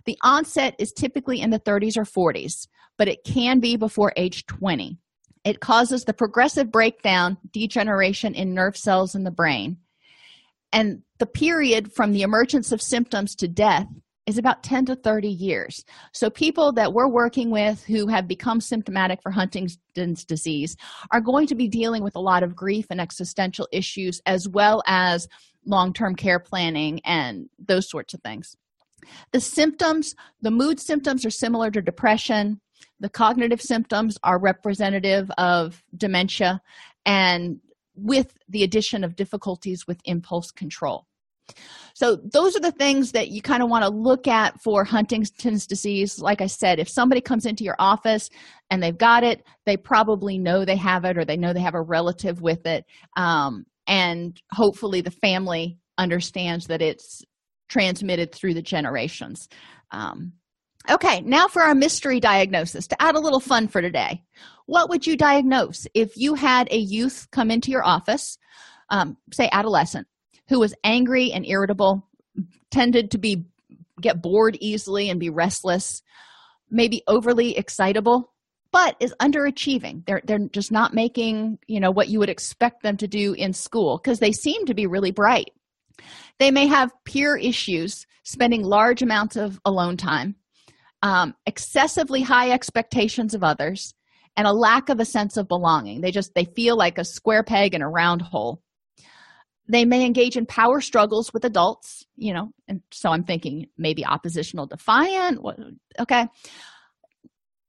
The 0.06 0.18
onset 0.24 0.76
is 0.80 0.92
typically 0.92 1.40
in 1.40 1.52
the 1.52 1.60
30s 1.60 1.96
or 1.96 2.34
40s, 2.34 2.68
but 2.98 3.08
it 3.08 3.24
can 3.24 3.60
be 3.60 3.76
before 3.76 4.12
age 4.18 4.46
20. 4.48 4.98
It 5.44 5.60
causes 5.60 6.04
the 6.04 6.14
progressive 6.14 6.72
breakdown, 6.72 7.38
degeneration 7.52 8.34
in 8.34 8.54
nerve 8.54 8.78
cells 8.78 9.14
in 9.14 9.24
the 9.24 9.32
brain. 9.32 9.78
And 10.72 11.04
the 11.20 11.26
period 11.28 11.94
from 11.94 12.12
the 12.12 12.24
emergence 12.24 12.72
of 12.72 12.82
symptoms 12.82 13.36
to 13.36 13.48
death 13.48 13.88
is 14.26 14.38
about 14.38 14.64
10 14.64 14.86
to 14.86 14.96
30 14.96 15.28
years. 15.28 15.84
So, 16.14 16.30
people 16.30 16.72
that 16.74 16.94
we're 16.94 17.10
working 17.10 17.50
with 17.50 17.84
who 17.84 18.08
have 18.08 18.28
become 18.28 18.62
symptomatic 18.62 19.22
for 19.22 19.32
Huntington's 19.32 20.26
disease 20.26 20.78
are 21.12 21.22
going 21.22 21.48
to 21.48 21.56
be 21.56 21.68
dealing 21.68 22.04
with 22.04 22.16
a 22.16 22.22
lot 22.22 22.44
of 22.44 22.56
grief 22.56 22.88
and 22.90 23.02
existential 23.02 23.68
issues, 23.72 24.22
as 24.26 24.48
well 24.48 24.82
as 24.88 25.28
long 25.66 25.94
term 25.94 26.16
care 26.16 26.40
planning 26.40 27.02
and 27.06 27.50
those 27.60 27.90
sorts 27.90 28.14
of 28.14 28.22
things. 28.22 28.56
The 29.32 29.42
symptoms, 29.42 30.16
the 30.42 30.52
mood 30.52 30.80
symptoms 30.80 31.26
are 31.26 31.30
similar 31.30 31.70
to 31.72 31.82
depression. 31.82 32.62
The 33.00 33.10
cognitive 33.10 33.62
symptoms 33.62 34.18
are 34.24 34.40
representative 34.40 35.30
of 35.38 35.84
dementia 35.96 36.62
and 37.06 37.60
with 37.96 38.38
the 38.48 38.64
addition 38.64 39.04
of 39.04 39.16
difficulties 39.16 39.86
with 39.88 40.00
impulse 40.06 40.52
control. 40.52 41.06
So, 41.96 42.16
those 42.16 42.56
are 42.56 42.60
the 42.60 42.72
things 42.72 43.12
that 43.12 43.30
you 43.30 43.42
kind 43.42 43.62
of 43.62 43.70
want 43.70 43.84
to 43.84 43.90
look 43.90 44.28
at 44.28 44.60
for 44.62 44.84
Huntington's 44.84 45.68
disease. 45.68 46.20
Like 46.20 46.42
I 46.42 46.48
said, 46.48 46.80
if 46.80 46.90
somebody 46.90 47.22
comes 47.22 47.46
into 47.46 47.64
your 47.64 47.76
office 47.78 48.30
and 48.70 48.82
they've 48.82 48.98
got 48.98 49.24
it, 49.24 49.44
they 49.66 49.78
probably 49.78 50.38
know 50.38 50.66
they 50.66 50.78
have 50.78 51.06
it 51.06 51.18
or 51.18 51.26
they 51.26 51.38
know 51.38 51.54
they 51.54 51.62
have 51.62 51.76
a 51.76 51.82
relative 51.82 52.42
with 52.42 52.66
it. 52.66 52.86
Um, 53.16 53.66
and 53.86 54.42
hopefully, 54.52 55.02
the 55.02 55.12
family 55.12 55.78
understands 55.98 56.68
that 56.68 56.82
it's 56.82 57.24
transmitted 57.70 58.34
through 58.34 58.54
the 58.54 58.62
generations. 58.62 59.50
Um, 59.92 60.34
okay, 60.90 61.22
now 61.22 61.48
for 61.48 61.62
our 61.62 61.76
mystery 61.76 62.20
diagnosis 62.20 62.88
to 62.88 63.02
add 63.02 63.16
a 63.16 63.20
little 63.20 63.40
fun 63.40 63.68
for 63.68 63.82
today. 63.82 64.24
What 64.66 64.90
would 64.90 65.06
you 65.06 65.18
diagnose 65.18 65.88
if 65.94 66.16
you 66.16 66.36
had 66.36 66.68
a 66.72 66.78
youth 66.78 67.28
come 67.32 67.52
into 67.52 67.72
your 67.72 67.84
office, 67.84 68.38
um, 68.90 69.18
say 69.32 69.50
adolescent, 69.52 70.08
who 70.54 70.60
was 70.60 70.76
angry 70.84 71.32
and 71.32 71.48
irritable, 71.48 72.08
tended 72.70 73.10
to 73.10 73.18
be 73.18 73.44
get 74.00 74.22
bored 74.22 74.56
easily 74.62 75.10
and 75.10 75.20
be 75.20 75.32
restless, 75.32 76.04
maybe 76.70 77.02
overly 77.08 77.58
excitable, 77.58 78.32
but 78.72 78.96
is 79.00 79.16
underachieving. 79.20 80.06
They're 80.06 80.22
they're 80.24 80.48
just 80.52 80.72
not 80.72 80.94
making, 80.94 81.58
you 81.66 81.80
know, 81.80 81.90
what 81.90 82.10
you 82.10 82.20
would 82.20 82.30
expect 82.30 82.84
them 82.84 82.98
to 82.98 83.08
do 83.08 83.34
in 83.34 83.54
school 83.54 83.98
because 83.98 84.20
they 84.20 84.32
seem 84.32 84.68
to 84.68 84.76
be 84.76 84.86
really 84.86 85.10
bright. 85.10 85.50
They 86.38 86.52
may 86.52 86.68
have 86.68 86.92
peer 87.04 87.36
issues, 87.36 88.06
spending 88.24 88.64
large 88.64 89.02
amounts 89.02 89.36
of 89.36 89.60
alone 89.66 89.98
time, 89.98 90.36
um, 91.02 91.34
excessively 91.48 92.22
high 92.22 92.52
expectations 92.52 93.34
of 93.34 93.44
others, 93.44 93.96
and 94.38 94.46
a 94.46 94.54
lack 94.54 94.90
of 94.90 95.00
a 95.00 95.06
sense 95.06 95.36
of 95.36 95.48
belonging. 95.48 96.02
They 96.02 96.12
just 96.12 96.36
they 96.36 96.46
feel 96.46 96.78
like 96.78 97.00
a 97.00 97.06
square 97.06 97.44
peg 97.44 97.74
in 97.74 97.82
a 97.82 97.90
round 97.90 98.22
hole. 98.22 98.63
They 99.68 99.86
may 99.86 100.06
engage 100.06 100.36
in 100.36 100.46
power 100.46 100.82
struggles 100.82 101.34
with 101.34 101.46
adults, 101.46 102.06
you 102.16 102.34
know, 102.34 102.52
and 102.68 102.82
so 102.92 103.12
I'm 103.12 103.24
thinking 103.24 103.68
maybe 103.78 104.06
oppositional 104.06 104.66
defiant. 104.66 105.40
Okay. 106.00 106.28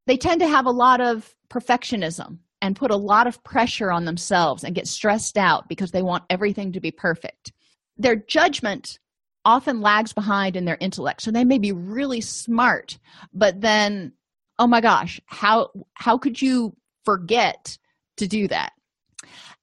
They 0.07 0.17
tend 0.17 0.41
to 0.41 0.49
have 0.49 0.67
a 0.67 0.71
lot 0.71 1.01
of 1.01 1.35
perfectionism 1.49 2.39
and 2.61 2.77
put 2.77 2.91
a 2.91 2.97
lot 2.97 3.27
of 3.27 3.43
pressure 3.45 3.93
on 3.93 4.07
themselves 4.07 4.65
and 4.65 4.75
get 4.75 4.89
stressed 4.89 5.37
out 5.37 5.69
because 5.69 5.93
they 5.93 6.03
want 6.03 6.25
everything 6.31 6.73
to 6.73 6.81
be 6.81 6.91
perfect 6.91 7.53
their 7.97 8.17
judgment 8.17 8.99
often 9.45 9.81
lags 9.81 10.13
behind 10.13 10.57
in 10.57 10.65
their 10.65 10.79
intellect 10.81 11.23
so 11.23 11.31
they 11.31 11.45
may 11.45 11.59
be 11.59 11.73
really 11.73 12.21
smart 12.21 12.99
but 13.33 13.61
then 13.61 14.13
oh 14.59 14.67
my 14.67 14.81
gosh 14.81 15.21
how 15.27 15.69
how 15.95 16.17
could 16.17 16.41
you 16.41 16.75
forget 17.05 17.79
to 18.17 18.27
do 18.27 18.49
that 18.49 18.73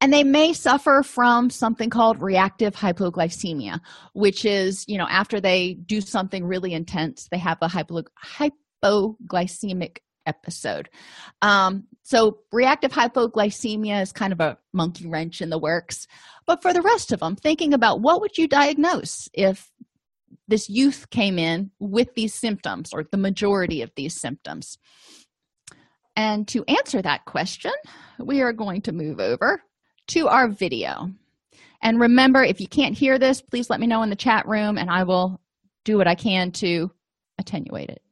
and 0.02 0.12
they 0.12 0.24
may 0.24 0.52
suffer 0.52 1.04
from 1.04 1.50
something 1.50 1.90
called 1.90 2.22
reactive 2.22 2.76
hypoglycemia 2.76 3.80
which 4.14 4.46
is 4.46 4.84
you 4.88 4.98
know 4.98 5.08
after 5.10 5.40
they 5.40 5.76
do 5.86 6.02
something 6.02 6.46
really 6.46 6.74
intense 6.74 7.28
they 7.32 7.38
have 7.38 7.58
a 7.62 7.68
hypo, 7.68 8.04
hypoglycemic 8.84 9.98
episode. 10.26 10.90
Um, 11.42 11.86
so, 12.04 12.40
reactive 12.52 12.92
hypoglycemia 12.92 14.02
is 14.02 14.12
kind 14.12 14.34
of 14.34 14.40
a 14.40 14.58
monkey 14.74 15.08
wrench 15.08 15.42
in 15.42 15.50
the 15.50 15.60
works. 15.60 16.08
But 16.46 16.62
for 16.62 16.74
the 16.74 16.82
rest 16.82 17.12
of 17.12 17.20
them, 17.20 17.36
thinking 17.36 17.74
about 17.74 18.02
what 18.02 18.22
would 18.22 18.38
you 18.38 18.48
diagnose 18.48 19.30
if 19.34 19.72
this 20.48 20.70
youth 20.70 21.10
came 21.10 21.40
in 21.40 21.72
with 21.80 22.14
these 22.16 22.34
symptoms 22.34 22.92
or 22.94 23.06
the 23.10 23.18
majority 23.18 23.82
of 23.82 23.92
these 23.96 24.20
symptoms? 24.20 24.78
And 26.16 26.48
to 26.50 26.64
answer 26.66 27.02
that 27.02 27.26
question, 27.26 27.72
we 28.20 28.42
are 28.42 28.54
going 28.54 28.82
to 28.84 28.92
move 28.92 29.20
over 29.20 29.62
to 30.12 30.28
our 30.28 30.50
video. 30.50 31.10
And 31.82 31.98
remember, 31.98 32.44
if 32.44 32.60
you 32.60 32.68
can't 32.68 32.98
hear 32.98 33.18
this, 33.18 33.42
please 33.42 33.70
let 33.70 33.80
me 33.80 33.88
know 33.88 34.04
in 34.04 34.10
the 34.10 34.16
chat 34.16 34.46
room 34.46 34.78
and 34.78 34.92
I 34.92 35.04
will 35.04 35.40
do 35.86 35.98
what 35.98 36.08
I 36.08 36.16
can 36.16 36.52
to 36.60 36.92
attenuate 37.40 37.90
it. 37.90 38.04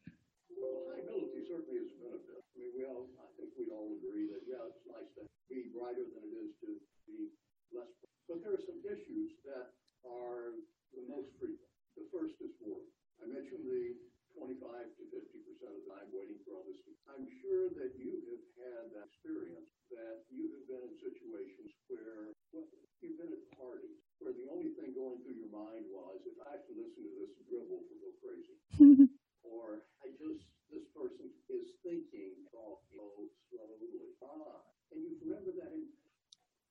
But 8.30 8.46
there 8.46 8.54
are 8.54 8.62
some 8.62 8.78
issues 8.86 9.34
that 9.50 9.74
are 10.06 10.54
the 10.94 11.02
most 11.10 11.34
frequent. 11.42 11.66
The 11.98 12.06
first 12.14 12.38
is 12.46 12.54
war. 12.62 12.78
I 13.18 13.26
mentioned 13.26 13.66
the 13.66 13.98
25 14.38 14.62
to 14.62 15.04
50 15.10 15.50
percent 15.50 15.74
of 15.74 15.82
the 15.82 15.86
time 15.90 16.08
waiting 16.14 16.38
for 16.46 16.62
others. 16.62 16.78
I'm 17.10 17.26
sure 17.42 17.74
that 17.82 17.98
you 17.98 18.22
have 18.30 18.46
had 18.62 18.84
that 18.94 19.10
experience 19.10 19.79
that 19.94 20.26
you 20.30 20.54
have 20.54 20.66
been 20.70 20.84
in 20.86 20.96
situations 21.02 21.72
where 21.90 22.34
well, 22.54 22.66
you've 23.02 23.18
been 23.18 23.34
at 23.34 23.46
parties 23.58 24.00
where 24.22 24.36
the 24.36 24.46
only 24.52 24.76
thing 24.76 24.94
going 24.94 25.18
through 25.24 25.40
your 25.40 25.52
mind 25.54 25.88
was, 25.90 26.20
if 26.28 26.36
I 26.44 26.60
have 26.60 26.66
to 26.68 26.76
listen 26.76 27.02
to 27.08 27.14
this 27.24 27.34
dribble 27.48 27.82
for 27.88 27.96
go 27.98 28.12
crazy, 28.20 28.58
or 29.48 29.82
I 30.04 30.12
just 30.20 30.44
this 30.70 30.86
person 30.94 31.34
is 31.50 31.68
thinking 31.82 32.46
oh, 32.54 32.78
slowly. 32.94 33.34
Ah, 34.22 34.62
and 34.94 35.02
you 35.02 35.18
remember 35.26 35.56
that. 35.58 35.74
In, 35.74 35.90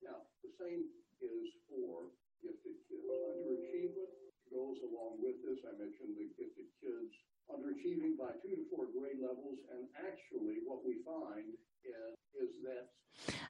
now 0.04 0.22
the 0.46 0.52
same 0.60 0.86
is 1.18 1.48
for 1.66 2.14
gifted 2.38 2.78
kids. 2.86 3.02
Underachievement 3.02 4.14
goes 4.52 4.78
along 4.86 5.18
with 5.18 5.42
this. 5.42 5.58
I 5.66 5.74
mentioned 5.74 6.14
the 6.14 6.30
gifted 6.38 6.70
kids 6.78 7.12
underachieving 7.48 8.14
by 8.20 8.36
two 8.44 8.54
to 8.54 8.64
four 8.68 8.86
grade 8.92 9.18
levels, 9.18 9.58
and 9.72 9.88
actually, 9.96 10.60
what 10.68 10.84
we 10.84 11.00
find 11.02 11.48
is, 11.48 11.56
is 11.56 11.64
that. 11.64 11.67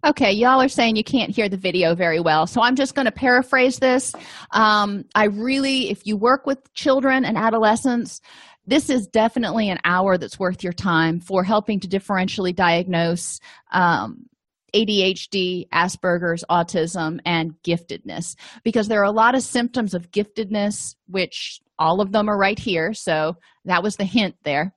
Okay, 0.04 0.32
y'all 0.32 0.62
are 0.62 0.68
saying 0.68 0.96
you 0.96 1.04
can't 1.04 1.34
hear 1.34 1.48
the 1.48 1.56
video 1.56 1.94
very 1.94 2.20
well, 2.20 2.46
so 2.46 2.62
I'm 2.62 2.76
just 2.76 2.94
going 2.94 3.06
to 3.06 3.12
paraphrase 3.12 3.78
this. 3.78 4.14
Um, 4.52 5.04
I 5.14 5.24
really, 5.24 5.90
if 5.90 6.06
you 6.06 6.16
work 6.16 6.46
with 6.46 6.72
children 6.72 7.24
and 7.24 7.36
adolescents, 7.36 8.20
this 8.66 8.90
is 8.90 9.06
definitely 9.08 9.68
an 9.70 9.78
hour 9.84 10.16
that's 10.16 10.38
worth 10.38 10.62
your 10.62 10.72
time 10.72 11.20
for 11.20 11.42
helping 11.42 11.80
to 11.80 11.88
differentially 11.88 12.54
diagnose 12.54 13.40
um, 13.72 14.26
ADHD, 14.74 15.68
Asperger's, 15.70 16.44
autism, 16.50 17.20
and 17.24 17.54
giftedness 17.62 18.36
because 18.62 18.88
there 18.88 19.00
are 19.00 19.04
a 19.04 19.10
lot 19.10 19.34
of 19.34 19.42
symptoms 19.42 19.94
of 19.94 20.10
giftedness, 20.10 20.94
which 21.08 21.60
all 21.78 22.00
of 22.00 22.12
them 22.12 22.28
are 22.28 22.36
right 22.36 22.58
here. 22.58 22.92
So 22.92 23.36
that 23.64 23.82
was 23.82 23.96
the 23.96 24.04
hint 24.04 24.36
there. 24.44 24.74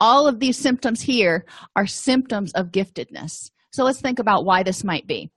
All 0.00 0.26
of 0.26 0.40
these 0.40 0.58
symptoms 0.58 1.00
here 1.00 1.44
are 1.76 1.86
symptoms 1.86 2.52
of 2.52 2.72
giftedness. 2.72 3.50
So 3.72 3.84
let's 3.84 4.00
think 4.00 4.18
about 4.18 4.44
why 4.44 4.62
this 4.62 4.84
might 4.84 5.06
be. 5.06 5.30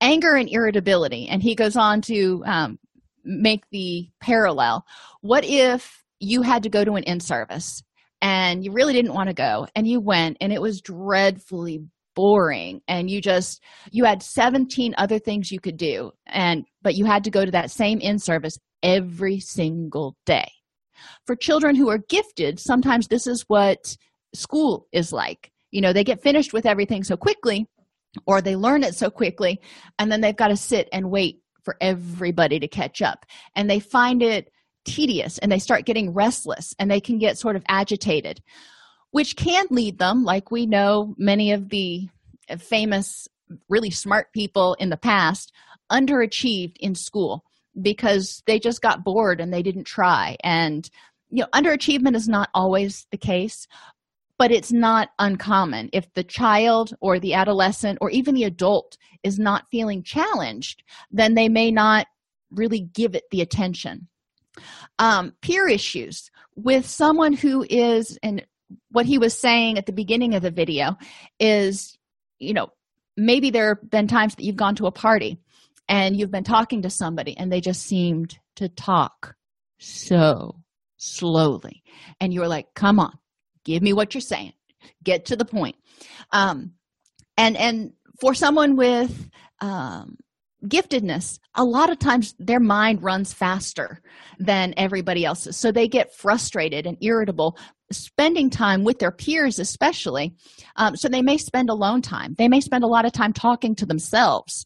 Anger 0.00 0.34
and 0.34 0.48
irritability, 0.48 1.28
and 1.28 1.42
he 1.42 1.54
goes 1.54 1.76
on 1.76 2.00
to 2.02 2.42
um, 2.46 2.78
make 3.24 3.64
the 3.70 4.08
parallel. 4.20 4.84
What 5.20 5.44
if 5.44 6.04
you 6.20 6.42
had 6.42 6.62
to 6.64 6.68
go 6.68 6.84
to 6.84 6.94
an 6.94 7.04
in 7.04 7.20
service 7.20 7.82
and 8.20 8.64
you 8.64 8.72
really 8.72 8.92
didn't 8.92 9.14
want 9.14 9.28
to 9.28 9.34
go 9.34 9.66
and 9.74 9.86
you 9.86 10.00
went 10.00 10.36
and 10.40 10.52
it 10.52 10.60
was 10.60 10.80
dreadfully 10.80 11.80
boring 12.16 12.80
and 12.88 13.08
you 13.08 13.20
just 13.20 13.62
you 13.92 14.04
had 14.04 14.22
17 14.22 14.94
other 14.98 15.20
things 15.20 15.52
you 15.52 15.60
could 15.60 15.76
do 15.76 16.10
and 16.26 16.64
but 16.82 16.96
you 16.96 17.04
had 17.04 17.22
to 17.24 17.30
go 17.30 17.44
to 17.44 17.52
that 17.52 17.70
same 17.70 18.00
in 18.00 18.18
service 18.18 18.58
every 18.82 19.38
single 19.38 20.16
day 20.26 20.50
for 21.26 21.36
children 21.36 21.74
who 21.74 21.88
are 21.88 21.98
gifted 21.98 22.58
sometimes 22.58 23.08
this 23.08 23.26
is 23.26 23.42
what 23.48 23.96
school 24.34 24.86
is 24.92 25.12
like. 25.12 25.52
You 25.70 25.80
know 25.80 25.92
they 25.92 26.04
get 26.04 26.22
finished 26.22 26.52
with 26.52 26.66
everything 26.66 27.04
so 27.04 27.16
quickly 27.16 27.66
or 28.26 28.40
they 28.40 28.56
learn 28.56 28.84
it 28.84 28.94
so 28.94 29.10
quickly 29.10 29.60
and 29.98 30.10
then 30.10 30.20
they've 30.20 30.36
got 30.36 30.48
to 30.48 30.56
sit 30.56 30.88
and 30.92 31.10
wait 31.10 31.40
for 31.62 31.76
everybody 31.80 32.58
to 32.58 32.68
catch 32.68 33.02
up. 33.02 33.26
And 33.54 33.68
they 33.68 33.80
find 33.80 34.22
it 34.22 34.50
tedious 34.86 35.38
and 35.38 35.52
they 35.52 35.58
start 35.58 35.84
getting 35.84 36.14
restless 36.14 36.74
and 36.78 36.90
they 36.90 37.00
can 37.00 37.18
get 37.18 37.36
sort 37.38 37.56
of 37.56 37.64
agitated, 37.68 38.40
which 39.10 39.36
can 39.36 39.66
lead 39.70 39.98
them, 39.98 40.24
like 40.24 40.50
we 40.50 40.64
know 40.64 41.14
many 41.18 41.52
of 41.52 41.68
the 41.68 42.08
famous, 42.58 43.28
really 43.68 43.90
smart 43.90 44.32
people 44.32 44.74
in 44.78 44.88
the 44.88 44.96
past 44.96 45.52
underachieved 45.92 46.76
in 46.78 46.94
school 46.94 47.44
because 47.80 48.42
they 48.46 48.58
just 48.58 48.82
got 48.82 49.04
bored 49.04 49.40
and 49.40 49.52
they 49.52 49.62
didn't 49.62 49.84
try. 49.84 50.36
And, 50.42 50.88
you 51.30 51.42
know, 51.42 51.48
underachievement 51.52 52.16
is 52.16 52.28
not 52.28 52.50
always 52.54 53.06
the 53.10 53.18
case, 53.18 53.66
but 54.38 54.52
it's 54.52 54.72
not 54.72 55.10
uncommon. 55.18 55.90
If 55.92 56.12
the 56.14 56.24
child 56.24 56.94
or 57.00 57.18
the 57.18 57.34
adolescent 57.34 57.98
or 58.00 58.10
even 58.10 58.34
the 58.34 58.44
adult 58.44 58.96
is 59.22 59.38
not 59.38 59.70
feeling 59.70 60.02
challenged, 60.02 60.82
then 61.10 61.34
they 61.34 61.48
may 61.48 61.70
not 61.70 62.06
really 62.50 62.80
give 62.80 63.14
it 63.14 63.24
the 63.30 63.42
attention. 63.42 64.08
Um, 64.98 65.34
peer 65.42 65.68
issues 65.68 66.30
with 66.56 66.86
someone 66.86 67.32
who 67.32 67.64
is, 67.68 68.18
and 68.22 68.44
what 68.90 69.06
he 69.06 69.18
was 69.18 69.38
saying 69.38 69.78
at 69.78 69.86
the 69.86 69.92
beginning 69.92 70.34
of 70.34 70.42
the 70.42 70.50
video 70.50 70.96
is, 71.38 71.96
you 72.38 72.54
know, 72.54 72.70
maybe 73.16 73.50
there 73.50 73.74
have 73.74 73.90
been 73.90 74.08
times 74.08 74.34
that 74.34 74.44
you've 74.44 74.56
gone 74.56 74.76
to 74.76 74.86
a 74.86 74.92
party 74.92 75.38
and 75.88 76.18
you've 76.18 76.30
been 76.30 76.44
talking 76.44 76.82
to 76.82 76.90
somebody 76.90 77.36
and 77.36 77.50
they 77.50 77.60
just 77.60 77.82
seemed 77.82 78.38
to 78.56 78.68
talk 78.68 79.34
so 79.78 80.56
slowly. 80.96 81.82
And 82.20 82.32
you 82.32 82.40
were 82.40 82.48
like 82.48 82.74
come 82.74 82.98
on 82.98 83.18
give 83.68 83.82
me 83.82 83.92
what 83.92 84.14
you're 84.14 84.20
saying. 84.20 84.54
Get 85.04 85.26
to 85.26 85.36
the 85.36 85.44
point. 85.44 85.76
Um, 86.32 86.72
and 87.36 87.56
and 87.56 87.92
for 88.20 88.34
someone 88.34 88.76
with 88.76 89.28
um, 89.60 90.16
giftedness 90.64 91.38
a 91.54 91.64
lot 91.64 91.90
of 91.90 91.98
times 91.98 92.34
their 92.38 92.58
mind 92.58 93.02
runs 93.02 93.32
faster 93.32 94.00
than 94.38 94.74
everybody 94.76 95.24
else's. 95.24 95.56
So 95.56 95.70
they 95.70 95.86
get 95.86 96.14
frustrated 96.14 96.86
and 96.86 96.96
irritable 97.00 97.56
spending 97.92 98.50
time 98.50 98.84
with 98.84 98.98
their 98.98 99.12
peers 99.12 99.58
especially 99.58 100.34
um, 100.76 100.96
so 100.96 101.08
they 101.08 101.22
may 101.22 101.36
spend 101.36 101.70
alone 101.70 102.02
time. 102.02 102.34
They 102.36 102.48
may 102.48 102.60
spend 102.60 102.84
a 102.84 102.88
lot 102.88 103.04
of 103.04 103.12
time 103.12 103.32
talking 103.32 103.74
to 103.76 103.86
themselves 103.86 104.64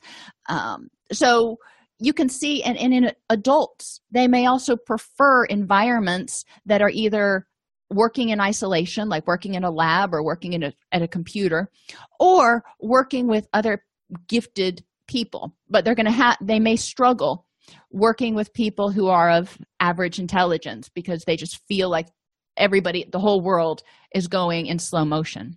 um, 0.49 0.89
so 1.13 1.59
you 1.99 2.13
can 2.13 2.29
see 2.29 2.63
and, 2.63 2.77
and 2.79 2.93
in 2.93 3.13
adults 3.29 4.01
they 4.11 4.27
may 4.27 4.47
also 4.47 4.77
prefer 4.77 5.45
environments 5.45 6.45
that 6.67 6.83
are 6.83 6.91
either 6.91 7.47
working 7.91 8.31
in 8.31 8.41
isolation 8.41 9.09
like 9.09 9.27
working 9.27 9.55
in 9.55 9.65
a 9.65 9.71
lab 9.71 10.15
or 10.15 10.25
working 10.25 10.55
in 10.55 10.63
a, 10.63 10.73
at 10.91 11.03
a 11.03 11.09
computer 11.09 11.71
or 12.19 12.65
working 12.81 13.27
with 13.27 13.47
other 13.53 13.85
gifted 14.29 14.85
people. 15.07 15.55
But 15.69 15.85
they're 15.85 15.95
going 15.95 16.07
to 16.07 16.13
have 16.13 16.37
they 16.41 16.61
may 16.61 16.77
struggle 16.77 17.47
working 17.91 18.35
with 18.35 18.53
people 18.53 18.91
who 18.91 19.09
are 19.09 19.31
of 19.31 19.57
average 19.79 20.19
intelligence 20.19 20.89
because 20.89 21.25
they 21.25 21.37
just 21.37 21.61
feel 21.69 21.89
like 21.89 22.09
everybody 22.57 23.09
the 23.11 23.21
whole 23.21 23.41
world 23.41 23.83
is 24.15 24.27
going 24.29 24.67
in 24.67 24.79
slow 24.79 25.05
motion 25.05 25.57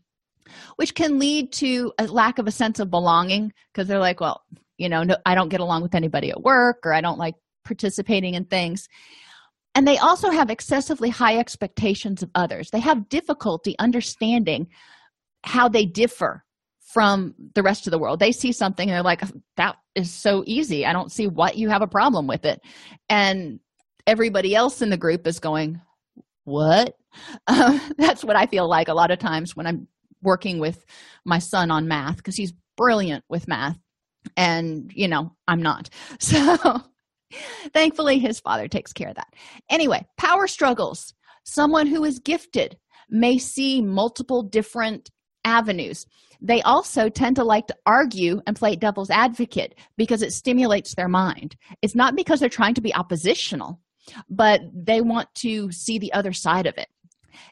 which 0.78 0.94
can 0.94 1.20
lead 1.20 1.52
to 1.52 1.92
a 1.98 2.06
lack 2.06 2.38
of 2.38 2.48
a 2.48 2.52
sense 2.52 2.80
of 2.80 2.90
belonging 2.90 3.52
because 3.74 3.88
they're 3.88 4.00
like 4.00 4.22
well 4.22 4.46
you 4.78 4.90
know 4.90 5.04
no, 5.04 5.16
i 5.26 5.36
don't 5.36 5.50
get 5.50 5.60
along 5.60 5.82
with 5.82 5.96
anybody 5.96 6.30
at 6.30 6.42
work 6.42 6.80
or 6.86 6.94
i 6.94 7.02
don't 7.02 7.18
like 7.18 7.36
participating 7.66 8.36
in 8.36 8.46
things. 8.46 8.88
And 9.74 9.86
they 9.86 9.98
also 9.98 10.30
have 10.30 10.50
excessively 10.50 11.10
high 11.10 11.38
expectations 11.38 12.24
of 12.24 12.30
others. 12.34 12.70
They 12.70 12.80
have 12.80 13.10
difficulty 13.10 13.76
understanding 13.78 14.68
how 15.44 15.68
they 15.68 15.86
differ 15.86 16.46
from 16.94 17.36
the 17.56 17.64
rest 17.64 17.86
of 17.88 17.92
the 17.92 18.00
world. 18.00 18.20
They 18.20 18.32
see 18.32 18.54
something 18.54 18.88
and 18.88 18.96
they're 18.96 19.04
like 19.04 19.22
that 19.58 19.76
is 19.96 20.14
so 20.14 20.44
easy. 20.46 20.86
I 20.86 20.94
don't 20.94 21.12
see 21.12 21.28
what 21.28 21.58
you 21.58 21.68
have 21.68 21.82
a 21.82 21.88
problem 21.88 22.26
with 22.26 22.46
it. 22.46 22.62
And 23.10 23.60
everybody 24.08 24.56
else 24.56 24.82
in 24.82 24.92
the 24.92 24.98
group 24.98 25.28
is 25.28 25.40
going 25.40 25.82
what? 26.46 26.96
Um, 27.48 27.80
that's 27.98 28.26
what 28.26 28.36
i 28.36 28.46
feel 28.46 28.68
like 28.68 28.90
a 28.90 28.94
lot 28.94 29.10
of 29.10 29.20
times 29.20 29.56
when 29.56 29.66
i'm 29.66 29.88
working 30.22 30.60
with 30.60 30.86
my 31.24 31.40
son 31.40 31.72
on 31.72 31.88
math 31.88 32.18
because 32.18 32.36
he's 32.36 32.52
brilliant 32.76 33.24
with 33.30 33.48
math 33.48 33.78
and 34.38 34.92
you 34.94 35.08
know 35.08 35.32
i'm 35.48 35.62
not. 35.62 35.90
So 36.20 36.82
thankfully 37.74 38.20
his 38.20 38.40
father 38.40 38.68
takes 38.68 38.94
care 38.94 39.10
of 39.10 39.16
that. 39.16 39.34
Anyway 39.70 40.06
power 40.18 40.48
struggles. 40.48 41.14
Someone 41.44 41.88
who 41.88 42.04
is 42.04 42.20
gifted 42.20 42.78
may 43.10 43.38
see 43.38 43.82
multiple 43.82 44.42
different 44.42 45.12
avenues. 45.44 46.06
They 46.42 46.62
also 46.64 47.08
tend 47.10 47.36
to 47.36 47.44
like 47.44 47.68
to 47.68 47.76
argue 47.86 48.42
and 48.48 48.56
play 48.56 48.76
devil's 48.76 49.10
advocate 49.10 49.76
because 49.96 50.22
it 50.22 50.34
stimulates 50.34 50.96
their 50.96 51.08
mind. 51.08 51.56
It's 51.82 51.96
not 51.96 52.16
because 52.16 52.40
they're 52.40 52.50
trying 52.50 52.74
to 52.76 52.82
be 52.82 52.96
oppositional 52.96 53.80
but 54.30 54.62
they 54.74 55.02
want 55.02 55.34
to 55.36 55.72
see 55.72 55.98
the 55.98 56.14
other 56.14 56.34
side 56.34 56.68
of 56.68 56.78
it. 56.78 56.88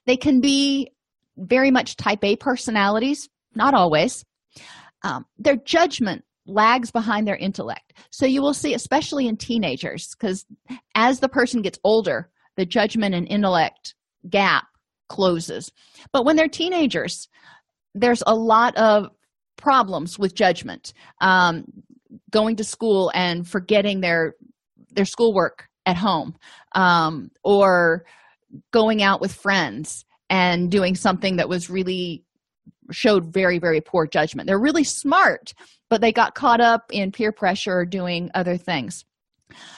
They 0.06 0.18
can 0.18 0.42
be 0.42 0.92
very 1.38 1.72
much 1.72 1.98
type 1.98 2.24
a 2.24 2.36
personalities 2.36 3.30
not 3.56 3.74
always. 3.74 4.26
Um, 5.04 5.26
their 5.38 5.58
judgment 5.58 6.24
lags 6.46 6.92
behind 6.92 7.28
their 7.28 7.38
intellect. 7.38 7.94
So 8.12 8.26
you 8.26 8.42
will 8.42 8.54
see 8.54 8.74
especially 8.74 9.28
in 9.28 9.38
teenagers 9.38 10.10
because 10.14 10.46
as 10.96 11.20
the 11.20 11.30
person 11.30 11.62
gets 11.62 11.80
older 11.84 12.30
the 12.56 12.66
judgment 12.66 13.16
and 13.16 13.28
intellect 13.28 13.96
gap 14.30 14.66
closes. 15.10 15.72
But 16.12 16.26
when 16.26 16.36
they're 16.36 16.48
teenagers 16.48 17.28
there's 17.96 18.24
a 18.26 18.36
lot 18.36 18.76
of 18.76 19.10
problems 19.58 20.18
with 20.18 20.36
judgment. 20.36 20.94
Um, 21.22 21.66
going 22.32 22.56
to 22.58 22.64
school 22.64 23.12
and 23.14 23.48
forgetting 23.48 24.02
their 24.02 24.36
their 24.92 25.06
schoolwork 25.06 25.68
at 25.86 25.98
home 25.98 26.36
um, 26.76 27.30
or 27.44 28.06
going 28.72 29.02
out 29.02 29.22
with 29.22 29.34
friends 29.34 30.06
and 30.30 30.70
doing 30.70 30.96
something 30.96 31.38
that 31.38 31.50
was 31.50 31.70
really 31.70 32.24
showed 32.92 33.26
very 33.26 33.60
very 33.60 33.82
poor 33.82 34.08
judgment. 34.08 34.48
They're 34.48 34.60
really 34.60 34.84
smart 34.84 35.54
but 35.90 36.02
they 36.02 36.12
got 36.12 36.34
caught 36.34 36.60
up 36.60 36.86
in 36.92 37.12
peer 37.12 37.32
pressure 37.32 37.78
or 37.78 37.86
doing 37.86 38.32
other 38.34 38.58
things. 38.58 39.06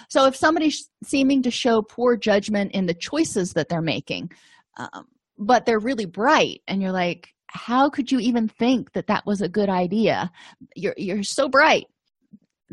So 0.08 0.28
if 0.28 0.36
somebody's 0.36 0.90
seeming 1.04 1.44
to 1.44 1.52
show 1.52 1.82
poor 1.82 2.16
judgment 2.16 2.72
in 2.72 2.86
the 2.86 2.94
choices 2.94 3.52
that 3.54 3.68
they're 3.68 3.82
making 3.82 4.32
um, 4.78 5.08
but 5.38 5.66
they're 5.66 5.80
really 5.80 6.06
bright 6.06 6.62
and 6.68 6.82
you're 6.82 6.94
like 6.94 7.36
how 7.56 7.90
could 7.90 8.12
you 8.12 8.20
even 8.20 8.48
think 8.48 8.92
that 8.94 9.08
that 9.08 9.26
was 9.26 9.42
a 9.42 9.50
good 9.50 9.70
idea? 9.70 10.32
You're 10.76 10.96
you're 10.98 11.24
so 11.24 11.48
bright. 11.48 11.86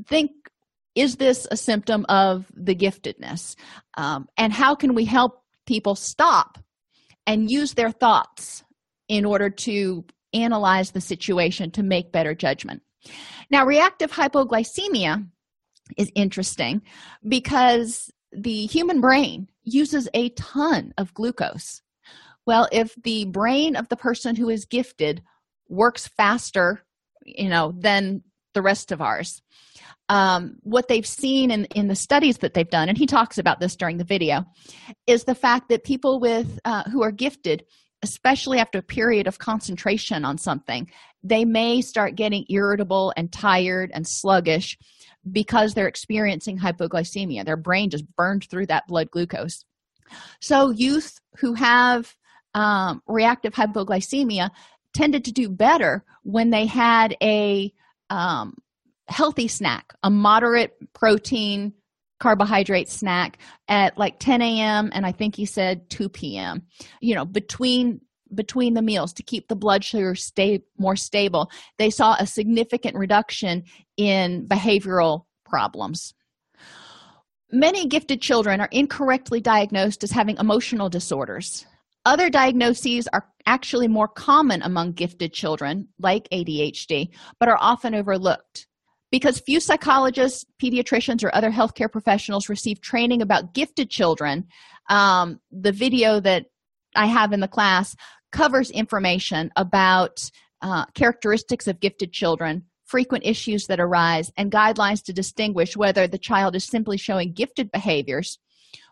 Think 0.07 0.33
is 0.95 1.17
this 1.17 1.47
a 1.51 1.57
symptom 1.57 2.05
of 2.09 2.47
the 2.55 2.75
giftedness? 2.75 3.57
Um, 3.97 4.29
and 4.37 4.53
how 4.53 4.75
can 4.75 4.95
we 4.95 5.05
help 5.05 5.43
people 5.67 5.95
stop 5.95 6.59
and 7.27 7.51
use 7.51 7.75
their 7.75 7.91
thoughts 7.91 8.65
in 9.09 9.25
order 9.25 9.49
to 9.49 10.05
analyze 10.35 10.91
the 10.91 11.01
situation 11.01 11.71
to 11.73 11.83
make 11.83 12.13
better 12.13 12.35
judgment. 12.35 12.83
Now 13.51 13.67
reactive 13.67 14.13
hypoglycemia 14.13 15.27
is 15.97 16.11
interesting 16.15 16.83
because 17.27 18.11
the 18.33 18.67
human 18.67 19.01
brain 19.01 19.49
uses 19.65 20.09
a 20.15 20.31
ton 20.31 20.95
of 20.97 21.13
glucose. 21.15 21.83
Well 22.47 22.69
if 22.73 22.95
the 23.03 23.27
brain 23.27 23.77
of 23.77 23.89
the 23.89 23.97
person 23.97 24.37
who 24.37 24.49
is 24.49 24.65
gifted 24.65 25.23
works 25.69 26.07
faster 26.07 26.85
you 27.25 27.49
know 27.49 27.73
than 27.77 28.23
the 28.55 28.63
rest 28.63 28.93
of 28.93 29.01
ours 29.01 29.43
um, 30.09 30.57
what 30.63 30.89
they've 30.89 31.07
seen 31.07 31.51
in, 31.51 31.65
in 31.67 31.89
the 31.89 31.95
studies 31.95 32.39
that 32.39 32.55
they've 32.55 32.69
done 32.69 32.89
and 32.89 32.99
he 32.99 33.07
talks 33.07 33.39
about 33.39 33.61
this 33.61 33.77
during 33.77 33.97
the 33.97 34.05
video 34.05 34.45
is 35.07 35.25
the 35.25 35.35
fact 35.35 35.69
that 35.69 35.85
people 35.85 36.21
with 36.21 36.59
uh, 36.65 36.83
who 36.85 37.03
are 37.03 37.13
gifted 37.13 37.65
especially 38.03 38.59
after 38.59 38.79
a 38.79 38.83
period 38.83 39.27
of 39.27 39.39
concentration 39.39 40.25
on 40.25 40.37
something 40.39 40.89
they 41.23 41.45
may 41.45 41.81
start 41.81 42.17
getting 42.17 42.45
irritable 42.49 43.13
and 43.17 43.33
tired 43.33 43.91
and 43.95 44.07
sluggish 44.07 44.79
because 45.31 45.75
they're 45.75 45.89
experiencing 45.89 46.59
hypoglycemia. 46.59 47.45
Their 47.45 47.57
brain 47.57 47.91
just 47.91 48.05
burned 48.17 48.49
through 48.51 48.67
that 48.67 48.89
blood 48.89 49.11
glucose. 49.11 49.65
So 50.41 50.71
youth 50.71 51.21
who 51.39 51.55
have 51.55 52.15
um, 52.55 53.03
reactive 53.07 53.55
hypoglycemia 53.55 54.51
tended 54.93 55.25
to 55.25 55.33
do 55.33 55.49
better 55.49 56.05
when 56.23 56.51
they 56.51 56.67
had 56.67 57.17
a 57.23 57.73
um, 58.11 58.55
healthy 59.09 59.49
snack 59.49 59.95
a 60.03 60.11
moderate 60.11 60.77
protein 60.93 61.73
carbohydrate 62.23 62.89
snack 62.89 63.39
at 63.69 63.99
like 63.99 64.19
10 64.19 64.41
a.m 64.43 64.91
and 64.95 65.05
i 65.05 65.13
think 65.13 65.35
he 65.35 65.45
said 65.45 65.91
2 65.91 66.09
p.m 66.09 66.63
you 67.01 67.15
know 67.15 67.25
between 67.25 68.01
between 68.35 68.73
the 68.73 68.81
meals 68.81 69.13
to 69.13 69.23
keep 69.23 69.49
the 69.49 69.57
blood 69.57 69.85
sugar 69.85 70.15
stay 70.15 70.61
more 70.79 70.97
stable 70.97 71.51
they 71.79 71.91
saw 71.91 72.15
a 72.19 72.27
significant 72.27 72.97
reduction 72.97 73.65
in 73.97 74.47
behavioral 74.47 75.25
problems. 75.53 76.15
Many 77.53 77.87
gifted 77.87 78.23
children 78.23 78.63
are 78.63 78.71
incorrectly 78.73 79.43
diagnosed 79.43 80.03
as 80.03 80.11
having 80.11 80.39
emotional 80.39 80.89
disorders. 80.89 81.67
Other 82.07 82.31
diagnoses 82.31 83.07
are 83.13 83.29
actually 83.45 83.87
more 83.87 84.09
common 84.09 84.63
among 84.63 84.93
gifted 84.93 85.35
children 85.35 85.89
like 85.99 86.29
adhd 86.31 87.09
but 87.41 87.49
are 87.49 87.59
often 87.61 87.93
overlooked 87.93 88.69
because 89.13 89.39
few 89.39 89.61
psychologists, 89.61 90.45
pediatricians, 90.61 91.23
or 91.23 91.33
other 91.35 91.51
healthcare 91.51 91.93
professionals 91.93 92.49
receive 92.49 92.81
training 92.81 93.21
about 93.21 93.53
gifted 93.53 93.91
children, 93.91 94.47
um, 94.89 95.39
the 95.53 95.71
video 95.71 96.19
that 96.19 96.47
I 96.97 97.07
have 97.07 97.33
in 97.33 97.41
the 97.41 97.47
class 97.47 97.95
covers 98.33 98.71
information 98.71 99.53
about 99.55 100.19
uh, 100.63 100.87
characteristics 100.95 101.69
of 101.69 101.79
gifted 101.79 102.13
children, 102.13 102.65
frequent 102.87 103.27
issues 103.27 103.67
that 103.67 103.81
arise, 103.81 104.33
and 104.39 104.51
guidelines 104.51 105.05
to 105.05 105.13
distinguish 105.13 105.77
whether 105.77 106.09
the 106.09 106.19
child 106.19 106.57
is 106.57 106.65
simply 106.65 106.97
showing 106.97 107.33
gifted 107.33 107.71
behaviors 107.71 108.39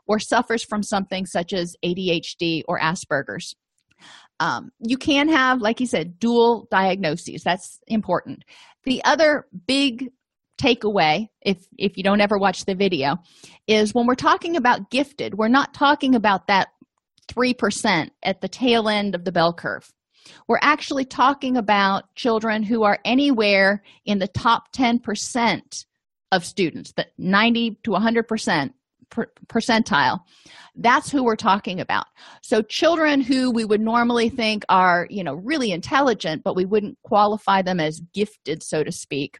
or 0.06 0.18
suffers 0.18 0.62
from 0.62 0.82
something 0.82 1.24
such 1.24 1.54
as 1.54 1.76
ADHD 1.82 2.62
or 2.68 2.78
Asperger's. 2.78 3.56
Um, 4.38 4.70
you 4.80 4.96
can 4.96 5.28
have, 5.28 5.60
like 5.60 5.80
you 5.80 5.86
said, 5.86 6.18
dual 6.18 6.66
diagnoses. 6.70 7.42
That's 7.42 7.78
important. 7.86 8.44
The 8.84 9.02
other 9.04 9.46
big 9.66 10.10
takeaway, 10.60 11.28
if 11.42 11.58
if 11.78 11.96
you 11.96 12.02
don't 12.02 12.20
ever 12.20 12.38
watch 12.38 12.64
the 12.64 12.74
video, 12.74 13.16
is 13.66 13.94
when 13.94 14.06
we're 14.06 14.14
talking 14.14 14.56
about 14.56 14.90
gifted, 14.90 15.34
we're 15.34 15.48
not 15.48 15.74
talking 15.74 16.14
about 16.14 16.46
that 16.46 16.68
three 17.28 17.54
percent 17.54 18.12
at 18.22 18.40
the 18.40 18.48
tail 18.48 18.88
end 18.88 19.14
of 19.14 19.24
the 19.24 19.32
bell 19.32 19.52
curve. 19.52 19.90
We're 20.48 20.58
actually 20.62 21.04
talking 21.04 21.56
about 21.56 22.14
children 22.14 22.62
who 22.62 22.82
are 22.82 22.98
anywhere 23.04 23.82
in 24.04 24.18
the 24.18 24.28
top 24.28 24.72
10% 24.72 25.84
of 26.32 26.44
students, 26.44 26.92
the 26.92 27.06
90 27.18 27.78
to 27.84 27.90
100% 27.90 28.70
per- 29.10 29.32
percentile. 29.48 30.20
That's 30.76 31.10
who 31.10 31.24
we're 31.24 31.36
talking 31.36 31.80
about. 31.80 32.06
So 32.42 32.62
children 32.62 33.20
who 33.20 33.50
we 33.50 33.64
would 33.64 33.80
normally 33.80 34.28
think 34.28 34.64
are, 34.68 35.06
you 35.10 35.24
know, 35.24 35.34
really 35.34 35.72
intelligent, 35.72 36.42
but 36.44 36.56
we 36.56 36.64
wouldn't 36.64 36.98
qualify 37.02 37.62
them 37.62 37.80
as 37.80 38.00
gifted, 38.14 38.62
so 38.62 38.82
to 38.82 38.92
speak. 38.92 39.38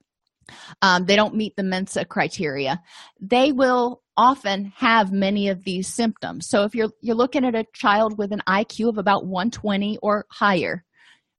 Um, 0.82 1.06
they 1.06 1.14
don't 1.14 1.36
meet 1.36 1.54
the 1.54 1.62
mensa 1.62 2.04
criteria 2.04 2.82
they 3.20 3.52
will 3.52 4.02
often 4.16 4.72
have 4.76 5.12
many 5.12 5.48
of 5.48 5.62
these 5.62 5.86
symptoms 5.86 6.48
so 6.48 6.64
if 6.64 6.74
you're 6.74 6.90
you're 7.02 7.14
looking 7.14 7.44
at 7.44 7.54
a 7.54 7.64
child 7.72 8.18
with 8.18 8.32
an 8.32 8.42
iq 8.48 8.88
of 8.88 8.98
about 8.98 9.26
120 9.26 9.98
or 10.02 10.26
higher 10.28 10.84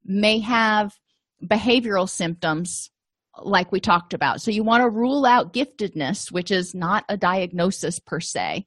may 0.05 0.39
have 0.39 0.93
behavioral 1.45 2.07
symptoms 2.07 2.91
like 3.44 3.72
we 3.72 3.80
talked 3.80 4.14
about. 4.14 4.42
So 4.42 4.52
you 4.52 4.64
want 4.64 4.84
to 4.84 4.89
rule 4.89 5.26
out 5.26 5.54
giftedness, 5.54 6.32
which 6.32 6.52
is 6.52 6.74
not 6.74 7.06
a 7.10 7.18
diagnosis 7.18 8.00
per 8.00 8.20
se. 8.20 8.66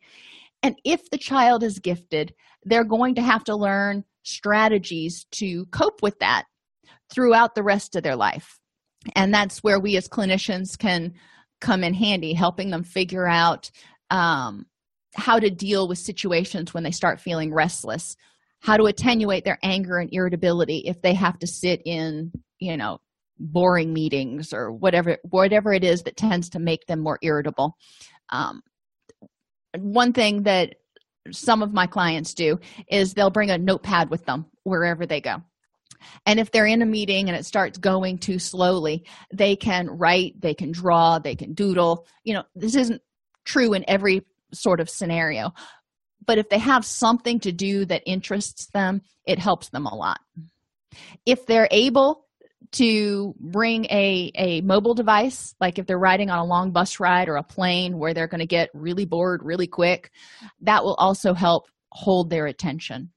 And 0.62 0.76
if 0.84 1.10
the 1.10 1.18
child 1.18 1.62
is 1.62 1.78
gifted, 1.78 2.34
they're 2.64 2.84
going 2.84 3.16
to 3.16 3.22
have 3.22 3.44
to 3.44 3.56
learn 3.56 4.04
strategies 4.22 5.26
to 5.32 5.66
cope 5.66 6.02
with 6.02 6.18
that 6.20 6.44
throughout 7.12 7.54
the 7.54 7.62
rest 7.62 7.96
of 7.96 8.02
their 8.02 8.16
life. 8.16 8.58
And 9.14 9.32
that's 9.32 9.58
where 9.58 9.78
we 9.78 9.96
as 9.96 10.08
clinicians 10.08 10.78
can 10.78 11.14
come 11.60 11.84
in 11.84 11.94
handy, 11.94 12.32
helping 12.32 12.70
them 12.70 12.82
figure 12.82 13.26
out 13.26 13.70
um, 14.10 14.66
how 15.14 15.38
to 15.38 15.50
deal 15.50 15.88
with 15.88 15.98
situations 15.98 16.72
when 16.72 16.82
they 16.82 16.90
start 16.90 17.20
feeling 17.20 17.52
restless, 17.52 18.16
how 18.60 18.76
to 18.76 18.84
attenuate 18.84 19.44
their 19.44 19.58
anger 19.62 19.98
and 19.98 20.10
irritability 20.12 20.78
if 20.86 21.02
they 21.02 21.14
have 21.14 21.38
to 21.38 21.46
sit 21.46 21.82
in, 21.84 22.32
you 22.58 22.76
know, 22.76 22.98
boring 23.38 23.92
meetings 23.92 24.52
or 24.52 24.72
whatever 24.72 25.18
whatever 25.24 25.72
it 25.72 25.84
is 25.84 26.02
that 26.02 26.16
tends 26.16 26.50
to 26.50 26.58
make 26.58 26.86
them 26.86 27.00
more 27.00 27.18
irritable. 27.22 27.76
Um, 28.30 28.62
one 29.76 30.12
thing 30.12 30.44
that 30.44 30.76
some 31.30 31.62
of 31.62 31.72
my 31.72 31.86
clients 31.86 32.34
do 32.34 32.58
is 32.88 33.14
they'll 33.14 33.30
bring 33.30 33.50
a 33.50 33.58
notepad 33.58 34.10
with 34.10 34.24
them 34.26 34.46
wherever 34.62 35.06
they 35.06 35.20
go. 35.20 35.42
And 36.26 36.38
if 36.38 36.50
they're 36.50 36.66
in 36.66 36.82
a 36.82 36.86
meeting 36.86 37.28
and 37.28 37.36
it 37.36 37.46
starts 37.46 37.78
going 37.78 38.18
too 38.18 38.38
slowly 38.38 39.06
they 39.32 39.56
can 39.56 39.88
write 39.88 40.40
they 40.40 40.54
can 40.54 40.70
draw 40.70 41.18
they 41.18 41.34
can 41.34 41.54
doodle. 41.54 42.06
You 42.24 42.34
know 42.34 42.44
this 42.54 42.74
isn't 42.74 43.02
true 43.44 43.74
in 43.74 43.84
every 43.88 44.22
sort 44.52 44.80
of 44.80 44.88
scenario 44.88 45.52
but 46.26 46.38
if 46.38 46.48
they 46.48 46.58
have 46.58 46.84
something 46.84 47.40
to 47.40 47.52
do 47.52 47.84
that 47.86 48.02
interests 48.06 48.66
them 48.72 49.02
it 49.26 49.38
helps 49.38 49.70
them 49.70 49.86
a 49.86 49.94
lot. 49.94 50.20
If 51.26 51.46
they're 51.46 51.68
able 51.70 52.23
to 52.74 53.34
bring 53.38 53.84
a, 53.86 54.30
a 54.34 54.60
mobile 54.62 54.94
device, 54.94 55.54
like 55.60 55.78
if 55.78 55.86
they're 55.86 55.98
riding 55.98 56.30
on 56.30 56.38
a 56.38 56.44
long 56.44 56.70
bus 56.70 57.00
ride 57.00 57.28
or 57.28 57.36
a 57.36 57.42
plane 57.42 57.98
where 57.98 58.14
they're 58.14 58.26
going 58.26 58.40
to 58.40 58.46
get 58.46 58.70
really 58.74 59.04
bored 59.04 59.42
really 59.42 59.66
quick, 59.66 60.10
that 60.60 60.84
will 60.84 60.94
also 60.94 61.34
help 61.34 61.68
hold 61.90 62.30
their 62.30 62.46
attention. 62.46 63.10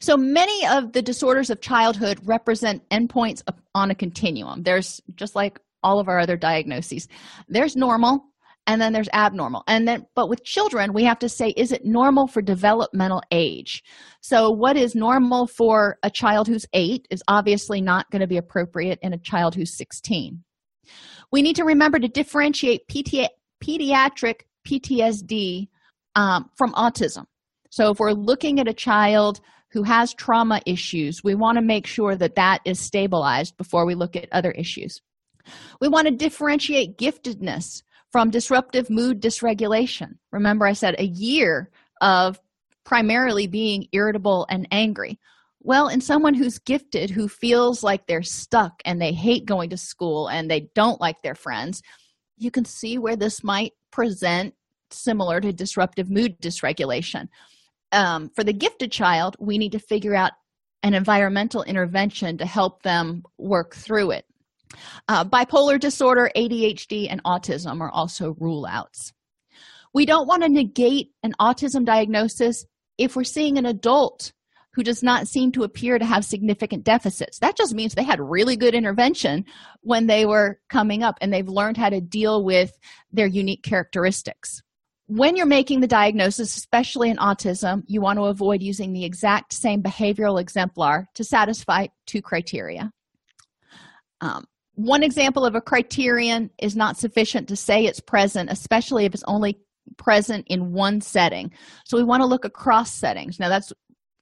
So 0.00 0.16
many 0.16 0.66
of 0.66 0.92
the 0.92 1.00
disorders 1.00 1.48
of 1.48 1.62
childhood 1.62 2.20
represent 2.24 2.88
endpoints 2.90 3.42
on 3.74 3.90
a 3.90 3.94
continuum. 3.94 4.62
There's 4.62 5.00
just 5.14 5.34
like 5.34 5.58
all 5.82 5.98
of 5.98 6.08
our 6.08 6.20
other 6.20 6.36
diagnoses, 6.36 7.08
there's 7.48 7.74
normal, 7.74 8.24
and 8.66 8.80
then 8.80 8.92
there's 8.92 9.08
abnormal. 9.12 9.64
And 9.66 9.86
then 9.88 10.06
but 10.14 10.28
with 10.28 10.44
children 10.44 10.92
we 10.92 11.04
have 11.04 11.18
to 11.20 11.28
say 11.28 11.50
is 11.50 11.72
it 11.72 11.84
normal 11.84 12.26
for 12.26 12.42
developmental 12.42 13.22
age? 13.30 13.82
So 14.20 14.50
what 14.50 14.76
is 14.76 14.94
normal 14.94 15.46
for 15.46 15.98
a 16.02 16.10
child 16.10 16.48
who's 16.48 16.66
8 16.72 17.08
is 17.10 17.22
obviously 17.28 17.80
not 17.80 18.10
going 18.10 18.20
to 18.20 18.26
be 18.26 18.36
appropriate 18.36 18.98
in 19.02 19.12
a 19.12 19.18
child 19.18 19.54
who's 19.54 19.76
16 19.76 20.42
we 21.32 21.42
need 21.42 21.56
to 21.56 21.64
remember 21.64 21.98
to 21.98 22.08
differentiate 22.08 22.86
PT- 22.88 23.30
pediatric 23.62 24.42
ptsd 24.68 25.68
um, 26.14 26.50
from 26.56 26.72
autism. 26.74 27.24
So 27.70 27.90
if 27.90 27.98
we're 27.98 28.12
looking 28.12 28.60
at 28.60 28.68
a 28.68 28.74
child 28.74 29.40
who 29.70 29.82
has 29.82 30.12
trauma 30.14 30.60
issues 30.66 31.24
we 31.24 31.34
want 31.34 31.56
to 31.56 31.62
make 31.62 31.86
sure 31.86 32.14
that 32.16 32.36
that 32.36 32.60
is 32.64 32.78
stabilized 32.78 33.56
before 33.56 33.86
we 33.86 33.94
look 33.94 34.14
at 34.14 34.28
other 34.30 34.52
issues. 34.52 35.00
We 35.80 35.88
want 35.88 36.06
to 36.06 36.14
differentiate 36.14 36.98
giftedness 36.98 37.82
from 38.12 38.30
disruptive 38.30 38.90
mood 38.90 39.20
dysregulation. 39.20 40.18
Remember, 40.30 40.66
I 40.66 40.74
said 40.74 40.94
a 40.98 41.06
year 41.06 41.70
of 42.02 42.38
primarily 42.84 43.46
being 43.46 43.88
irritable 43.92 44.46
and 44.50 44.68
angry. 44.70 45.18
Well, 45.60 45.88
in 45.88 46.00
someone 46.00 46.34
who's 46.34 46.58
gifted, 46.58 47.08
who 47.10 47.26
feels 47.28 47.82
like 47.82 48.06
they're 48.06 48.22
stuck 48.22 48.82
and 48.84 49.00
they 49.00 49.12
hate 49.12 49.46
going 49.46 49.70
to 49.70 49.76
school 49.76 50.28
and 50.28 50.50
they 50.50 50.68
don't 50.74 51.00
like 51.00 51.22
their 51.22 51.34
friends, 51.34 51.82
you 52.36 52.50
can 52.50 52.64
see 52.64 52.98
where 52.98 53.16
this 53.16 53.42
might 53.42 53.72
present 53.90 54.54
similar 54.90 55.40
to 55.40 55.52
disruptive 55.52 56.10
mood 56.10 56.38
dysregulation. 56.40 57.28
Um, 57.92 58.30
for 58.34 58.44
the 58.44 58.52
gifted 58.52 58.92
child, 58.92 59.36
we 59.38 59.56
need 59.56 59.72
to 59.72 59.78
figure 59.78 60.14
out 60.14 60.32
an 60.82 60.94
environmental 60.94 61.62
intervention 61.62 62.38
to 62.38 62.46
help 62.46 62.82
them 62.82 63.22
work 63.38 63.74
through 63.74 64.10
it. 64.10 64.24
Uh, 65.08 65.24
bipolar 65.24 65.78
disorder, 65.78 66.30
ADHD, 66.36 67.06
and 67.10 67.22
autism 67.24 67.80
are 67.80 67.90
also 67.90 68.36
rule 68.38 68.66
outs. 68.66 69.12
We 69.94 70.06
don't 70.06 70.26
want 70.26 70.42
to 70.42 70.48
negate 70.48 71.10
an 71.22 71.34
autism 71.40 71.84
diagnosis 71.84 72.64
if 72.98 73.16
we're 73.16 73.24
seeing 73.24 73.58
an 73.58 73.66
adult 73.66 74.32
who 74.74 74.82
does 74.82 75.02
not 75.02 75.28
seem 75.28 75.52
to 75.52 75.64
appear 75.64 75.98
to 75.98 76.04
have 76.04 76.24
significant 76.24 76.84
deficits. 76.84 77.38
That 77.40 77.56
just 77.56 77.74
means 77.74 77.94
they 77.94 78.02
had 78.02 78.20
really 78.20 78.56
good 78.56 78.74
intervention 78.74 79.44
when 79.82 80.06
they 80.06 80.24
were 80.24 80.60
coming 80.70 81.02
up 81.02 81.18
and 81.20 81.32
they've 81.32 81.48
learned 81.48 81.76
how 81.76 81.90
to 81.90 82.00
deal 82.00 82.42
with 82.42 82.72
their 83.12 83.26
unique 83.26 83.62
characteristics. 83.62 84.62
When 85.08 85.36
you're 85.36 85.46
making 85.46 85.80
the 85.80 85.86
diagnosis, 85.86 86.56
especially 86.56 87.10
in 87.10 87.18
autism, 87.18 87.82
you 87.86 88.00
want 88.00 88.18
to 88.18 88.24
avoid 88.24 88.62
using 88.62 88.92
the 88.94 89.04
exact 89.04 89.52
same 89.52 89.82
behavioral 89.82 90.40
exemplar 90.40 91.06
to 91.14 91.24
satisfy 91.24 91.88
two 92.06 92.22
criteria. 92.22 92.90
Um, 94.22 94.46
one 94.74 95.02
example 95.02 95.44
of 95.44 95.54
a 95.54 95.60
criterion 95.60 96.50
is 96.58 96.74
not 96.74 96.96
sufficient 96.96 97.48
to 97.48 97.56
say 97.56 97.84
it's 97.84 98.00
present 98.00 98.50
especially 98.50 99.04
if 99.04 99.14
it's 99.14 99.24
only 99.26 99.58
present 99.96 100.46
in 100.48 100.72
one 100.72 101.00
setting. 101.00 101.52
So 101.84 101.96
we 101.96 102.04
want 102.04 102.22
to 102.22 102.26
look 102.26 102.44
across 102.44 102.92
settings. 102.92 103.38
Now 103.38 103.48
that's 103.48 103.72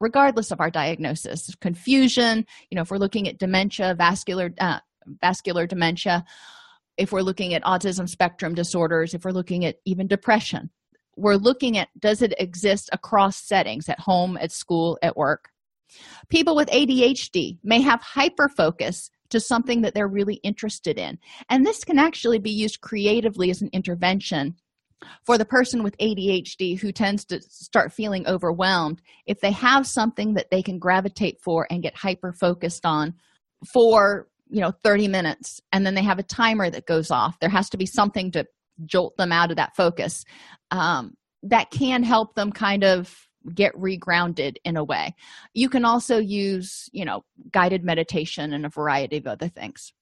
regardless 0.00 0.50
of 0.50 0.60
our 0.60 0.70
diagnosis 0.70 1.54
confusion 1.60 2.46
you 2.70 2.74
know 2.74 2.80
if 2.80 2.90
we're 2.90 2.96
looking 2.96 3.28
at 3.28 3.38
dementia 3.38 3.94
vascular 3.94 4.50
uh, 4.58 4.78
vascular 5.20 5.66
dementia 5.66 6.24
if 6.96 7.12
we're 7.12 7.20
looking 7.20 7.52
at 7.52 7.62
autism 7.64 8.08
spectrum 8.08 8.54
disorders 8.54 9.12
if 9.12 9.26
we're 9.26 9.30
looking 9.30 9.66
at 9.66 9.76
even 9.84 10.06
depression 10.06 10.70
we're 11.16 11.36
looking 11.36 11.76
at 11.76 11.88
does 11.98 12.22
it 12.22 12.34
exist 12.38 12.88
across 12.92 13.36
settings 13.36 13.88
at 13.88 14.00
home 14.00 14.38
at 14.40 14.50
school 14.50 14.98
at 15.02 15.16
work? 15.16 15.50
People 16.28 16.56
with 16.56 16.68
adhd 16.70 17.58
may 17.62 17.80
have 17.80 18.00
hyper 18.00 18.48
focus 18.48 19.10
to 19.30 19.40
something 19.40 19.82
that 19.82 19.94
they're 19.94 20.08
really 20.08 20.36
interested 20.42 20.98
in. 20.98 21.18
And 21.48 21.64
this 21.64 21.84
can 21.84 21.98
actually 21.98 22.38
be 22.38 22.50
used 22.50 22.80
creatively 22.80 23.50
as 23.50 23.62
an 23.62 23.70
intervention 23.72 24.56
for 25.24 25.38
the 25.38 25.44
person 25.44 25.82
with 25.82 25.96
ADHD 25.98 26.78
who 26.78 26.92
tends 26.92 27.24
to 27.26 27.40
start 27.40 27.92
feeling 27.92 28.26
overwhelmed. 28.26 29.00
If 29.26 29.40
they 29.40 29.52
have 29.52 29.86
something 29.86 30.34
that 30.34 30.50
they 30.50 30.62
can 30.62 30.78
gravitate 30.78 31.40
for 31.42 31.66
and 31.70 31.82
get 31.82 31.96
hyper 31.96 32.32
focused 32.32 32.84
on 32.84 33.14
for 33.72 34.28
you 34.48 34.60
know 34.60 34.72
30 34.82 35.08
minutes 35.08 35.60
and 35.72 35.86
then 35.86 35.94
they 35.94 36.02
have 36.02 36.18
a 36.18 36.24
timer 36.24 36.70
that 36.70 36.86
goes 36.86 37.10
off 37.10 37.38
there 37.40 37.50
has 37.50 37.70
to 37.70 37.76
be 37.76 37.86
something 37.86 38.32
to 38.32 38.44
jolt 38.84 39.16
them 39.16 39.32
out 39.32 39.50
of 39.50 39.56
that 39.56 39.76
focus 39.76 40.24
um, 40.70 41.14
that 41.42 41.70
can 41.70 42.02
help 42.02 42.34
them 42.34 42.50
kind 42.50 42.82
of 42.82 43.14
get 43.54 43.74
regrounded 43.74 44.56
in 44.64 44.76
a 44.76 44.84
way 44.84 45.14
you 45.54 45.68
can 45.68 45.84
also 45.84 46.18
use 46.18 46.88
you 46.92 47.04
know 47.04 47.24
guided 47.52 47.82
meditation 47.84 48.52
and 48.52 48.66
a 48.66 48.68
variety 48.68 49.16
of 49.16 49.26
other 49.26 49.48
things 49.48 49.92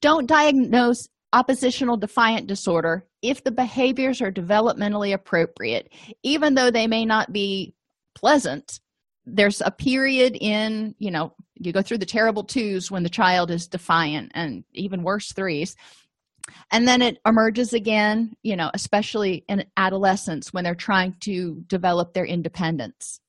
don't 0.00 0.26
diagnose 0.26 1.08
oppositional 1.32 1.96
defiant 1.96 2.46
disorder, 2.46 3.06
if 3.22 3.42
the 3.42 3.50
behaviors 3.50 4.20
are 4.20 4.30
developmentally 4.30 5.14
appropriate, 5.14 5.92
even 6.22 6.54
though 6.54 6.70
they 6.70 6.86
may 6.86 7.04
not 7.04 7.32
be 7.32 7.74
pleasant, 8.14 8.80
there's 9.24 9.62
a 9.64 9.70
period 9.70 10.36
in, 10.40 10.94
you 10.98 11.10
know, 11.10 11.32
you 11.54 11.72
go 11.72 11.80
through 11.80 11.98
the 11.98 12.06
terrible 12.06 12.44
twos 12.44 12.90
when 12.90 13.02
the 13.02 13.08
child 13.08 13.50
is 13.50 13.68
defiant 13.68 14.32
and 14.34 14.64
even 14.74 15.02
worse 15.02 15.32
threes. 15.32 15.76
And 16.70 16.86
then 16.86 17.02
it 17.02 17.18
emerges 17.26 17.72
again, 17.72 18.34
you 18.42 18.56
know, 18.56 18.70
especially 18.74 19.44
in 19.48 19.64
adolescence 19.76 20.52
when 20.52 20.64
they're 20.64 20.74
trying 20.74 21.16
to 21.20 21.62
develop 21.66 22.14
their 22.14 22.24
independence. 22.24 23.20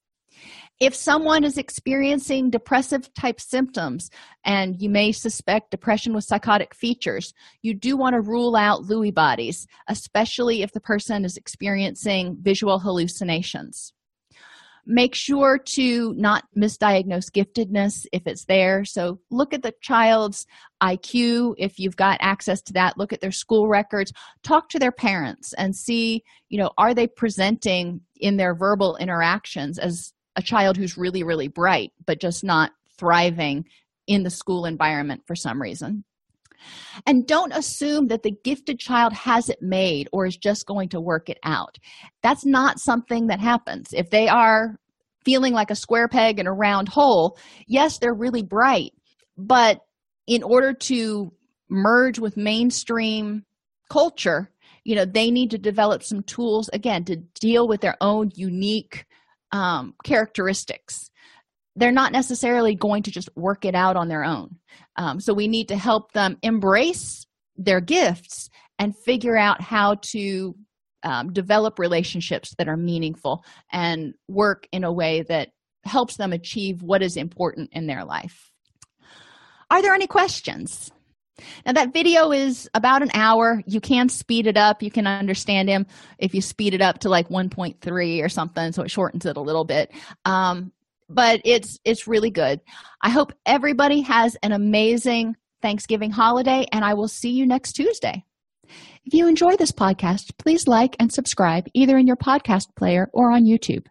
If 0.80 0.96
someone 0.96 1.44
is 1.44 1.58
experiencing 1.58 2.50
depressive 2.50 3.14
type 3.14 3.40
symptoms 3.40 4.10
and 4.44 4.82
you 4.82 4.90
may 4.90 5.12
suspect 5.12 5.72
depression 5.72 6.14
with 6.14 6.26
psychotic 6.26 6.74
features, 6.74 7.34
you 7.62 7.74
do 7.74 7.96
want 7.96 8.16
to 8.16 8.22
rule 8.22 8.56
out 8.56 8.84
Lewy 8.84 9.14
bodies, 9.14 9.68
especially 9.88 10.62
if 10.62 10.74
the 10.74 10.82
person 10.82 11.24
is 11.24 11.38
experiencing 11.38 12.38
visual 12.42 12.80
hallucinations. 12.80 13.94
Make 14.86 15.16
sure 15.16 15.58
to 15.58 16.14
not 16.16 16.46
misdiagnose 16.58 17.32
giftedness 17.32 18.06
if 18.12 18.24
it's 18.26 18.46
there. 18.46 18.84
So, 18.84 19.20
look 19.32 19.54
at 19.54 19.64
the 19.64 19.74
child's 19.82 20.46
IQ 20.82 21.56
if 21.58 21.80
you've 21.80 21.96
got 21.96 22.18
access 22.22 22.62
to 22.64 22.74
that. 22.74 22.98
Look 22.98 23.14
at 23.14 23.22
their 23.22 23.32
school 23.32 23.68
records. 23.68 24.12
Talk 24.44 24.70
to 24.70 24.80
their 24.80 24.92
parents 24.92 25.54
and 25.54 25.76
see, 25.76 26.24
you 26.50 26.58
know, 26.58 26.72
are 26.78 26.94
they 26.94 27.08
presenting 27.08 28.02
in 28.18 28.38
their 28.38 28.54
verbal 28.54 28.98
interactions 28.98 29.80
as 29.80 30.14
a 30.36 30.42
child 30.42 30.78
who's 30.78 30.98
really, 30.98 31.24
really 31.24 31.48
bright, 31.48 31.92
but 32.06 32.20
just 32.20 32.44
not 32.44 32.72
thriving 32.98 33.66
in 34.08 34.24
the 34.24 34.30
school 34.30 34.66
environment 34.66 35.22
for 35.26 35.36
some 35.36 35.62
reason. 35.62 36.04
And 37.06 37.28
don't 37.28 37.54
assume 37.54 38.08
that 38.08 38.24
the 38.24 38.36
gifted 38.44 38.80
child 38.80 39.14
has 39.14 39.50
it 39.50 39.62
made 39.62 40.10
or 40.12 40.26
is 40.26 40.38
just 40.38 40.66
going 40.66 40.90
to 40.90 41.02
work 41.02 41.30
it 41.30 41.40
out. 41.44 41.78
That's 42.22 42.46
not 42.46 42.80
something 42.80 43.28
that 43.28 43.40
happens. 43.40 43.94
If 43.94 44.10
they 44.10 44.28
are 44.28 44.78
feeling 45.26 45.54
like 45.54 45.72
a 45.72 45.76
square 45.76 46.08
peg 46.08 46.40
in 46.40 46.48
a 46.48 46.54
round 46.54 46.90
hole, 46.90 47.38
yes, 47.68 47.98
they're 47.98 48.14
really 48.14 48.44
bright, 48.44 48.94
but 49.38 49.80
in 50.28 50.44
order 50.44 50.74
to 50.74 51.32
merge 51.70 52.20
with 52.20 52.38
mainstream 52.38 53.44
culture, 53.90 54.50
you 54.84 54.96
know, 54.96 55.06
they 55.06 55.32
need 55.32 55.52
to 55.52 55.58
develop 55.58 56.04
some 56.04 56.24
tools 56.24 56.70
again 56.74 57.06
to 57.06 57.18
deal 57.40 57.68
with 57.68 57.82
their 57.82 57.96
own 58.02 58.32
unique 58.36 59.06
um, 59.52 59.94
characteristics 60.04 61.10
they're 61.76 61.92
not 61.92 62.12
necessarily 62.12 62.76
going 62.76 63.04
to 63.04 63.12
just 63.12 63.30
work 63.36 63.66
it 63.66 63.76
out 63.76 63.96
on 63.96 64.08
their 64.08 64.24
own 64.24 64.58
um, 64.96 65.20
so 65.20 65.34
we 65.34 65.48
need 65.48 65.68
to 65.68 65.78
help 65.78 66.12
them 66.14 66.38
embrace 66.42 67.26
their 67.56 67.82
gifts 67.82 68.50
and 68.80 68.98
figure 68.98 69.38
out 69.38 69.62
how 69.62 69.96
to 69.96 70.56
um, 71.04 71.34
develop 71.34 71.80
relationships 71.80 72.56
that 72.58 72.68
are 72.68 72.78
meaningful 72.78 73.44
and 73.72 74.14
work 74.28 74.68
in 74.72 74.84
a 74.84 74.92
way 74.92 75.22
that 75.24 75.50
helps 75.84 76.16
them 76.16 76.32
achieve 76.32 76.82
what 76.82 77.04
is 77.04 77.18
important 77.18 77.70
in 77.74 77.88
their 77.88 78.06
life 78.06 78.52
are 79.70 79.82
there 79.82 79.94
any 79.94 80.08
questions 80.08 80.92
now, 81.66 81.74
that 81.74 81.94
video 81.94 82.32
is 82.32 82.70
about 82.74 83.02
an 83.02 83.10
hour. 83.14 83.64
You 83.66 83.82
can 83.82 84.10
speed 84.10 84.48
it 84.48 84.58
up. 84.58 84.84
You 84.84 84.92
can 84.92 85.08
understand 85.08 85.70
him 85.70 85.86
if 86.18 86.36
you 86.36 86.42
speed 86.42 86.74
it 86.74 86.82
up 86.82 87.00
to 87.00 87.10
like 87.10 87.30
1.3 87.30 88.24
or 88.24 88.30
something, 88.30 88.72
so 88.72 88.84
it 88.84 88.92
shortens 88.92 89.26
it 89.26 89.38
a 89.38 89.42
little 89.42 89.66
bit. 89.66 89.92
Um, 90.26 90.72
but 91.10 91.42
it's 91.46 91.80
it's 91.86 92.08
really 92.08 92.32
good. 92.32 92.60
I 93.02 93.10
hope 93.10 93.34
everybody 93.46 94.02
has 94.02 94.38
an 94.44 94.52
amazing 94.52 95.36
Thanksgiving 95.62 96.12
holiday, 96.12 96.66
and 96.72 96.84
I 96.84 96.94
will 96.94 97.08
see 97.08 97.32
you 97.32 97.46
next 97.46 97.74
Tuesday. 97.74 98.24
If 99.06 99.14
you 99.14 99.28
enjoy 99.28 99.56
this 99.56 99.72
podcast, 99.72 100.38
please 100.38 100.68
like 100.68 100.96
and 101.00 101.12
subscribe 101.12 101.68
either 101.74 101.98
in 101.98 102.08
your 102.08 102.16
podcast 102.16 102.68
player 102.76 103.10
or 103.14 103.32
on 103.32 103.46
YouTube. 103.46 103.86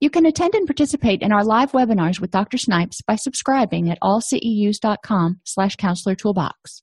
You 0.00 0.10
can 0.10 0.26
attend 0.26 0.54
and 0.54 0.66
participate 0.66 1.22
in 1.22 1.32
our 1.32 1.44
live 1.44 1.72
webinars 1.72 2.20
with 2.20 2.30
Dr. 2.30 2.56
Snipes 2.56 3.02
by 3.02 3.16
subscribing 3.16 3.90
at 3.90 3.98
allceus.com 4.00 5.40
slash 5.44 5.76
counselor 5.76 6.14
toolbox. 6.14 6.82